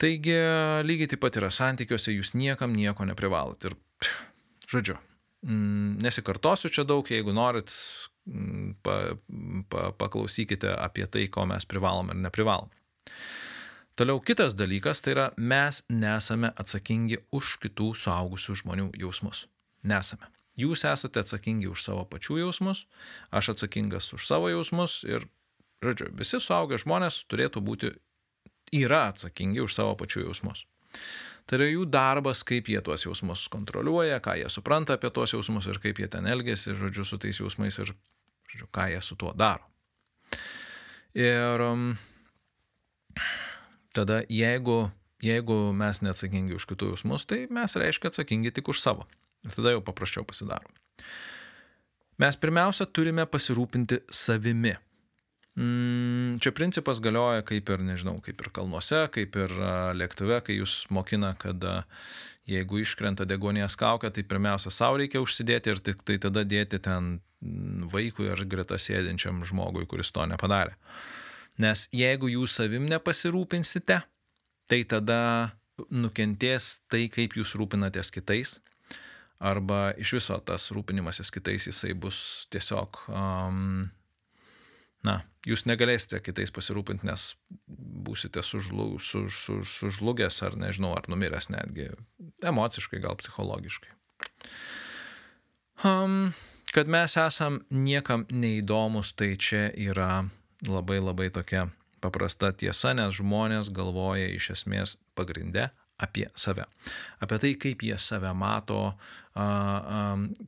Taigi 0.00 0.36
lygiai 0.84 1.10
taip 1.12 1.20
pat 1.24 1.36
yra 1.36 1.50
santykiuose, 1.52 2.12
jūs 2.14 2.32
niekam 2.36 2.72
nieko 2.76 3.04
neprivalot. 3.08 3.68
Ir, 3.68 3.76
žodžiu, 4.72 4.96
mm, 5.44 6.00
nesikartosiu 6.04 6.72
čia 6.72 6.86
daug, 6.88 7.04
jeigu 7.04 7.34
norit, 7.36 7.72
mm, 8.28 8.80
pa, 8.84 8.96
pa, 9.68 9.90
paklausykite 10.00 10.72
apie 10.76 11.04
tai, 11.06 11.26
ko 11.28 11.44
mes 11.48 11.68
privalom 11.68 12.12
ir 12.14 12.20
neprivalom. 12.24 12.72
Toliau 14.00 14.20
kitas 14.24 14.54
dalykas 14.56 15.02
tai 15.04 15.12
yra 15.12 15.26
mes 15.36 15.82
nesame 15.92 16.54
atsakingi 16.56 17.18
už 17.36 17.58
kitų 17.60 17.92
suaugusių 18.00 18.56
žmonių 18.62 18.86
jausmus. 18.96 19.44
Nesame. 19.84 20.30
Jūs 20.58 20.84
esate 20.84 21.22
atsakingi 21.22 21.70
už 21.70 21.82
savo 21.84 22.04
pačių 22.10 22.40
jausmus, 22.42 22.84
aš 23.30 23.54
atsakingas 23.54 24.10
už 24.16 24.26
savo 24.26 24.50
jausmus 24.50 25.00
ir, 25.06 25.26
žodžiu, 25.84 26.10
visi 26.18 26.40
suaugę 26.42 26.80
žmonės 26.80 27.22
turėtų 27.30 27.62
būti, 27.64 27.92
yra 28.74 29.08
atsakingi 29.12 29.62
už 29.62 29.74
savo 29.74 29.94
pačių 29.98 30.26
jausmus. 30.26 30.66
Tai 31.46 31.58
yra 31.58 31.70
jų 31.70 31.86
darbas, 31.90 32.44
kaip 32.46 32.68
jie 32.70 32.78
tuos 32.84 33.06
jausmus 33.06 33.46
kontroliuoja, 33.50 34.20
ką 34.22 34.36
jie 34.38 34.50
supranta 34.52 34.94
apie 34.98 35.10
tuos 35.14 35.32
jausmus 35.34 35.66
ir 35.70 35.80
kaip 35.82 35.98
jie 35.98 36.06
ten 36.10 36.28
elgesi, 36.30 36.76
žodžiu, 36.78 37.06
su 37.06 37.18
tais 37.18 37.40
jausmais 37.40 37.78
ir, 37.82 37.94
žodžiu, 38.52 38.68
ką 38.74 38.86
jie 38.92 39.00
su 39.02 39.16
tuo 39.18 39.32
daro. 39.34 39.66
Ir 41.18 41.64
um, 41.64 41.88
tada, 43.96 44.20
jeigu, 44.30 44.92
jeigu 45.26 45.58
mes 45.74 46.02
neatsakingi 46.06 46.54
už 46.54 46.68
kitų 46.70 46.92
jausmus, 46.92 47.26
tai 47.26 47.46
mes 47.50 47.74
reiškia 47.74 48.12
atsakingi 48.12 48.54
tik 48.54 48.70
už 48.70 48.82
savo. 48.82 49.08
Ir 49.46 49.56
tada 49.56 49.74
jau 49.74 49.82
paprasčiau 49.84 50.26
pasidaro. 50.28 50.68
Mes 52.20 52.36
pirmiausia 52.36 52.84
turime 52.92 53.24
pasirūpinti 53.24 54.02
savimi. 54.12 54.74
Mm, 55.60 56.38
čia 56.40 56.52
principas 56.54 57.00
galioja 57.02 57.42
kaip 57.48 57.68
ir, 57.72 57.80
nežinau, 57.84 58.18
kaip 58.24 58.40
ir 58.40 58.50
kalnuose, 58.54 59.06
kaip 59.14 59.38
ir 59.40 59.54
lėktuve, 59.96 60.38
kai 60.46 60.58
jūs 60.60 60.84
mokina, 60.92 61.32
kad 61.40 61.64
jeigu 62.48 62.82
iškrenta 62.82 63.26
degonės 63.28 63.76
kaukia, 63.80 64.12
tai 64.14 64.24
pirmiausia 64.28 64.72
savo 64.74 65.00
reikia 65.00 65.22
užsidėti 65.24 65.72
ir 65.72 65.82
tik 65.84 66.04
tai 66.06 66.18
tada 66.22 66.44
dėti 66.44 66.80
ten 66.84 67.18
vaikui 67.92 68.28
ar 68.30 68.44
greta 68.44 68.78
sėdinčiam 68.78 69.42
žmogui, 69.48 69.86
kuris 69.88 70.12
to 70.12 70.26
nepadarė. 70.28 70.76
Nes 71.60 71.88
jeigu 71.92 72.30
jūs 72.30 72.54
savim 72.60 72.86
nepasirūpinsite, 72.88 74.00
tai 74.70 74.80
tada 74.88 75.20
nukentės 75.90 76.78
tai, 76.92 77.08
kaip 77.12 77.34
jūs 77.36 77.56
rūpinatės 77.56 78.12
kitais 78.14 78.58
arba 79.40 79.90
iš 79.98 80.12
viso 80.18 80.36
tas 80.44 80.68
rūpinimasis 80.74 81.32
kitais 81.32 81.66
jisai 81.70 81.94
bus 81.96 82.46
tiesiog, 82.52 83.00
um, 83.08 83.88
na, 85.06 85.20
jūs 85.48 85.64
negalėsite 85.68 86.20
kitais 86.20 86.52
pasirūpinti, 86.52 87.08
nes 87.08 87.30
būsite 88.04 88.44
sužlu, 88.44 88.92
su, 89.00 89.24
su, 89.32 89.62
sužlugęs 89.64 90.42
ar 90.44 90.58
nežinau, 90.60 90.92
ar 90.96 91.08
numiręs 91.08 91.48
netgi 91.52 91.88
emociškai, 92.44 93.00
gal 93.00 93.16
psichologiškai. 93.20 93.96
Um, 95.88 96.34
kad 96.76 96.90
mes 96.92 97.16
esam 97.16 97.62
niekam 97.72 98.26
neįdomus, 98.28 99.14
tai 99.16 99.32
čia 99.40 99.70
yra 99.72 100.26
labai 100.68 101.00
labai 101.00 101.30
tokia 101.32 101.70
paprasta 102.04 102.52
tiesa, 102.52 102.92
nes 102.96 103.16
žmonės 103.16 103.72
galvoja 103.72 104.28
iš 104.36 104.52
esmės 104.58 104.98
pagrindę 105.16 105.70
apie 106.00 106.26
save. 106.34 106.66
Apie 107.20 107.38
tai, 107.38 107.54
kaip 107.60 107.84
jie 107.84 107.98
save 107.98 108.32
mato, 108.34 108.80
a, 109.34 109.44
a, 109.44 110.00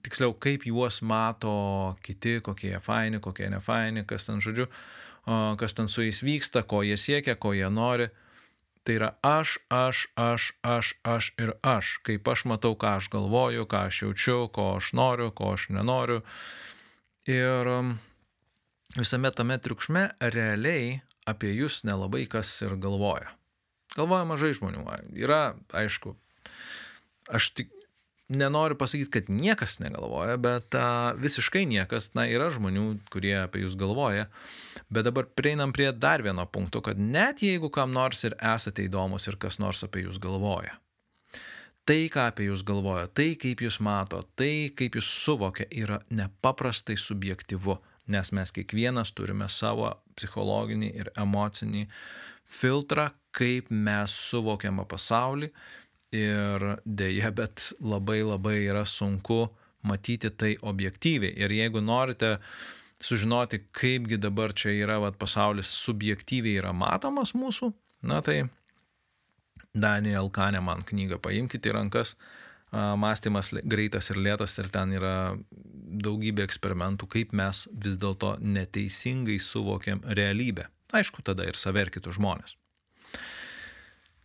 tiksliau, 0.03 0.35
kaip 0.41 0.67
juos 0.67 1.03
mato 1.03 1.97
kiti, 2.03 2.41
kokie 2.45 2.73
jie 2.73 2.81
faini, 2.81 3.21
kokie 3.21 3.51
nefaini, 3.53 4.07
kas 4.09 4.27
ten 4.29 4.43
žodžiu, 4.45 4.69
a, 5.27 5.55
kas 5.61 5.77
ten 5.79 5.88
su 5.93 6.07
jais 6.07 6.23
vyksta, 6.25 6.65
ko 6.67 6.83
jie 6.87 6.97
siekia, 6.97 7.37
ko 7.37 7.55
jie 7.57 7.71
nori. 7.71 8.11
Tai 8.83 8.95
yra 8.99 9.11
aš, 9.23 9.61
aš, 9.71 10.07
aš, 10.19 10.49
aš, 10.67 10.95
aš 11.07 11.29
ir 11.38 11.53
aš. 11.62 12.01
Kaip 12.03 12.27
aš 12.27 12.43
matau, 12.51 12.75
ką 12.75 12.97
aš 12.99 13.12
galvoju, 13.12 13.69
ką 13.71 13.85
aš 13.87 14.01
jaučiu, 14.03 14.38
ko 14.51 14.73
aš 14.81 14.91
noriu, 14.99 15.31
ko 15.31 15.53
aš 15.55 15.69
nenoriu. 15.71 16.25
Ir 17.31 17.71
visame 18.99 19.31
tame 19.31 19.61
triukšme 19.62 20.09
realiai 20.35 20.99
apie 21.31 21.53
jūs 21.55 21.85
nelabai 21.87 22.27
kas 22.27 22.51
ir 22.67 22.75
galvoja. 22.83 23.31
Galvoja 23.97 24.25
mažai 24.29 24.55
žmonių. 24.57 24.85
Yra, 25.19 25.55
aišku, 25.77 26.15
aš 27.29 27.51
tik 27.59 27.73
nenoriu 28.33 28.79
pasakyti, 28.81 29.11
kad 29.13 29.29
niekas 29.29 29.77
negalvoja, 29.83 30.39
bet 30.41 30.75
a, 30.79 31.13
visiškai 31.21 31.67
niekas, 31.69 32.13
na, 32.17 32.25
yra 32.31 32.49
žmonių, 32.55 32.87
kurie 33.13 33.35
apie 33.43 33.67
jūs 33.67 33.77
galvoja. 33.77 34.29
Bet 34.93 35.05
dabar 35.09 35.29
prieinam 35.29 35.75
prie 35.77 35.91
dar 35.93 36.25
vieno 36.25 36.47
punkto, 36.49 36.81
kad 36.85 37.01
net 37.01 37.45
jeigu 37.45 37.69
kam 37.73 37.93
nors 37.93 38.25
ir 38.25 38.39
esate 38.41 38.87
įdomus 38.89 39.29
ir 39.29 39.37
kas 39.41 39.61
nors 39.61 39.85
apie 39.85 40.07
jūs 40.07 40.17
galvoja, 40.23 40.79
Tai, 41.83 41.99
ką 42.15 42.29
apie 42.31 42.45
jūs 42.47 42.61
galvoja, 42.63 43.09
tai, 43.11 43.33
kaip 43.35 43.59
jūs 43.65 43.81
mato, 43.83 44.21
tai, 44.39 44.71
kaip 44.79 44.95
jūs 44.95 45.07
suvokia, 45.25 45.65
yra 45.75 45.97
nepaprastai 46.15 46.95
subjektivu, 46.95 47.75
nes 48.15 48.31
mes 48.31 48.55
kiekvienas 48.55 49.11
turime 49.19 49.49
savo 49.51 49.89
psichologinį 50.15 50.93
ir 51.01 51.11
emocinį 51.19 51.89
filtrą, 52.47 53.09
kaip 53.37 53.71
mes 53.71 54.12
suvokiamą 54.31 54.85
pasaulį 54.88 55.51
ir 56.12 56.66
dėja, 56.85 57.33
bet 57.35 57.73
labai 57.81 58.21
labai 58.23 58.59
yra 58.66 58.85
sunku 58.88 59.47
matyti 59.88 60.31
tai 60.31 60.55
objektyviai. 60.61 61.35
Ir 61.40 61.55
jeigu 61.57 61.83
norite 61.83 62.37
sužinoti, 63.03 63.64
kaipgi 63.75 64.21
dabar 64.21 64.53
čia 64.55 64.75
yra 64.77 65.01
vat, 65.03 65.18
pasaulis 65.18 65.73
subjektyviai 65.83 66.61
yra 66.61 66.75
matomas 66.77 67.35
mūsų, 67.35 67.73
na 68.07 68.21
tai 68.23 68.45
Daniel 69.75 70.31
Kahneman 70.31 70.85
knygą 70.87 71.18
paimkite 71.23 71.73
į 71.73 71.77
rankas. 71.81 72.14
Mąstymas 72.73 73.51
greitas 73.68 74.09
ir 74.12 74.21
lėtas 74.23 74.55
ir 74.61 74.71
ten 74.73 74.95
yra 74.97 75.35
daugybė 76.05 76.47
eksperimentų, 76.47 77.09
kaip 77.16 77.35
mes 77.37 77.66
vis 77.73 77.99
dėlto 78.01 78.38
neteisingai 78.40 79.37
suvokiam 79.42 80.01
realybę. 80.09 80.71
Aišku, 80.97 81.25
tada 81.25 81.45
ir 81.49 81.59
save 81.61 81.85
ir 81.85 81.92
kitus 81.92 82.16
žmonės. 82.16 82.57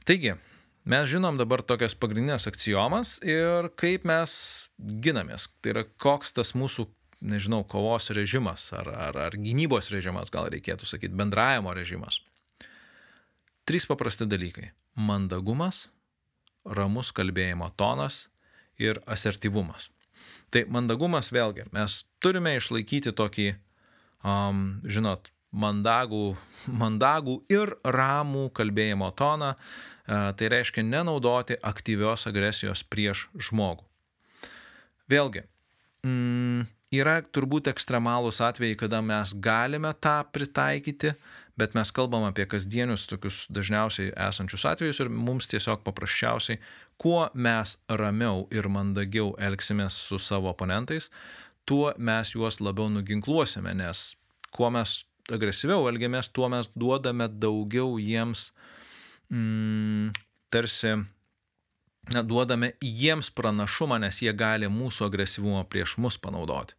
Taigi, 0.07 0.37
mes 0.87 1.09
žinom 1.11 1.35
dabar 1.35 1.59
tokias 1.67 1.91
pagrindinės 1.99 2.45
aksiomas 2.47 3.17
ir 3.27 3.65
kaip 3.75 4.05
mes 4.07 4.31
ginamės. 5.03 5.49
Tai 5.59 5.73
yra 5.73 5.83
koks 5.99 6.31
tas 6.37 6.53
mūsų, 6.55 6.85
nežinau, 7.27 7.65
kovos 7.67 8.07
režimas 8.15 8.69
ar, 8.71 8.87
ar, 8.87 9.19
ar 9.25 9.35
gynybos 9.35 9.91
režimas, 9.91 10.31
gal 10.31 10.47
reikėtų 10.53 10.87
sakyti, 10.87 11.11
bendravimo 11.11 11.75
režimas. 11.75 12.21
Trys 13.67 13.83
paprasti 13.89 14.23
dalykai- 14.31 14.69
mandagumas, 15.09 15.89
ramus 16.63 17.11
kalbėjimo 17.11 17.67
tonas 17.75 18.29
ir 18.79 19.03
asertyvumas. 19.03 19.89
Tai 20.55 20.63
mandagumas 20.71 21.35
vėlgi, 21.35 21.67
mes 21.75 22.05
turime 22.23 22.55
išlaikyti 22.55 23.11
tokį, 23.11 23.57
um, 24.23 24.79
žinot, 24.87 25.27
mandagų, 25.51 26.37
mandagų 26.81 27.41
ir 27.51 27.75
ramų 27.83 28.47
kalbėjimo 28.55 29.11
toną, 29.15 29.55
tai 30.07 30.49
reiškia 30.53 30.85
nenaudoti 30.87 31.59
aktyvios 31.63 32.27
agresijos 32.29 32.83
prieš 32.87 33.27
žmogų. 33.49 33.83
Vėlgi, 35.11 35.43
mm, 36.03 36.67
yra 36.95 37.19
turbūt 37.35 37.69
ekstremalūs 37.71 38.39
atvejai, 38.43 38.77
kada 38.79 39.01
mes 39.03 39.33
galime 39.43 39.91
tą 39.99 40.21
pritaikyti, 40.31 41.13
bet 41.57 41.73
mes 41.75 41.91
kalbam 41.91 42.27
apie 42.27 42.45
kasdienius 42.49 43.07
tokius 43.09 43.45
dažniausiai 43.51 44.13
esančius 44.27 44.65
atvejus 44.69 45.01
ir 45.03 45.09
mums 45.09 45.49
tiesiog 45.51 45.83
paprasčiausiai, 45.83 46.61
kuo 47.01 47.27
mes 47.33 47.77
ramiau 47.89 48.45
ir 48.53 48.69
mandagiau 48.69 49.33
elgsimės 49.39 49.97
su 50.07 50.19
savo 50.21 50.51
oponentais, 50.53 51.09
tuo 51.65 51.91
mes 51.97 52.33
juos 52.35 52.61
labiau 52.63 52.89
nuginkluosime, 52.93 53.73
nes 53.73 54.15
kuo 54.55 54.69
mes 54.71 55.01
agresyviau 55.33 55.89
elgiamės, 55.91 56.29
tuo 56.31 56.47
mes 56.51 56.69
duodame 56.75 57.27
daugiau 57.27 57.97
jiems 57.99 58.51
mm, 59.33 60.11
tarsi 60.49 60.95
na, 62.13 62.23
duodame 62.23 62.71
jiems 62.81 63.29
pranašumą, 63.35 63.99
nes 64.01 64.21
jie 64.21 64.33
gali 64.33 64.69
mūsų 64.71 65.07
agresyvumą 65.09 65.63
prieš 65.69 65.97
mus 66.01 66.19
panaudoti. 66.21 66.75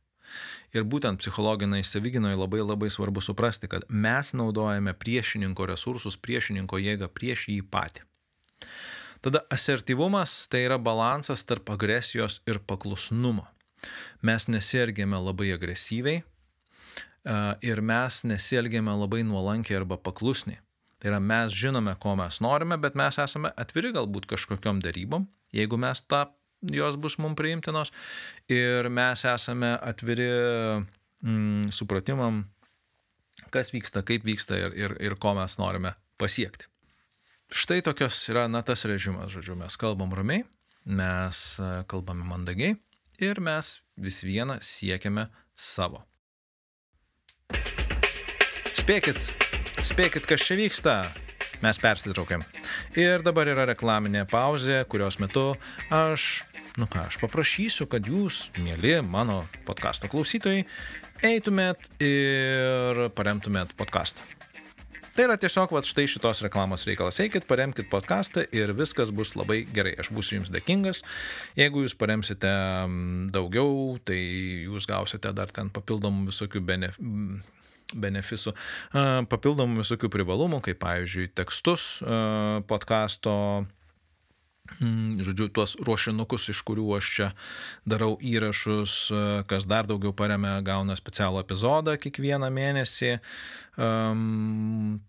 Ir 0.76 0.84
būtent 0.84 1.22
psichologinai 1.22 1.80
saviginoje 1.84 2.37
labai 2.37 2.61
labai 2.61 2.90
svarbu 2.92 3.22
suprasti, 3.24 3.68
kad 3.72 3.87
mes 3.88 4.34
naudojame 4.37 4.92
priešininko 4.92 5.66
resursus, 5.70 6.18
priešininko 6.20 6.80
jėgą 6.80 7.08
prieš 7.08 7.46
jį 7.48 7.62
patį. 7.72 8.04
Tada 9.24 9.42
asertyvumas 9.50 10.46
tai 10.52 10.66
yra 10.66 10.76
balansas 10.78 11.42
tarp 11.48 11.72
agresijos 11.72 12.38
ir 12.46 12.61
paklusnumo. 12.61 13.48
Mes 14.22 14.46
nesielgėme 14.50 15.18
labai 15.22 15.50
agresyviai 15.56 16.22
ir 17.64 17.82
mes 17.82 18.22
nesielgėme 18.28 18.94
labai 19.00 19.24
nuolankiai 19.26 19.80
arba 19.80 19.98
paklusniai. 19.98 20.61
Tai 20.98 21.12
yra 21.12 21.20
mes 21.22 21.54
žinome, 21.54 21.94
ko 22.02 22.16
mes 22.18 22.40
norime, 22.42 22.78
bet 22.82 22.96
mes 22.98 23.18
esame 23.22 23.52
atviri 23.56 23.92
galbūt 23.94 24.26
kažkokiam 24.30 24.82
darybom. 24.82 25.28
Jeigu 25.54 25.78
mes 25.80 26.02
tą 26.11 26.26
jos 26.74 26.96
bus 26.98 27.18
mums 27.22 27.38
priimtinos 27.38 27.92
ir 28.50 28.88
mes 28.90 29.22
esame 29.24 29.76
atviri 29.78 30.28
mm, 31.22 31.70
supratimam, 31.74 32.42
kas 33.54 33.72
vyksta, 33.74 34.02
kaip 34.02 34.26
vyksta 34.26 34.58
ir, 34.58 34.74
ir, 34.74 34.96
ir 34.98 35.16
ko 35.22 35.37
mes 35.38 35.54
norime 35.61 35.94
pasiekti. 36.18 36.66
Štai 37.48 37.80
tokios 37.80 38.18
yra, 38.28 38.44
na, 38.50 38.61
tas 38.66 38.84
režimas, 38.84 39.30
žodžiu, 39.32 39.56
mes 39.56 39.78
kalbam 39.80 40.12
ramiai, 40.12 40.42
mes 40.84 41.38
e, 41.62 41.70
kalbame 41.88 42.26
mandagiai 42.28 42.74
ir 43.24 43.40
mes 43.40 43.78
vis 43.96 44.20
vieną 44.26 44.58
siekiame 44.61 45.28
savo. 45.56 46.02
Spėkit, 48.76 49.16
spėkit, 49.88 50.27
kas 50.29 50.44
čia 50.44 50.57
vyksta. 50.59 50.94
Mes 51.62 51.79
persitraukiam. 51.81 52.44
Ir 52.98 53.22
dabar 53.27 53.48
yra 53.51 53.64
reklaminė 53.66 54.24
pauzė, 54.31 54.83
kurios 54.90 55.18
metu 55.22 55.53
aš 55.90 56.44
nu 56.79 56.87
ką, 56.87 57.09
aš 57.09 57.18
paprašysiu, 57.22 57.88
kad 57.90 58.07
jūs, 58.07 58.48
mėly 58.62 58.98
mano 59.03 59.40
podkasto 59.66 60.11
klausytojai, 60.11 60.62
eitumėt 61.27 61.88
ir 62.05 63.09
paremtumėt 63.18 63.74
podkastą. 63.79 64.22
Tai 65.18 65.24
yra 65.27 65.35
tiesiog 65.40 65.72
va, 65.74 65.83
štai 65.83 66.05
šitos 66.07 66.44
reklamos 66.44 66.85
reikalas. 66.87 67.18
Eikit, 67.18 67.48
paremkit 67.51 67.88
podcastą 67.90 68.44
ir 68.55 68.70
viskas 68.79 69.11
bus 69.11 69.33
labai 69.35 69.64
gerai. 69.66 69.96
Aš 69.98 70.12
būsiu 70.14 70.37
jums 70.37 70.53
dėkingas. 70.55 71.03
Jeigu 71.59 71.83
jūs 71.83 71.96
paremsite 71.98 72.46
mm, 72.46 73.33
daugiau, 73.35 73.96
tai 74.07 74.20
jūs 74.68 74.87
gausite 74.87 75.35
dar 75.35 75.51
ten 75.51 75.72
papildomų 75.74 76.29
visokių 76.31 76.62
benef 76.62 77.01
benefisų, 77.94 78.53
papildomų 79.33 79.83
visokių 79.83 80.11
privalumų, 80.12 80.61
kaip 80.66 80.81
pavyzdžiui 80.83 81.31
tekstus 81.38 81.90
podkasto 82.68 83.35
Mm, 84.77 85.24
žodžiu, 85.24 85.48
tuos 85.51 85.74
ruošinukus, 85.81 86.51
iš 86.53 86.61
kurių 86.68 86.85
aš 86.98 87.11
čia 87.16 87.29
darau 87.88 88.12
įrašus, 88.20 89.09
kas 89.48 89.66
dar 89.68 89.88
daugiau 89.88 90.12
paremia, 90.14 90.59
gauna 90.64 90.96
specialų 90.98 91.40
epizodą 91.42 91.96
kiekvieną 91.98 92.51
mėnesį, 92.53 93.14
um, 93.81 95.01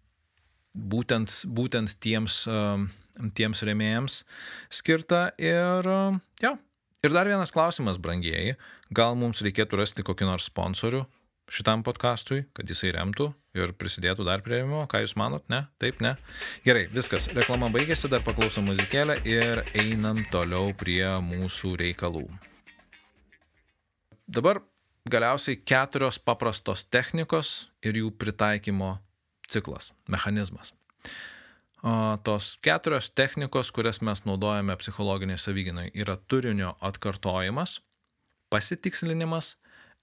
būtent, 0.74 1.42
būtent 1.60 1.98
tiems, 2.02 2.42
um, 2.48 2.88
tiems 3.36 3.64
remėjams 3.68 4.24
skirta. 4.72 5.28
Ir, 5.38 5.92
um, 5.92 6.24
ja. 6.42 6.56
ir 7.04 7.16
dar 7.16 7.30
vienas 7.30 7.54
klausimas, 7.54 8.00
brangieji, 8.00 8.56
gal 8.96 9.20
mums 9.20 9.44
reikėtų 9.46 9.84
rasti 9.84 10.08
kokį 10.08 10.32
nors 10.32 10.48
sponsorių 10.50 11.04
šitam 11.50 11.84
podkastui, 11.86 12.44
kad 12.54 12.70
jisai 12.70 12.94
remtų 12.96 13.32
ir 13.58 13.74
prisidėtų 13.78 14.26
dar 14.28 14.44
prie 14.46 14.60
rėmimo. 14.60 14.86
Ką 14.90 15.02
Jūs 15.04 15.16
manot? 15.20 15.46
Ne? 15.52 15.64
Taip, 15.82 16.00
ne? 16.04 16.16
Gerai, 16.66 16.86
viskas. 16.94 17.28
Reklama 17.36 17.72
baigėsi, 17.74 18.10
dar 18.12 18.24
paklausom 18.26 18.70
muzikėlę 18.70 19.20
ir 19.28 19.64
einam 19.78 20.22
toliau 20.32 20.74
prie 20.78 21.04
mūsų 21.26 21.76
reikalų. 21.82 22.26
Dabar 24.30 24.62
galiausiai 25.10 25.58
keturios 25.58 26.20
paprastos 26.22 26.86
technikos 26.86 27.70
ir 27.82 27.98
jų 27.98 28.12
pritaikymo 28.22 28.98
ciklas, 29.50 29.94
mechanizmas. 30.08 30.74
O 31.82 32.20
tos 32.24 32.58
keturios 32.62 33.08
technikos, 33.16 33.72
kurias 33.72 34.02
mes 34.04 34.26
naudojame 34.28 34.76
psichologiniai 34.82 35.40
savyginai, 35.40 35.88
yra 35.96 36.18
turinio 36.28 36.74
atkartojimas, 36.84 37.80
pasitikslinimas, 38.52 39.56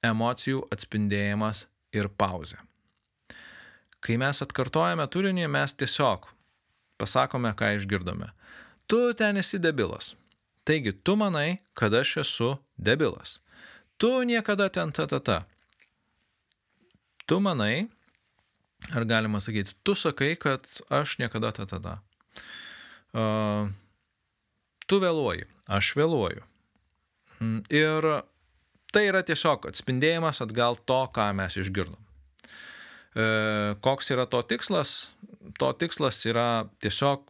emocijų 0.05 0.67
atspindėjimas 0.73 1.67
ir 1.97 2.09
pauzė. 2.09 2.59
Kai 4.05 4.19
mes 4.21 4.43
atkartojame 4.45 5.07
turinį, 5.11 5.49
mes 5.51 5.75
tiesiog 5.75 6.29
pasakome, 7.01 7.53
ką 7.57 7.77
išgirdome. 7.77 8.31
Tu 8.87 9.01
ten 9.19 9.37
esi 9.37 9.59
debilas. 9.59 10.15
Taigi, 10.67 10.93
tu 10.93 11.17
manai, 11.19 11.59
kad 11.75 11.95
aš 11.95 12.17
esu 12.23 12.57
debilas. 12.79 13.39
Tu 13.97 14.11
niekada 14.29 14.69
ten 14.69 14.93
ta 14.93 15.07
ta 15.07 15.21
ta. 15.21 15.39
Tu 17.27 17.41
manai, 17.41 17.89
ar 18.93 19.05
galima 19.05 19.41
sakyti, 19.41 19.75
tu 19.83 19.95
sakai, 19.95 20.37
kad 20.37 20.67
aš 20.91 21.19
niekada 21.19 21.53
ta 21.53 21.67
ta 21.67 21.81
ta. 21.81 21.95
Uh, 23.17 23.73
tu 24.87 25.01
vėluoji, 25.01 25.47
aš 25.67 25.95
vėluoju. 25.97 26.45
Mm, 27.41 27.63
ir 27.73 28.11
tai 28.97 29.07
yra 29.11 29.21
tiesiog 29.27 29.69
atspindėjimas 29.69 30.41
atgal 30.41 30.79
to, 30.89 31.03
ką 31.13 31.29
mes 31.37 31.59
išgirdom. 31.61 32.01
E, 33.17 33.27
koks 33.85 34.13
yra 34.15 34.25
to 34.33 34.41
tikslas? 34.49 35.11
To 35.61 35.73
tikslas 35.77 36.23
yra 36.29 36.67
tiesiog 36.81 37.27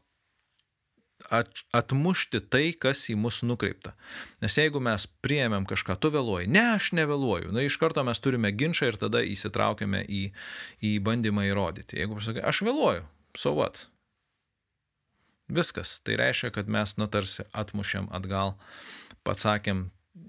atmušti 1.75 2.41
tai, 2.53 2.71
kas 2.79 3.03
į 3.11 3.17
mus 3.19 3.41
nukreipta. 3.43 3.95
Nes 4.45 4.55
jeigu 4.59 4.79
mes 4.85 5.09
priėmėm 5.25 5.67
kažką, 5.67 5.97
tu 5.99 6.13
vėluoji, 6.15 6.47
ne, 6.53 6.63
aš 6.77 6.93
nevėluoju, 6.95 7.51
na 7.57 7.65
iš 7.67 7.79
karto 7.83 8.05
mes 8.07 8.21
turime 8.23 8.53
ginčą 8.55 8.93
ir 8.93 9.01
tada 9.01 9.25
įsitraukiame 9.27 10.05
į, 10.07 10.23
į 10.87 10.93
bandymą 11.03 11.49
įrodyti. 11.49 11.99
Jeigu 11.99 12.21
pasakai, 12.21 12.45
aš 12.47 12.63
vėluoju, 12.69 13.03
so 13.39 13.57
what? 13.59 13.87
Viskas. 15.51 15.99
Tai 16.07 16.19
reiškia, 16.21 16.53
kad 16.55 16.71
mes 16.71 16.97
nutarsi 17.01 17.47
atmušėm 17.55 18.11
atgal, 18.15 18.55
pasakėm, 19.27 19.87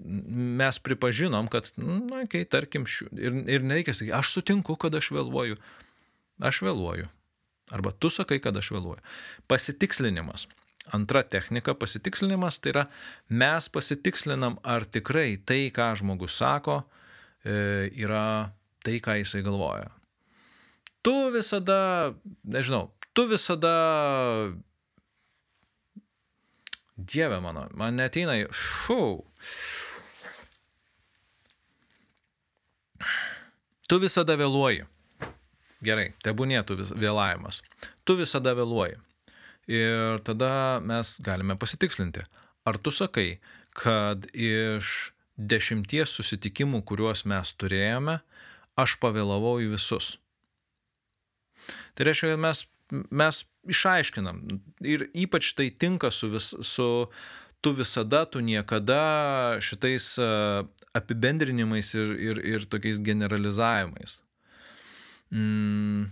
mes 0.08 0.78
pripažinom, 0.78 1.48
kad, 1.52 1.70
na, 1.76 2.24
kai 2.30 2.44
tarkim, 2.48 2.86
šių, 2.88 3.10
ir, 3.16 3.38
ir 3.58 3.66
nereikia 3.66 3.94
sakyti, 3.96 4.14
aš 4.16 4.34
sutinku, 4.36 4.76
kad 4.80 4.94
aš 4.98 5.10
vėluoju. 5.16 5.58
Aš 6.44 6.62
vėluoju. 6.66 7.08
Arba 7.74 7.92
tu 7.92 8.10
sakai, 8.12 8.38
kad 8.40 8.56
aš 8.56 8.70
vėluoju. 8.76 9.02
Pasitikslinimas. 9.50 10.46
Antra 10.94 11.20
technika 11.22 11.74
pasitikslinimas 11.76 12.60
tai 12.64 12.72
yra 12.72 12.84
mes 13.28 13.68
pasitikslinam, 13.68 14.56
ar 14.64 14.86
tikrai 14.88 15.36
tai, 15.36 15.66
ką 15.74 15.90
žmogus 16.00 16.38
sako, 16.40 16.80
e, 17.44 17.90
yra 18.00 18.54
tai, 18.84 18.96
ką 19.04 19.18
jisai 19.20 19.42
galvoja. 19.44 19.90
Tu 21.04 21.14
visada, 21.34 22.14
nežinau, 22.44 22.88
tu 23.12 23.26
visada 23.28 23.74
Dieve 26.98 27.38
mano, 27.40 27.68
man 27.78 27.94
neteina, 27.94 28.34
fu. 28.50 29.22
Tu 33.88 33.98
visada 34.02 34.34
vėluoji. 34.36 34.82
Gerai, 35.86 36.08
tebūnėtų 36.26 36.76
vis, 36.80 36.90
vėlavimas. 36.98 37.62
Tu 38.02 38.18
visada 38.18 38.50
vėluoji. 38.58 38.98
Ir 39.70 40.18
tada 40.26 40.80
mes 40.82 41.14
galime 41.22 41.54
pasitikslinti, 41.60 42.24
ar 42.66 42.78
tu 42.82 42.90
sakai, 42.90 43.38
kad 43.76 44.26
iš 44.34 45.12
dešimties 45.38 46.16
susitikimų, 46.18 46.82
kuriuos 46.88 47.22
mes 47.30 47.52
turėjome, 47.54 48.18
aš 48.80 48.96
pavėlavau 48.98 49.58
į 49.62 49.70
visus. 49.76 50.16
Tai 51.94 52.08
reiškia, 52.08 52.32
kad 52.34 52.42
mes 52.42 52.64
mes 52.90 53.42
išaiškinam. 53.68 54.40
Ir 54.84 55.08
ypač 55.12 55.52
tai 55.58 55.68
tinka 55.70 56.10
su, 56.14 56.30
vis, 56.32 56.54
su 56.64 56.88
tu 57.60 57.72
visada, 57.76 58.24
tu 58.24 58.40
niekada 58.40 59.58
šitais 59.64 60.14
apibendrinimais 60.96 61.94
ir, 61.94 62.14
ir, 62.16 62.44
ir 62.44 62.68
tokiais 62.70 63.02
generalizavimais. 63.04 64.22
Mm. 65.34 66.08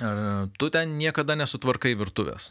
Ar 0.00 0.48
tu 0.58 0.70
ten 0.72 0.96
niekada 0.98 1.36
nesutvarkai 1.36 1.92
virtuvės? 1.98 2.50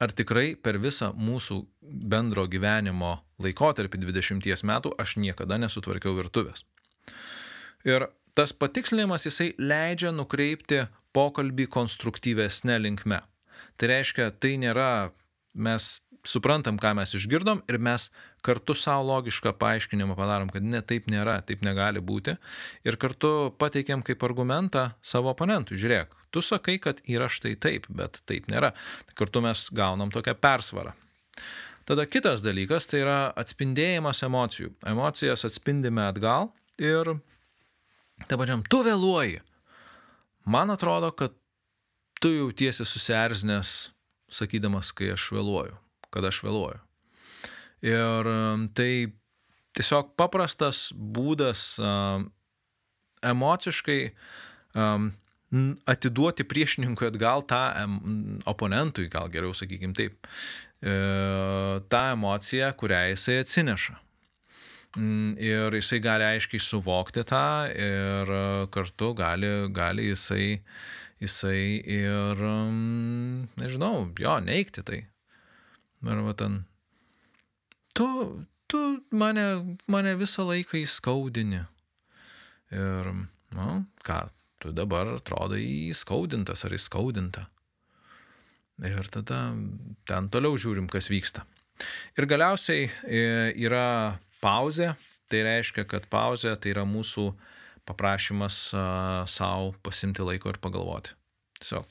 Ar 0.00 0.12
tikrai 0.12 0.54
per 0.60 0.76
visą 0.80 1.12
mūsų 1.16 1.62
bendro 1.80 2.44
gyvenimo 2.52 3.16
laikotarpį 3.40 4.02
20 4.04 4.64
metų 4.68 4.92
aš 5.00 5.16
niekada 5.20 5.56
nesutvarkiau 5.60 6.16
virtuvės? 6.16 6.64
Ir 7.84 8.08
tas 8.36 8.52
patikslinimas 8.52 9.24
jisai 9.26 9.54
leidžia 9.58 10.12
nukreipti 10.12 10.84
pokalbį 11.16 11.68
konstruktyvesnė 11.72 12.76
linkme. 12.84 13.22
Tai 13.80 13.88
reiškia, 13.92 14.30
tai 14.40 14.56
nėra, 14.60 15.10
mes 15.56 15.96
suprantam, 16.26 16.78
ką 16.80 16.92
mes 16.98 17.14
išgirdom 17.16 17.62
ir 17.70 17.78
mes 17.82 18.08
kartu 18.44 18.74
savo 18.78 19.06
logišką 19.08 19.54
paaiškinimą 19.60 20.16
padarom, 20.18 20.50
kad 20.52 20.64
ne 20.64 20.82
taip 20.84 21.08
nėra, 21.10 21.38
taip 21.46 21.62
negali 21.66 22.02
būti. 22.02 22.36
Ir 22.86 22.98
kartu 23.00 23.52
pateikiam 23.58 24.02
kaip 24.06 24.24
argumentą 24.26 24.90
savo 25.02 25.32
oponentui. 25.32 25.78
Žiūrėk, 25.80 26.12
tu 26.34 26.42
sakai, 26.44 26.76
kad 26.82 27.00
yra 27.08 27.30
štai 27.32 27.54
taip, 27.62 27.88
bet 27.88 28.20
taip 28.28 28.50
nėra. 28.52 28.72
Tai 29.08 29.18
kartu 29.22 29.42
mes 29.44 29.68
gaunam 29.76 30.12
tokią 30.14 30.36
persvarą. 30.40 30.96
Tada 31.86 32.02
kitas 32.10 32.42
dalykas 32.42 32.88
tai 32.90 33.04
yra 33.04 33.18
atspindėjimas 33.38 34.24
emocijų. 34.26 34.72
Emocijas 34.90 35.46
atspindime 35.46 36.02
atgal 36.08 36.50
ir, 36.82 37.14
taip 38.24 38.40
pačiam, 38.40 38.64
tu 38.64 38.80
vėluoji. 38.86 39.42
Man 40.46 40.72
atrodo, 40.72 41.10
kad 41.12 41.34
tu 42.22 42.32
jautiesi 42.32 42.86
susierzinęs, 42.86 43.74
sakydamas, 44.32 44.92
kai 44.96 45.12
aš 45.14 45.28
vėluoju, 45.36 45.76
kad 46.14 46.26
aš 46.26 46.40
vėluoju. 46.46 46.80
Ir 47.86 48.30
um, 48.30 48.66
tai 48.74 49.12
tiesiog 49.76 50.14
paprastas 50.16 50.88
būdas 50.96 51.74
um, 51.82 52.30
emociškai 53.26 54.00
um, 54.74 55.10
atiduoti 55.86 56.46
priešininkui 56.48 57.10
atgal 57.10 57.44
tą 57.46 57.60
oponentui, 58.50 59.10
gal 59.12 59.30
geriau 59.32 59.54
sakykim 59.54 59.94
taip, 59.96 60.26
e, 60.82 60.94
tą 61.92 62.02
emociją, 62.16 62.72
kurią 62.80 63.02
jisai 63.12 63.38
atsineša. 63.44 63.94
Mm, 64.96 65.36
ir 65.36 65.74
jisai 65.76 65.98
gali 66.00 66.24
aiškiai 66.24 66.62
suvokti 66.62 67.20
tą 67.28 67.68
ir 67.68 68.30
e, 68.32 68.44
kartu 68.72 69.10
gali, 69.16 69.50
gali 69.76 70.06
jisai, 70.08 70.62
jisai 71.20 71.82
ir, 71.84 72.40
mm, 72.40 73.58
nežinau, 73.60 74.06
jo, 74.16 74.38
neikti 74.40 74.84
tai. 74.86 75.02
Arba 76.06 76.32
ten, 76.38 76.62
tu, 77.92 78.08
tu 78.70 78.82
mane, 79.12 79.76
mane 79.90 80.16
visą 80.16 80.46
laiką 80.48 80.80
įskaudini. 80.80 81.60
Ir, 82.72 83.12
na, 83.52 83.66
nu, 83.66 83.84
ką, 84.06 84.22
tu 84.62 84.72
dabar 84.72 85.12
atrodai 85.18 85.60
įskaudintas 85.92 86.64
ar 86.64 86.76
įskaudinta. 86.76 87.46
Ir 88.84 89.08
tada 89.12 89.50
ten 90.08 90.32
toliau 90.32 90.56
žiūrim, 90.56 90.88
kas 90.88 91.12
vyksta. 91.12 91.44
Ir 92.16 92.24
galiausiai 92.28 92.88
e, 93.04 93.20
yra 93.60 94.16
pauzė, 94.46 94.94
tai 95.30 95.42
reiškia, 95.46 95.86
kad 95.90 96.06
pauzė 96.12 96.54
tai 96.62 96.72
yra 96.76 96.86
mūsų 96.86 97.26
paprašymas 97.86 98.60
uh, 98.74 99.26
savo 99.30 99.74
pasimti 99.86 100.24
laiko 100.26 100.50
ir 100.52 100.62
pagalvoti. 100.62 101.14
Tiesiog. 101.60 101.86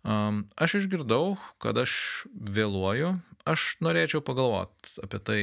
Um, 0.00 0.46
aš 0.56 0.78
išgirdau, 0.80 1.34
kad 1.60 1.76
aš 1.80 1.92
vėluoju, 2.32 3.12
aš 3.48 3.74
norėčiau 3.84 4.22
pagalvoti 4.24 4.96
apie 5.04 5.20
tai, 5.20 5.42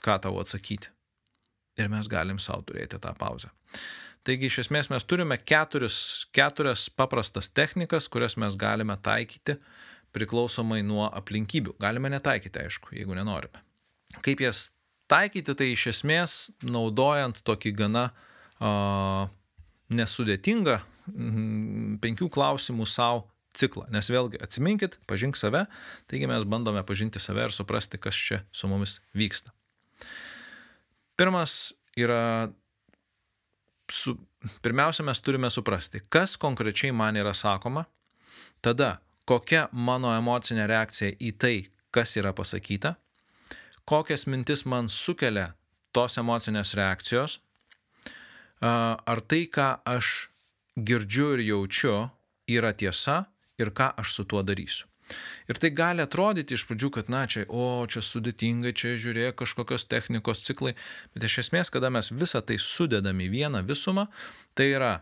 ką 0.00 0.20
tau 0.22 0.38
atsakyti. 0.42 0.92
Ir 1.80 1.90
mes 1.90 2.06
galim 2.10 2.38
savo 2.42 2.62
turėti 2.68 3.00
tą 3.02 3.12
pauzę. 3.18 3.50
Taigi 4.26 4.50
iš 4.50 4.60
esmės 4.66 4.90
mes 4.92 5.06
turime 5.08 5.38
keturis, 5.40 6.26
keturias 6.36 6.88
paprastas 6.92 7.48
technikas, 7.48 8.06
kurias 8.12 8.36
mes 8.38 8.58
galime 8.60 8.94
taikyti 9.00 9.56
priklausomai 10.14 10.82
nuo 10.84 11.06
aplinkybių. 11.08 11.78
Galime 11.80 12.10
netaikyti, 12.12 12.66
aišku, 12.66 12.92
jeigu 12.98 13.16
nenorime. 13.16 13.62
Kaip 14.20 14.42
jas 14.44 14.68
taikyti 15.10 15.56
tai 15.58 15.72
iš 15.74 15.88
esmės 15.94 16.38
naudojant 16.62 17.42
tokį 17.46 17.74
gana 17.78 18.06
uh, 18.10 19.26
nesudėtingą 19.90 20.78
mm, 21.10 21.98
penkių 22.02 22.30
klausimų 22.32 22.86
savo 22.88 23.26
ciklą. 23.56 23.88
Nes 23.90 24.06
vėlgi 24.10 24.38
atsiminkit, 24.42 24.96
pažink 25.10 25.38
save, 25.38 25.64
taigi 26.10 26.28
mes 26.30 26.46
bandome 26.46 26.82
pažinti 26.86 27.22
save 27.22 27.48
ir 27.48 27.54
suprasti, 27.54 27.98
kas 27.98 28.14
čia 28.14 28.42
su 28.54 28.70
mumis 28.70 29.00
vyksta. 29.16 29.52
Pirmas 31.18 31.74
yra, 31.98 32.50
su, 33.90 34.14
pirmiausia, 34.64 35.04
mes 35.04 35.20
turime 35.20 35.50
suprasti, 35.52 36.00
kas 36.08 36.38
konkrečiai 36.40 36.94
man 36.96 37.18
yra 37.18 37.34
sakoma, 37.36 37.84
tada 38.64 39.00
kokia 39.28 39.66
mano 39.72 40.14
emocinė 40.14 40.70
reakcija 40.70 41.18
į 41.18 41.34
tai, 41.36 41.56
kas 41.90 42.14
yra 42.16 42.32
pasakyta 42.36 42.94
kokias 43.90 44.26
mintis 44.30 44.62
man 44.70 44.86
sukelia 44.88 45.50
tos 45.94 46.18
emocinės 46.20 46.76
reakcijos, 46.78 47.40
ar 48.62 49.22
tai, 49.26 49.46
ką 49.50 49.70
aš 49.88 50.28
girdžiu 50.78 51.32
ir 51.34 51.42
jaučiu, 51.48 51.96
yra 52.46 52.70
tiesa 52.70 53.24
ir 53.58 53.72
ką 53.74 53.90
aš 54.00 54.14
su 54.14 54.26
tuo 54.30 54.44
darysiu. 54.46 54.86
Ir 55.50 55.58
tai 55.58 55.72
gali 55.74 56.04
atrodyti 56.04 56.54
iš 56.54 56.62
pradžių, 56.68 56.92
kad, 56.94 57.08
na, 57.10 57.24
čia, 57.26 57.42
o, 57.50 57.82
čia 57.90 57.98
sudėtingai, 58.06 58.70
čia 58.78 58.94
žiūrėk 58.94 59.40
kažkokios 59.40 59.88
technikos 59.90 60.44
ciklai, 60.46 60.76
bet 61.10 61.26
iš 61.26 61.40
esmės, 61.42 61.72
kada 61.74 61.90
mes 61.90 62.12
visą 62.14 62.44
tai 62.46 62.60
sudedam 62.62 63.18
į 63.18 63.26
vieną 63.32 63.64
visumą, 63.66 64.06
tai 64.54 64.70
yra 64.76 64.92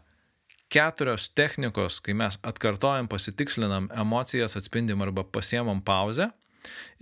keturios 0.72 1.28
technikos, 1.36 2.01
kai 2.01 2.16
mes 2.16 2.41
atkartojam, 2.41 3.09
pasitikslinam, 3.12 3.93
emocijas 3.93 4.57
atspindim 4.57 5.05
arba 5.05 5.28
pasiemam 5.28 5.84
pauzę 5.84 6.30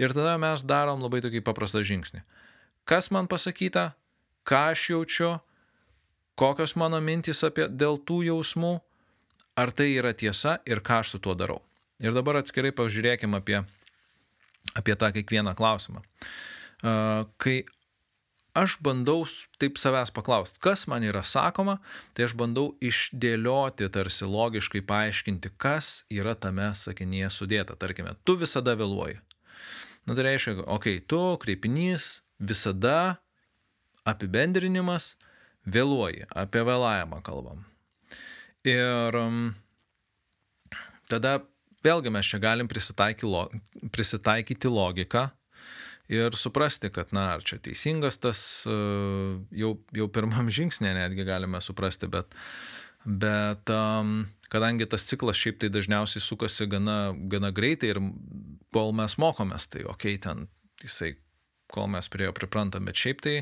Ir 0.01 0.15
tada 0.17 0.37
mes 0.41 0.65
darom 0.67 1.05
labai 1.05 1.23
tokį 1.25 1.43
paprastą 1.47 1.83
žingsnį. 1.87 2.23
Kas 2.87 3.11
man 3.11 3.27
pasakyta, 3.31 3.95
ką 4.47 4.63
aš 4.73 4.91
jaučiu, 4.93 5.31
kokios 6.39 6.77
mano 6.79 7.01
mintys 7.03 7.43
apie 7.47 7.67
dėl 7.69 7.99
tų 7.99 8.23
jausmų, 8.29 8.77
ar 9.57 9.73
tai 9.73 9.95
yra 9.97 10.13
tiesa 10.13 10.59
ir 10.69 10.83
ką 10.85 11.01
aš 11.03 11.17
su 11.17 11.23
tuo 11.23 11.35
darau. 11.35 11.63
Ir 11.99 12.13
dabar 12.13 12.43
atskirai 12.43 12.75
pažiūrėkime 12.77 13.41
apie, 13.41 13.63
apie 14.77 14.95
tą 15.01 15.09
kiekvieną 15.17 15.57
klausimą. 15.57 16.05
Kai 17.41 17.57
aš 18.57 18.77
bandau 18.85 19.25
taip 19.61 19.81
savęs 19.81 20.13
paklausti, 20.17 20.61
kas 20.65 20.87
man 20.89 21.05
yra 21.05 21.23
sakoma, 21.25 21.79
tai 22.17 22.29
aš 22.29 22.37
bandau 22.37 22.75
išdėlioti, 22.85 23.89
tarsi 23.93 24.29
logiškai 24.29 24.85
paaiškinti, 24.89 25.53
kas 25.61 26.05
yra 26.13 26.37
tame 26.37 26.71
sakinyje 26.77 27.33
sudėta. 27.33 27.77
Tarkime, 27.81 28.17
tu 28.25 28.37
visada 28.41 28.77
vėluoji. 28.77 29.19
Na 30.07 30.15
tai 30.15 30.29
reiškia, 30.29 30.61
okei, 30.63 31.01
okay, 31.01 31.03
tu 31.03 31.21
kreipinys 31.43 32.21
visada 32.39 33.19
apibendrinimas 34.07 35.17
vėluoji, 35.67 36.29
apie 36.31 36.63
vėlavimą 36.67 37.19
kalbam. 37.27 37.65
Ir 38.67 39.19
um, 39.19 39.49
tada 41.11 41.41
vėlgi 41.87 42.13
mes 42.15 42.31
čia 42.31 42.39
galim 42.43 42.71
prisitaikyti 42.71 44.71
logiką 44.71 45.27
ir 46.13 46.39
suprasti, 46.39 46.91
kad, 46.95 47.11
na, 47.15 47.33
ar 47.37 47.45
čia 47.47 47.59
teisingas 47.63 48.19
tas, 48.23 48.41
e, 48.69 48.77
jau, 49.59 49.73
jau 49.95 50.09
pirmam 50.13 50.51
žingsnė 50.53 50.95
netgi 50.95 51.27
galime 51.27 51.61
suprasti, 51.63 52.09
bet, 52.11 52.35
bet 53.05 53.73
um, 53.75 54.21
kadangi 54.53 54.87
tas 54.91 55.07
ciklas 55.09 55.39
šiaip 55.41 55.61
tai 55.63 55.71
dažniausiai 55.73 56.23
sukasi 56.23 56.69
gana, 56.71 57.15
gana 57.33 57.53
greitai 57.55 57.95
ir 57.95 58.01
kol 58.75 58.93
mes 58.97 59.17
mokomės, 59.21 59.69
tai 59.73 59.85
okei, 59.85 60.17
okay, 60.17 60.23
ten 60.23 60.47
jisai, 60.83 61.15
kol 61.73 61.89
mes 61.91 62.09
prie 62.13 62.29
jo 62.29 62.35
priprantam, 62.37 62.87
bet 62.87 62.99
šiaip 63.01 63.23
tai, 63.25 63.37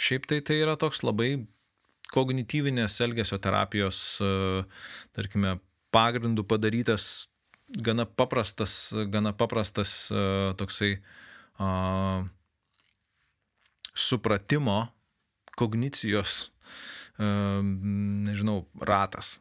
šiaip 0.00 0.28
tai 0.30 0.40
tai 0.46 0.60
yra 0.62 0.76
toks 0.80 1.02
labai 1.04 1.34
kognityvinės 2.14 3.00
elgesio 3.04 3.38
terapijos, 3.42 3.98
e, 4.24 4.62
tarkime, 5.16 5.58
pagrindų 5.92 6.44
padarytas 6.48 7.28
gana 7.84 8.06
paprastas, 8.08 8.92
gana 9.12 9.34
paprastas 9.36 10.08
e, 10.12 10.22
toksai 10.60 10.94
a, 11.60 12.24
supratimo, 13.92 14.80
kognicijos, 15.58 16.38
a, 17.18 17.28
nežinau, 17.60 18.62
ratas. 18.80 19.36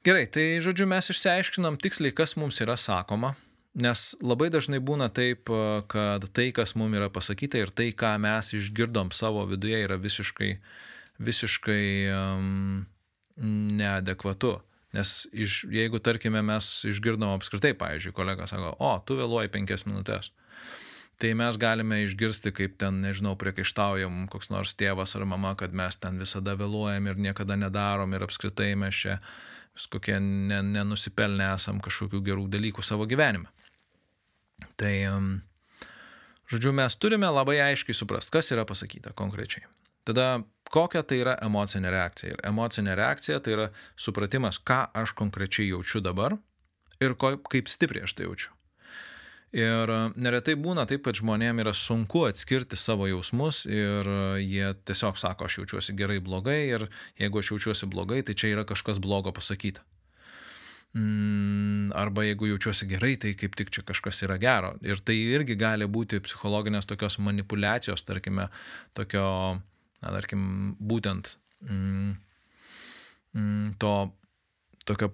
Gerai, 0.00 0.24
tai 0.32 0.56
žodžiu, 0.64 0.86
mes 0.88 1.10
išsiaiškinam 1.12 1.74
tiksliai, 1.76 2.14
kas 2.16 2.32
mums 2.40 2.56
yra 2.64 2.72
sakoma, 2.80 3.34
nes 3.76 4.14
labai 4.24 4.46
dažnai 4.48 4.78
būna 4.80 5.10
taip, 5.12 5.52
kad 5.92 6.24
tai, 6.32 6.46
kas 6.56 6.72
mums 6.72 6.96
yra 6.96 7.10
pasakyta 7.12 7.60
ir 7.60 7.68
tai, 7.68 7.90
ką 7.92 8.14
mes 8.24 8.48
išgirdom 8.56 9.12
savo 9.12 9.42
viduje, 9.50 9.82
yra 9.84 9.98
visiškai, 10.00 10.54
visiškai 11.20 11.84
um, 12.16 12.86
neadekvatu. 13.76 14.54
Nes 14.96 15.28
iš, 15.36 15.66
jeigu, 15.68 16.00
tarkime, 16.00 16.40
mes 16.48 16.70
išgirdom 16.88 17.36
apskritai, 17.36 17.74
pavyzdžiui, 17.76 18.16
kolega 18.16 18.48
sako, 18.48 18.72
o, 18.80 18.94
tu 19.04 19.20
vėluoji 19.20 19.52
penkias 19.52 19.84
minutės, 19.84 20.32
tai 21.20 21.34
mes 21.36 21.60
galime 21.60 22.00
išgirsti, 22.06 22.56
kaip 22.56 22.80
ten, 22.80 23.04
nežinau, 23.04 23.36
priekaištaujam 23.36 24.24
koks 24.32 24.48
nors 24.48 24.72
tėvas 24.80 25.12
ar 25.20 25.28
mama, 25.28 25.52
kad 25.60 25.76
mes 25.76 26.00
ten 26.00 26.16
visada 26.18 26.56
vėluojam 26.56 27.12
ir 27.12 27.20
niekada 27.28 27.60
nedarom 27.60 28.16
ir 28.16 28.24
apskritai 28.24 28.72
mes 28.80 29.04
čia 29.04 29.20
kokie 29.90 30.18
nenusipelnę 30.20 31.52
esam 31.54 31.80
kažkokių 31.84 32.20
gerų 32.26 32.46
dalykų 32.52 32.84
savo 32.84 33.06
gyvenime. 33.10 33.48
Tai, 34.80 34.94
žodžiu, 36.50 36.72
mes 36.76 36.96
turime 37.00 37.30
labai 37.32 37.60
aiškiai 37.70 37.96
suprasti, 37.96 38.34
kas 38.34 38.52
yra 38.52 38.66
pasakyta 38.68 39.14
konkrečiai. 39.16 39.64
Tada 40.04 40.42
kokia 40.72 41.02
tai 41.06 41.20
yra 41.22 41.36
emocinė 41.44 41.92
reakcija. 41.92 42.36
Ir 42.36 42.46
emocinė 42.50 42.96
reakcija 42.98 43.40
tai 43.44 43.56
yra 43.56 43.66
supratimas, 43.96 44.58
ką 44.58 44.86
aš 44.96 45.14
konkrečiai 45.18 45.70
jaučiu 45.70 46.02
dabar 46.04 46.36
ir 47.00 47.16
ko, 47.16 47.36
kaip 47.50 47.68
stipriai 47.72 48.08
aš 48.08 48.16
tai 48.16 48.28
jaučiu. 48.28 48.52
Ir 49.56 49.90
e, 49.90 49.98
neretai 50.22 50.54
būna 50.54 50.84
taip, 50.86 51.02
kad 51.06 51.18
žmonėm 51.18 51.62
yra 51.64 51.72
sunku 51.74 52.22
atskirti 52.28 52.78
savo 52.78 53.08
jausmus 53.10 53.64
ir 53.66 54.06
e, 54.06 54.18
jie 54.44 54.68
tiesiog 54.86 55.18
sako, 55.18 55.48
aš 55.48 55.60
jaučiuosi 55.60 55.94
gerai, 55.98 56.20
blogai 56.22 56.60
ir 56.68 56.86
jeigu 57.18 57.42
aš 57.42 57.54
jaučiuosi 57.54 57.88
blogai, 57.90 58.20
tai 58.22 58.36
čia 58.38 58.52
yra 58.54 58.66
kažkas 58.68 59.02
blogo 59.02 59.34
pasakyta. 59.34 59.82
Mm, 60.94 61.90
arba 61.94 62.24
jeigu 62.26 62.48
jaučiuosi 62.50 62.86
gerai, 62.90 63.16
tai 63.22 63.34
kaip 63.38 63.54
tik 63.58 63.70
čia 63.74 63.82
kažkas 63.86 64.22
yra 64.26 64.38
gero. 64.42 64.72
Ir 64.86 65.02
tai 65.02 65.14
irgi 65.18 65.54
gali 65.58 65.86
būti 65.86 66.22
psichologinės 66.22 66.86
tokios 66.90 67.18
manipulacijos, 67.22 68.02
tarkime, 68.06 68.48
tokio 68.98 69.26
na, 70.00 70.12
tarkim, 70.16 70.74
būtent 70.80 71.34
mm, 71.66 72.14
mm, 73.34 73.74
to 73.82 73.94
tokio 74.88 75.12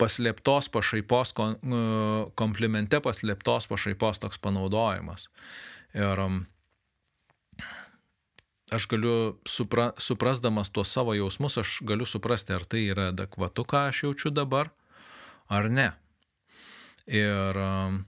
paslėptos 0.00 0.68
pašaipos, 0.72 1.32
komplimente 2.38 3.00
paslėptos 3.04 3.68
pašaipos 3.70 4.20
toks 4.22 4.40
panaudojimas. 4.42 5.28
Ir 5.96 6.20
um, 6.20 6.40
aš 8.72 8.88
galiu, 8.90 9.36
supra, 9.48 9.92
suprasdamas 10.02 10.72
tuos 10.74 10.92
savo 10.92 11.14
jausmus, 11.16 11.58
aš 11.62 11.78
galiu 11.88 12.08
suprasti, 12.08 12.56
ar 12.56 12.66
tai 12.68 12.88
yra 12.90 13.10
adekvatu, 13.12 13.64
ką 13.64 13.86
aš 13.92 14.04
jaučiu 14.06 14.34
dabar, 14.34 14.72
ar 15.48 15.70
ne. 15.70 15.90
Ir 17.06 17.56
um, 17.62 18.02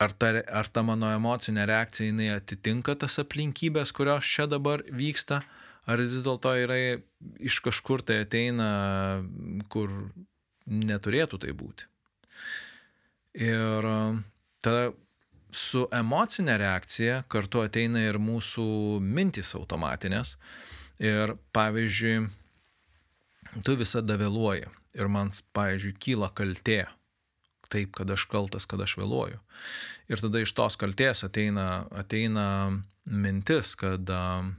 ar 0.00 0.12
ta, 0.12 0.32
ar 0.48 0.68
ta 0.72 0.82
mano 0.82 1.12
emocinė 1.14 1.66
reakcija 1.70 2.10
jinai 2.10 2.30
atitinka 2.34 2.96
tas 2.98 3.20
aplinkybės, 3.22 3.92
kurios 3.96 4.26
čia 4.26 4.48
dabar 4.50 4.82
vyksta, 4.88 5.42
ar 5.90 6.02
vis 6.02 6.22
dėlto 6.24 6.54
yra 6.62 6.78
iš 7.42 7.60
kažkur 7.64 8.04
tai 8.06 8.22
ateina, 8.24 8.70
kur 9.72 9.92
neturėtų 10.70 11.40
tai 11.42 11.54
būti. 11.56 11.88
Ir 13.40 13.86
tada 14.62 14.90
su 15.54 15.86
emocinė 15.94 16.56
reakcija 16.62 17.22
kartu 17.30 17.64
ateina 17.64 18.02
ir 18.06 18.20
mūsų 18.22 18.66
mintis 19.02 19.54
automatinės. 19.58 20.36
Ir 21.00 21.34
pavyzdžiui, 21.56 22.28
tu 23.64 23.76
visada 23.80 24.18
vėluoji 24.20 24.68
ir 24.98 25.08
man, 25.08 25.30
pavyzdžiui, 25.56 25.96
kyla 26.02 26.30
kaltė 26.36 26.84
taip, 27.70 27.92
kad 27.94 28.10
aš 28.10 28.26
kaltas, 28.30 28.66
kad 28.66 28.82
aš 28.82 28.96
vėluoju. 28.98 29.38
Ir 30.10 30.22
tada 30.22 30.42
iš 30.42 30.52
tos 30.58 30.76
kalties 30.80 31.22
ateina, 31.26 31.84
ateina 31.94 32.46
mintis, 33.06 33.76
kad 33.78 34.10
uh, 34.10 34.50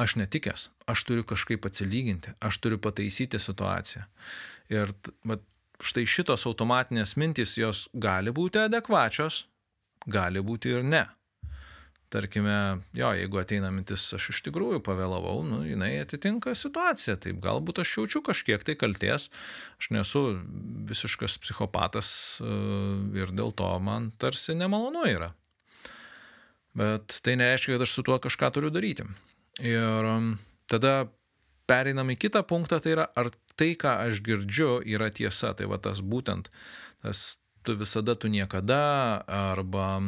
aš 0.00 0.16
netikęs, 0.20 0.68
aš 0.90 1.04
turiu 1.08 1.26
kažkaip 1.28 1.68
atsilyginti, 1.68 2.34
aš 2.40 2.60
turiu 2.64 2.80
pataisyti 2.82 3.40
situaciją. 3.42 4.06
Ir 4.72 4.94
bet, 5.28 5.44
štai 5.80 6.06
šitos 6.08 6.46
automatinės 6.48 7.16
mintys, 7.20 7.56
jos 7.60 7.86
gali 7.92 8.32
būti 8.34 8.64
adekvačios, 8.64 9.44
gali 10.08 10.42
būti 10.44 10.76
ir 10.76 10.86
ne 10.86 11.06
tarkime, 12.10 12.80
jo, 12.96 13.10
jeigu 13.14 13.38
ateina 13.38 13.70
mintis, 13.74 14.08
aš 14.16 14.30
iš 14.32 14.40
tikrųjų 14.48 14.80
pavėlavau, 14.86 15.36
nu, 15.46 15.60
jinai 15.66 15.92
atitinka 16.02 16.56
situaciją, 16.58 17.16
taip 17.22 17.38
galbūt 17.42 17.82
aš 17.84 17.96
jaučiu 18.00 18.22
kažkiek 18.26 18.64
tai 18.66 18.74
kalties, 18.78 19.28
aš 19.78 19.90
nesu 19.94 20.24
visiškas 20.90 21.38
psichopatas 21.44 22.10
e, 22.42 22.54
ir 23.20 23.30
dėl 23.36 23.54
to 23.54 23.70
man 23.82 24.10
tarsi 24.18 24.58
nemalonu 24.58 25.06
yra. 25.06 25.32
Bet 26.74 27.20
tai 27.22 27.36
nereiškia, 27.38 27.76
kad 27.76 27.86
aš 27.86 27.94
su 27.94 28.06
tuo 28.06 28.18
kažką 28.22 28.50
turiu 28.56 28.74
daryti. 28.74 29.06
Ir 29.60 30.08
tada 30.70 30.94
pereinam 31.70 32.10
į 32.12 32.18
kitą 32.20 32.42
punktą, 32.48 32.80
tai 32.82 32.96
yra, 32.96 33.10
ar 33.18 33.30
tai, 33.60 33.74
ką 33.78 33.98
aš 34.06 34.22
girdžiu, 34.24 34.80
yra 34.86 35.10
tiesa. 35.14 35.52
Tai 35.54 35.68
va 35.70 35.78
tas 35.82 36.00
būtent, 36.00 36.48
tas 37.04 37.36
tu 37.66 37.76
visada, 37.76 38.16
tu 38.16 38.32
niekada, 38.32 38.80
arba 39.28 40.00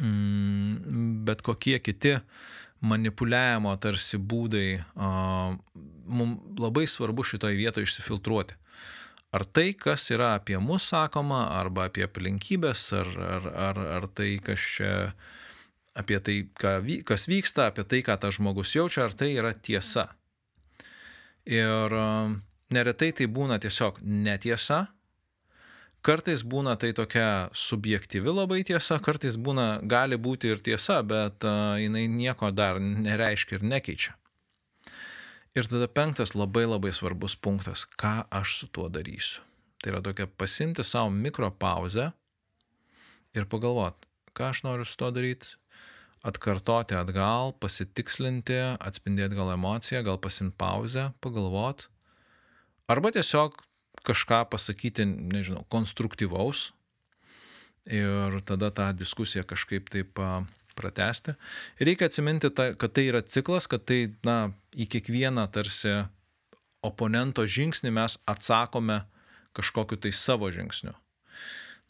Mm, 0.00 1.24
bet 1.24 1.42
kokie 1.42 1.78
kiti 1.84 2.16
manipuliavimo 2.82 3.74
tarsi 3.80 4.18
būdai, 4.18 4.80
mums 4.96 6.58
labai 6.58 6.86
svarbu 6.88 7.24
šitoje 7.26 7.58
vietoje 7.58 7.86
išsifiltruoti. 7.86 8.56
Ar 9.32 9.44
tai, 9.44 9.72
kas 9.72 10.08
yra 10.12 10.34
apie 10.36 10.58
mus 10.60 10.88
sakoma, 10.92 11.44
arba 11.56 11.86
apie 11.88 12.04
aplinkybės, 12.04 12.82
ar, 12.96 13.12
ar, 13.36 13.46
ar, 13.68 13.78
ar 13.98 14.08
tai, 14.12 14.34
kas 14.44 14.64
čia, 14.74 14.90
apie 15.98 16.18
tai, 16.24 16.38
kas 17.04 17.28
vyksta, 17.28 17.68
apie 17.70 17.84
tai, 17.84 18.02
ką 18.06 18.16
tas 18.20 18.38
žmogus 18.38 18.74
jaučia, 18.76 19.06
ar 19.06 19.14
tai 19.16 19.34
yra 19.36 19.52
tiesa. 19.52 20.08
Ir 21.48 21.94
neretai 22.72 23.10
tai 23.18 23.26
būna 23.28 23.58
tiesiog 23.62 24.00
netiesa, 24.02 24.86
Kartais 26.02 26.40
būna 26.42 26.72
tai 26.82 26.88
tokia 26.98 27.46
subjektyvi 27.54 28.32
labai 28.34 28.64
tiesa, 28.66 28.96
kartais 28.98 29.36
būna, 29.38 29.66
gali 29.86 30.16
būti 30.18 30.50
ir 30.50 30.58
tiesa, 30.58 30.96
bet 31.06 31.46
uh, 31.46 31.76
jinai 31.78 32.08
nieko 32.10 32.50
dar 32.50 32.80
nereiškia 32.82 33.60
ir 33.60 33.66
nekeičia. 33.70 34.16
Ir 35.54 35.68
tada 35.70 35.86
penktas 35.86 36.34
labai 36.34 36.64
labai 36.66 36.90
svarbus 36.96 37.36
punktas, 37.38 37.84
ką 37.86 38.24
aš 38.34 38.56
su 38.58 38.68
tuo 38.74 38.88
darysiu. 38.90 39.44
Tai 39.78 39.92
yra 39.92 40.00
tokia 40.02 40.26
pasimti 40.26 40.82
savo 40.82 41.12
mikropauzę 41.14 42.08
ir 43.38 43.46
pagalvoti, 43.46 44.10
ką 44.34 44.50
aš 44.50 44.64
noriu 44.66 44.88
su 44.88 44.98
tuo 44.98 45.12
daryti, 45.14 45.54
atkartoti 46.26 46.94
atgal, 46.94 47.52
pasitikslinti, 47.62 48.58
atspindėti 48.78 49.38
gal 49.38 49.52
emociją, 49.56 50.04
gal 50.06 50.20
pasimti 50.22 50.54
pauzę, 50.58 51.10
pagalvoti. 51.24 51.88
Arba 52.90 53.10
tiesiog 53.14 53.58
kažką 54.06 54.44
pasakyti, 54.52 55.06
nežinau, 55.06 55.64
konstruktyvaus 55.70 56.70
ir 57.86 58.38
tada 58.46 58.70
tą 58.74 58.90
diskusiją 58.94 59.44
kažkaip 59.48 59.90
taip 59.90 60.18
pratesti. 60.78 61.34
Reikia 61.82 62.08
atsiminti, 62.08 62.50
kad 62.54 62.94
tai 62.94 63.06
yra 63.10 63.22
ciklas, 63.22 63.68
kad 63.70 63.84
tai, 63.88 64.14
na, 64.26 64.52
į 64.72 64.86
kiekvieną 64.94 65.44
tarsi 65.52 66.00
oponento 66.82 67.44
žingsnį 67.46 67.92
mes 67.94 68.16
atsakome 68.26 69.02
kažkokiu 69.56 69.98
tai 70.00 70.14
savo 70.16 70.50
žingsniu. 70.54 70.94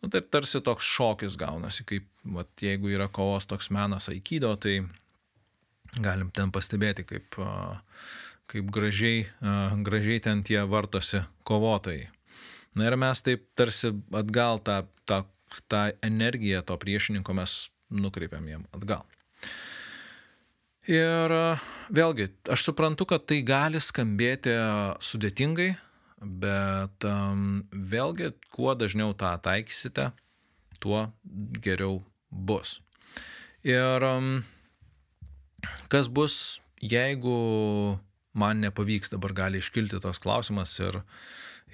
Nu, 0.02 0.10
tai 0.10 0.22
tarsi 0.26 0.60
toks 0.64 0.86
šokis 0.96 1.36
gaunasi, 1.38 1.86
kaip, 1.86 2.08
vat, 2.34 2.50
jeigu 2.58 2.90
yra 2.90 3.06
kovos 3.08 3.46
toks 3.46 3.70
menas 3.70 4.08
aikydo, 4.10 4.50
tai 4.58 4.80
galim 6.02 6.32
ten 6.34 6.50
pastebėti, 6.50 7.06
kaip 7.06 7.38
kaip 8.52 8.68
gražiai, 8.72 9.24
gražiai 9.86 10.20
ten 10.20 10.42
tie 10.44 10.60
vartosi 10.68 11.22
kovotojai. 11.48 12.10
Na 12.76 12.88
ir 12.88 12.96
mes 13.00 13.20
taip 13.24 13.44
tarsi 13.56 13.92
atgal 14.16 14.60
tą, 14.64 14.82
tą, 15.08 15.22
tą 15.68 15.82
energiją 16.04 16.62
to 16.68 16.76
priešininko 16.80 17.36
mes 17.36 17.56
nukreipiam 17.92 18.48
jam 18.48 18.66
atgal. 18.76 19.04
Ir 20.88 21.32
vėlgi, 21.94 22.28
aš 22.50 22.66
suprantu, 22.66 23.06
kad 23.08 23.24
tai 23.28 23.40
gali 23.46 23.80
skambėti 23.80 24.54
sudėtingai, 25.04 25.76
bet 26.22 27.06
um, 27.08 27.62
vėlgi, 27.72 28.32
kuo 28.54 28.74
dažniau 28.78 29.14
tą 29.18 29.34
taikysite, 29.42 30.10
tuo 30.82 31.08
geriau 31.62 32.00
bus. 32.30 32.80
Ir 33.66 34.06
um, 34.06 34.32
kas 35.92 36.08
bus, 36.10 36.58
jeigu 36.82 37.36
man 38.32 38.64
nepavyks, 38.64 39.12
dabar 39.12 39.34
gali 39.36 39.60
iškilti 39.62 40.00
toks 40.02 40.22
klausimas 40.22 40.72
ir, 40.80 41.02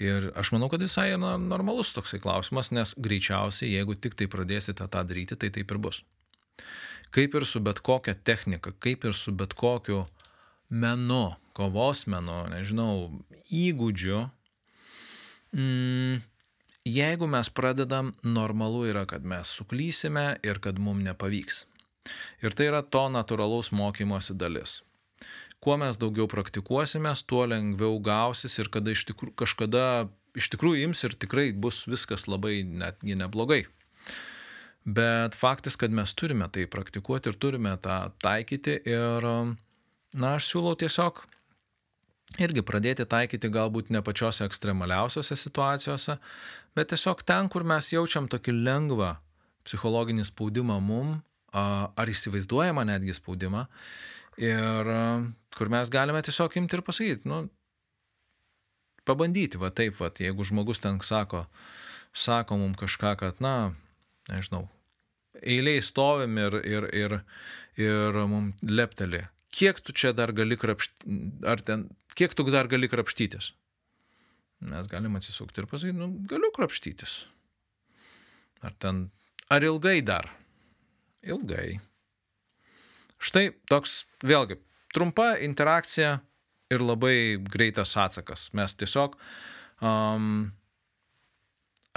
ir 0.02 0.30
aš 0.36 0.52
manau, 0.56 0.68
kad 0.72 0.82
visai 0.82 1.12
normalus 1.16 1.94
toksai 1.96 2.20
klausimas, 2.20 2.72
nes 2.74 2.96
greičiausiai, 2.98 3.76
jeigu 3.78 3.96
tik 3.96 4.18
tai 4.18 4.28
pradėsite 4.28 4.84
tą 4.84 5.04
daryti, 5.06 5.38
tai 5.38 5.52
taip 5.54 5.76
ir 5.76 5.82
bus 5.88 6.02
kaip 7.10 7.34
ir 7.34 7.46
su 7.46 7.60
bet 7.60 7.80
kokia 7.80 8.14
technika, 8.14 8.72
kaip 8.72 9.04
ir 9.04 9.14
su 9.16 9.32
bet 9.32 9.54
kokiu 9.56 10.06
menu, 10.68 11.36
kovos 11.56 12.04
menu, 12.10 12.42
nežinau, 12.52 13.10
įgūdžiu, 13.48 14.26
mm, 15.52 16.20
jeigu 16.88 17.28
mes 17.30 17.50
pradedam, 17.52 18.12
normalu 18.22 18.86
yra, 18.90 19.06
kad 19.06 19.24
mes 19.24 19.50
suklysime 19.54 20.38
ir 20.46 20.60
kad 20.64 20.78
mums 20.78 21.04
nepavyks. 21.06 21.64
Ir 22.42 22.54
tai 22.56 22.70
yra 22.70 22.82
to 22.82 23.04
natūralaus 23.12 23.72
mokymosi 23.74 24.36
dalis. 24.38 24.82
Kuo 25.58 25.74
mes 25.76 25.98
daugiau 25.98 26.28
praktikuosime, 26.30 27.10
tuo 27.26 27.42
lengviau 27.50 27.98
gausis 27.98 28.54
ir 28.62 28.70
kada 28.70 28.94
iš 28.94 29.08
tikrųjų, 29.10 29.34
kažkada 29.42 29.84
iš 30.38 30.48
tikrųjų 30.54 30.86
ims 30.86 31.02
ir 31.04 31.16
tikrai 31.18 31.50
bus 31.52 31.82
viskas 31.90 32.28
labai 32.30 32.62
netgi 32.62 33.18
neblogai. 33.18 33.64
Bet 34.88 35.34
faktas, 35.36 35.76
kad 35.76 35.92
mes 35.92 36.14
turime 36.16 36.46
tai 36.54 36.68
praktikuoti 36.70 37.32
ir 37.32 37.40
turime 37.42 37.74
tą 37.82 37.98
taikyti 38.22 38.78
ir, 38.88 39.26
na, 40.14 40.30
aš 40.38 40.48
siūlau 40.52 40.78
tiesiog 40.80 41.26
irgi 42.36 42.64
pradėti 42.66 43.06
taikyti 43.08 43.48
galbūt 43.52 43.88
ne 43.94 44.02
pačiose 44.04 44.44
ekstremaliausiose 44.44 45.36
situacijose, 45.38 46.18
bet 46.76 46.92
tiesiog 46.92 47.24
ten, 47.24 47.48
kur 47.48 47.64
mes 47.64 47.88
jaučiam 47.94 48.28
tokį 48.28 48.54
lengvą 48.58 49.14
psichologinį 49.64 50.26
spaudimą 50.28 50.78
mum, 50.84 51.16
ar 51.52 52.12
įsivaizduojamą 52.12 52.84
netgi 52.88 53.16
spaudimą, 53.16 53.64
ir 54.40 54.92
kur 55.56 55.72
mes 55.72 55.90
galime 55.90 56.20
tiesiog 56.22 56.56
imti 56.60 56.76
ir 56.76 56.84
pasakyti, 56.84 57.28
nu, 57.28 57.46
pabandyti, 59.08 59.60
va 59.60 59.72
taip, 59.72 59.96
va, 60.00 60.12
jeigu 60.12 60.44
žmogus 60.44 60.82
ten 60.84 61.00
sako, 61.00 61.46
sako 62.12 62.60
mums 62.60 62.78
kažką, 62.80 63.14
kad, 63.22 63.40
na, 63.44 63.72
nežinau, 64.28 64.66
eiliai 65.40 65.82
stovim 65.84 66.36
ir, 66.38 66.60
ir, 66.66 66.88
ir, 66.92 67.18
ir 67.80 68.22
mums 68.28 68.60
lepteli. 68.62 69.24
Kiek 69.54 69.80
tu 69.80 69.94
čia 69.96 70.12
dar 70.12 70.34
gali 70.36 70.58
krapštytis, 70.60 71.08
ar 71.48 71.62
ten, 71.64 71.88
kiek 72.18 72.34
tu 72.36 72.44
dar 72.52 72.68
gali 72.68 72.90
krapštytis? 72.90 73.52
Mes 74.68 74.88
galim 74.90 75.16
atsisukti 75.16 75.62
ir 75.62 75.68
pasakyti, 75.70 75.96
nu, 75.96 76.10
galiu 76.28 76.50
krapštytis. 76.54 77.22
Ar 78.60 78.74
ten, 78.74 79.06
ar 79.48 79.64
ilgai 79.64 80.00
dar? 80.02 80.32
Ilgai. 81.22 81.78
Štai 83.18 83.52
toks, 83.70 84.02
vėlgi, 84.22 84.58
trumpa 84.94 85.36
interakcija 85.42 86.18
ir 86.74 86.84
labai 86.84 87.38
greitas 87.40 87.94
atsakas. 87.98 88.48
Mes 88.54 88.74
tiesiog 88.78 89.16
um, 89.80 90.50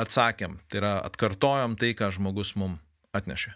atsakėm, 0.02 0.60
tai 0.70 0.82
yra 0.82 0.94
atkartojom 1.10 1.76
tai, 1.82 1.94
ką 1.98 2.14
žmogus 2.16 2.56
mums 2.56 2.80
atnešė. 3.18 3.54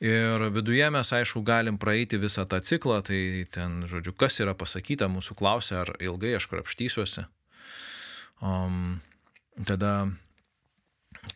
Ir 0.00 0.46
viduje 0.54 0.86
mes, 0.88 1.12
aišku, 1.12 1.42
galim 1.44 1.76
praeiti 1.76 2.16
visą 2.20 2.46
tą 2.48 2.62
ciklą, 2.64 3.02
tai 3.04 3.44
ten, 3.52 3.84
žodžiu, 3.90 4.14
kas 4.16 4.40
yra 4.40 4.54
pasakyta, 4.56 5.10
mūsų 5.12 5.36
klausia, 5.36 5.82
ar 5.82 5.92
ilgai 6.00 6.32
aš 6.38 6.48
krapštysiuosi. 6.48 7.26
Um, 8.40 9.02
tada, 9.68 10.08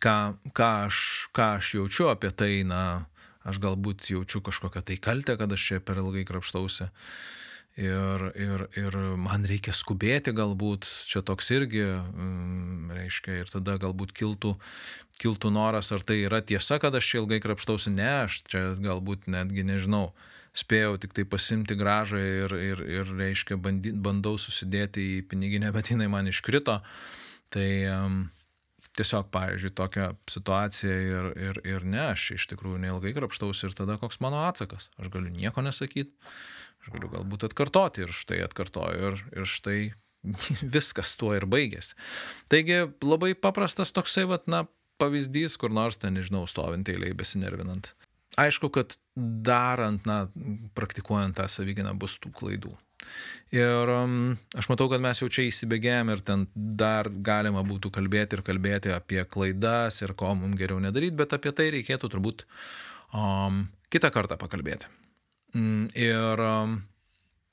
ką, 0.01 0.17
ką, 0.57 0.71
aš, 0.89 0.97
ką 1.37 1.51
aš 1.59 1.75
jaučiu 1.77 2.09
apie 2.09 2.33
tai, 2.33 2.65
na, 2.65 3.05
aš 3.45 3.61
galbūt 3.61 4.09
jaučiu 4.09 4.41
kažkokią 4.41 4.81
tai 4.81 4.97
kaltę, 4.97 5.37
kad 5.37 5.53
aš 5.53 5.69
čia 5.69 5.81
per 5.85 6.01
ilgai 6.01 6.25
krapštausi. 6.25 6.89
Uh, 6.89 7.44
ir, 7.75 8.23
ir, 8.39 8.65
ir 8.79 8.95
man 9.19 9.45
reikia 9.47 9.73
skubėti 9.75 10.33
galbūt, 10.35 10.87
čia 11.09 11.21
toks 11.25 11.51
irgi, 11.51 11.83
mm, 11.83 12.93
reiškia, 12.95 13.41
ir 13.41 13.51
tada 13.51 13.75
galbūt 13.81 14.13
kiltų, 14.15 14.55
kiltų 15.19 15.51
noras, 15.51 15.91
ar 15.95 16.05
tai 16.07 16.21
yra 16.23 16.41
tiesa, 16.41 16.79
kad 16.79 16.95
aš 16.95 17.11
čia 17.11 17.19
ilgai 17.23 17.41
krapštausi, 17.43 17.91
ne, 17.95 18.07
aš 18.23 18.41
čia 18.47 18.63
galbūt 18.79 19.27
netgi 19.31 19.67
nežinau, 19.67 20.07
spėjau 20.55 20.95
tik 21.03 21.17
tai 21.17 21.27
pasimti 21.27 21.75
gražą 21.75 22.21
ir, 22.23 22.55
ir, 22.55 22.85
ir 23.01 23.11
reiškia, 23.19 23.59
bandy, 23.59 23.91
bandau 23.91 24.39
susidėti 24.39 25.03
į 25.17 25.19
piniginę, 25.27 25.73
bet 25.75 25.91
jinai 25.91 26.07
man 26.11 26.31
iškrito. 26.31 26.79
Tai 27.51 27.69
um, 27.91 28.21
tiesiog, 28.95 29.27
pavyzdžiui, 29.35 29.75
tokia 29.75 30.13
situacija 30.31 30.95
ir, 30.95 31.27
ir, 31.35 31.59
ir 31.67 31.83
ne, 31.83 32.05
aš 32.13 32.31
iš 32.39 32.47
tikrųjų 32.53 32.79
neilgai 32.87 33.11
krapštausi 33.17 33.67
ir 33.67 33.75
tada 33.75 33.99
koks 33.99 34.21
mano 34.23 34.45
atsakas? 34.47 34.87
Aš 34.95 35.11
galiu 35.11 35.35
nieko 35.35 35.63
nesakyti 35.63 36.15
Aš 36.85 36.93
galiu 36.93 37.09
galbūt 37.09 37.47
atkartoti 37.47 38.05
ir 38.05 38.13
štai 38.13 38.43
atkartoju 38.45 39.07
ir, 39.09 39.21
ir 39.33 39.49
štai 39.49 39.79
viskas 40.75 41.15
tuo 41.17 41.33
ir 41.33 41.47
baigėsi. 41.49 41.97
Taigi 42.53 42.83
labai 43.01 43.33
paprastas 43.33 43.93
toksai, 43.95 44.27
vat, 44.29 44.45
na, 44.51 44.67
pavyzdys, 45.01 45.57
kur 45.57 45.73
nors 45.73 45.97
ten, 45.97 46.13
nežinau, 46.19 46.45
stovint 46.49 46.87
eiliai 46.93 47.17
besinervinant. 47.17 47.89
Aišku, 48.39 48.69
kad 48.75 48.97
darant, 49.15 50.05
na, 50.05 50.25
praktikuojant 50.77 51.37
tą 51.39 51.47
savyginą 51.49 51.95
bus 51.97 52.19
tų 52.21 52.33
klaidų. 52.37 52.73
Ir 53.55 53.91
um, 53.91 54.35
aš 54.57 54.67
matau, 54.71 54.87
kad 54.91 55.01
mes 55.03 55.21
jau 55.21 55.29
čia 55.31 55.45
įsibėgėjom 55.49 56.11
ir 56.13 56.21
ten 56.25 56.45
dar 56.53 57.09
galima 57.09 57.63
būtų 57.65 57.91
kalbėti 57.95 58.37
ir 58.37 58.43
kalbėti 58.45 58.93
apie 58.93 59.21
klaidas 59.29 60.01
ir 60.01 60.15
ko 60.17 60.33
mums 60.37 60.59
geriau 60.59 60.81
nedaryti, 60.83 61.17
bet 61.17 61.35
apie 61.37 61.53
tai 61.55 61.69
reikėtų 61.75 62.11
turbūt 62.11 62.45
um, 63.13 63.65
kitą 63.93 64.11
kartą 64.15 64.39
pakalbėti. 64.41 64.89
Mm, 65.55 65.87
ir 65.95 66.39
um, 66.39 66.81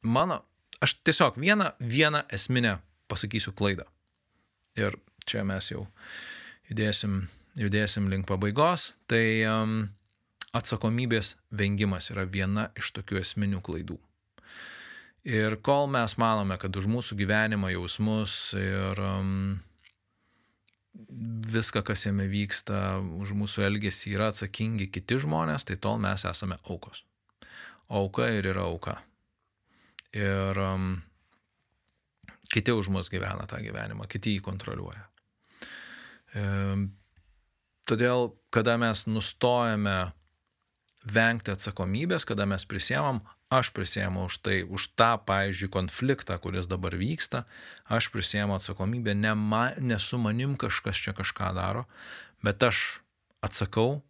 mano, 0.02 0.42
aš 0.82 0.96
tiesiog 1.06 1.38
vieną, 1.38 1.70
vieną 1.78 2.24
esminę 2.28 2.78
pasakysiu 3.06 3.52
klaidą. 3.54 3.86
Ir 4.74 4.96
čia 5.28 5.44
mes 5.46 5.68
jau 5.70 5.84
judėsim, 6.66 7.28
judėsim 7.54 8.08
link 8.10 8.26
pabaigos. 8.26 8.90
Tai 9.06 9.22
um, 9.52 9.76
atsakomybės 10.50 11.36
vengimas 11.54 12.10
yra 12.10 12.26
viena 12.26 12.70
iš 12.78 12.90
tokių 12.96 13.20
esminių 13.22 13.62
klaidų. 13.62 14.00
Ir 15.22 15.54
kol 15.62 15.86
mes 15.86 16.16
manome, 16.18 16.58
kad 16.58 16.74
už 16.74 16.90
mūsų 16.90 17.14
gyvenimą, 17.20 17.70
jausmus 17.76 18.34
ir 18.58 18.98
um, 18.98 19.60
viską, 21.54 21.84
kas 21.86 22.08
jame 22.08 22.26
vyksta, 22.26 22.98
už 23.22 23.30
mūsų 23.38 23.68
elgesį 23.70 24.16
yra 24.18 24.32
atsakingi 24.34 24.90
kiti 24.90 25.22
žmonės, 25.22 25.70
tai 25.70 25.78
tol 25.78 26.02
mes 26.02 26.26
esame 26.26 26.58
aukos 26.66 27.04
auka 27.88 28.28
ir 28.30 28.50
yra 28.52 28.66
auka. 28.68 28.98
Ir 30.12 30.58
um, 30.60 31.02
kiti 32.52 32.72
už 32.72 32.92
mus 32.92 33.08
gyvena 33.08 33.46
tą 33.48 33.62
gyvenimą, 33.64 34.06
kiti 34.10 34.36
jį 34.36 34.42
kontroliuoja. 34.44 35.06
E, 36.36 36.42
todėl, 37.88 38.32
kada 38.52 38.76
mes 38.80 39.06
nustojame 39.08 40.12
vengti 41.02 41.54
atsakomybės, 41.54 42.26
kada 42.28 42.44
mes 42.48 42.66
prisiemam, 42.68 43.22
aš 43.52 43.72
prisiemu 43.72 44.26
už 44.28 44.38
tai, 44.44 44.58
už 44.64 44.92
tą, 44.96 45.16
pavyzdžiui, 45.28 45.72
konfliktą, 45.72 46.38
kuris 46.40 46.68
dabar 46.68 46.96
vyksta, 46.96 47.44
aš 47.88 48.08
prisiemu 48.12 48.56
atsakomybę, 48.56 49.16
ne, 49.16 49.34
ma, 49.36 49.72
ne 49.80 49.98
su 50.00 50.20
manim 50.20 50.56
kažkas 50.60 51.00
čia 51.00 51.16
kažką 51.16 51.52
daro, 51.56 51.84
bet 52.44 52.62
aš 52.64 53.02
atsakau, 53.44 54.00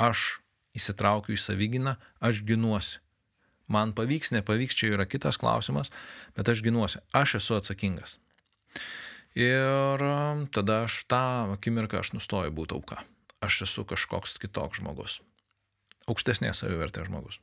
aš 0.00 0.40
įsitraukiu 0.76 1.34
į 1.34 1.40
savyginą, 1.40 1.96
aš 2.22 2.42
ginuosi. 2.46 3.00
Man 3.70 3.92
pavyks, 3.94 4.32
nepavyks, 4.34 4.74
čia 4.74 4.96
yra 4.96 5.06
kitas 5.06 5.38
klausimas, 5.38 5.92
bet 6.34 6.48
aš 6.50 6.64
ginuosi, 6.66 6.98
aš 7.14 7.36
esu 7.38 7.54
atsakingas. 7.54 8.16
Ir 9.38 10.02
um, 10.02 10.46
tada 10.50 10.84
aš 10.88 11.04
tą 11.06 11.54
akimirką 11.54 12.00
aš 12.00 12.16
nustoju 12.16 12.50
būti 12.54 12.74
auka. 12.74 13.04
Aš 13.40 13.62
esu 13.68 13.86
kažkoks 13.86 14.40
kitoks 14.42 14.82
žmogus. 14.82 15.20
Aukštesnės 16.10 16.64
savivertės 16.64 17.06
žmogus. 17.06 17.38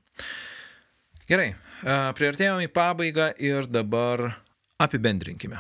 Gerai, 1.28 1.54
e, 1.56 1.96
priartėjome 2.16 2.68
į 2.68 2.74
pabaigą 2.76 3.32
ir 3.44 3.68
dabar 3.72 4.30
apibendrinkime. 4.84 5.60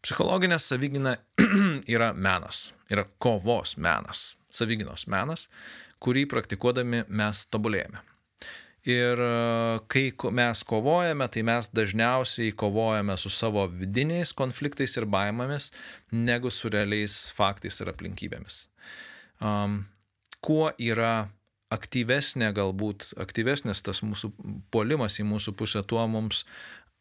Psichologinė 0.00 0.58
savigina 0.60 1.14
yra 1.94 2.10
menas, 2.16 2.70
yra 2.88 3.04
kovos 3.20 3.76
menas, 3.76 4.34
saviginos 4.52 5.06
menas, 5.12 5.46
kurį 6.00 6.26
praktikuodami 6.30 7.04
mes 7.08 7.44
tobulėjame. 7.52 8.02
Ir 8.88 9.20
e, 9.20 9.32
kai 9.92 10.06
mes 10.32 10.62
kovojame, 10.64 11.26
tai 11.28 11.42
mes 11.44 11.68
dažniausiai 11.76 12.54
kovojame 12.56 13.16
su 13.20 13.28
savo 13.28 13.66
vidiniais 13.68 14.32
konfliktais 14.32 14.96
ir 14.96 15.04
baimėmis, 15.04 15.68
negu 16.12 16.50
su 16.50 16.72
realiais 16.72 17.28
faktais 17.36 17.82
ir 17.82 17.92
aplinkybėmis. 17.92 18.62
Um, 19.44 19.84
kuo 20.40 20.70
yra 20.80 21.28
aktyvesnė, 21.70 22.54
galbūt 22.56 23.12
aktyvesnis 23.20 23.84
tas 23.84 24.00
mūsų 24.02 24.32
polimas 24.72 25.20
į 25.20 25.28
mūsų 25.28 25.54
pusę, 25.60 25.84
tuo 25.84 26.02
mums 26.08 26.42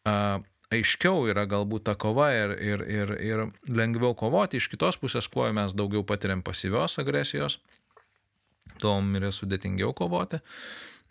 uh, 0.04 0.44
aiškiau 0.76 1.26
yra 1.32 1.48
galbūt 1.50 1.88
ta 1.88 1.96
kova 2.00 2.30
ir, 2.36 2.54
ir, 2.60 2.84
ir, 2.86 3.16
ir 3.24 3.46
lengviau 3.72 4.14
kovoti. 4.18 4.60
Iš 4.60 4.70
kitos 4.76 5.00
pusės, 5.02 5.32
kuo 5.32 5.48
mes 5.56 5.74
daugiau 5.78 6.04
patiriam 6.06 6.44
pasyvios 6.46 7.00
agresijos, 7.02 7.58
tuo 8.80 9.00
mums 9.00 9.20
yra 9.20 9.34
sudėtingiau 9.36 9.96
kovoti. 9.98 10.40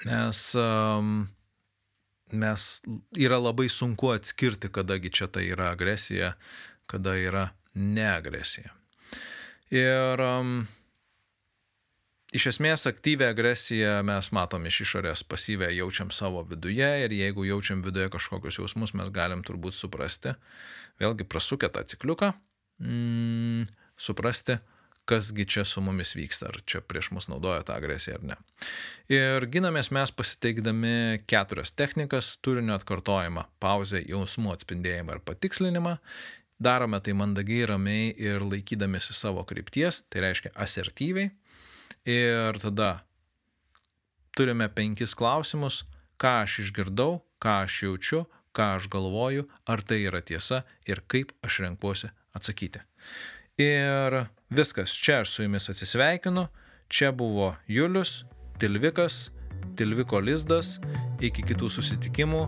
Nes 0.06 0.42
um, 0.58 1.26
mes 2.32 2.66
yra 3.18 3.38
labai 3.42 3.68
sunku 3.72 4.12
atskirti, 4.14 4.70
kadagi 4.70 5.10
čia 5.10 5.26
tai 5.32 5.48
yra 5.50 5.72
agresija, 5.74 6.34
kada 6.86 7.16
yra 7.18 7.48
neagresija. 7.74 8.72
Ir 9.74 10.22
um, 10.24 10.62
iš 12.32 12.48
esmės 12.54 12.86
aktyvę 12.88 13.28
agresiją 13.32 13.98
mes 14.06 14.30
matom 14.36 14.64
iš 14.68 14.82
išorės, 14.86 15.24
pasyvę 15.28 15.70
jaučiam 15.76 16.12
savo 16.14 16.44
viduje 16.48 16.88
ir 17.04 17.12
jeigu 17.12 17.44
jaučiam 17.48 17.82
viduje 17.84 18.08
kažkokius 18.12 18.60
jausmus, 18.62 18.94
mes 18.96 19.12
galim 19.12 19.44
turbūt 19.44 19.76
suprasti, 19.76 20.34
vėlgi 21.00 21.28
prasukę 21.28 21.68
tą 21.72 21.84
cikliuką, 21.88 22.32
mm, 22.80 23.68
suprasti, 24.00 24.58
kasgi 25.08 25.46
čia 25.48 25.64
su 25.64 25.80
mumis 25.84 26.12
vyksta, 26.16 26.50
ar 26.50 26.60
čia 26.68 26.82
prieš 26.84 27.10
mus 27.16 27.28
naudoja 27.30 27.64
tą 27.66 27.78
agresiją 27.78 28.18
ar 28.18 28.26
ne. 28.30 28.36
Ir 29.12 29.46
ginamės 29.48 29.88
mes 29.94 30.12
pasiteikdami 30.12 31.24
keturias 31.30 31.72
technikas- 31.72 32.34
turinio 32.44 32.76
atkartojimą, 32.76 33.46
pauzę, 33.60 34.02
jausmų 34.04 34.52
atspindėjimą 34.56 35.16
ir 35.16 35.24
patikslinimą. 35.24 35.98
Darome 36.60 37.00
tai 37.00 37.12
mandagiai, 37.14 37.66
ramiai 37.70 38.14
ir 38.18 38.40
laikydamėsi 38.40 39.14
savo 39.14 39.44
krypties, 39.44 40.02
tai 40.10 40.20
reiškia 40.20 40.50
asertyviai. 40.54 41.30
Ir 42.04 42.58
tada 42.58 43.02
turime 44.36 44.68
penkis 44.68 45.14
klausimus, 45.14 45.84
ką 46.18 46.42
aš 46.44 46.58
išgirdau, 46.64 47.22
ką 47.40 47.64
aš 47.64 47.82
jaučiu, 47.82 48.26
ką 48.54 48.76
aš 48.76 48.88
galvoju, 48.90 49.46
ar 49.66 49.82
tai 49.82 50.02
yra 50.04 50.20
tiesa 50.20 50.64
ir 50.86 51.02
kaip 51.06 51.32
aš 51.42 51.60
renkuosi 51.64 52.10
atsakyti. 52.34 52.82
Ir 53.58 54.28
viskas, 54.50 54.90
čia 54.90 55.20
aš 55.20 55.30
su 55.30 55.42
jumis 55.42 55.68
atsisveikinu. 55.68 56.46
Čia 56.88 57.12
buvo 57.12 57.56
Julius, 57.66 58.24
Tilvikas, 58.58 59.30
Tilviko 59.76 60.20
lizdas. 60.20 60.78
Iki 61.20 61.44
kitų 61.50 61.68
susitikimų. 61.72 62.46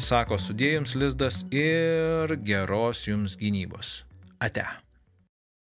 Sako 0.00 0.38
sudėjums 0.40 0.96
lizdas 0.96 1.42
ir 1.52 2.36
geros 2.44 3.06
jums 3.08 3.36
gynybos. 3.40 4.00
Ate. 4.40 4.64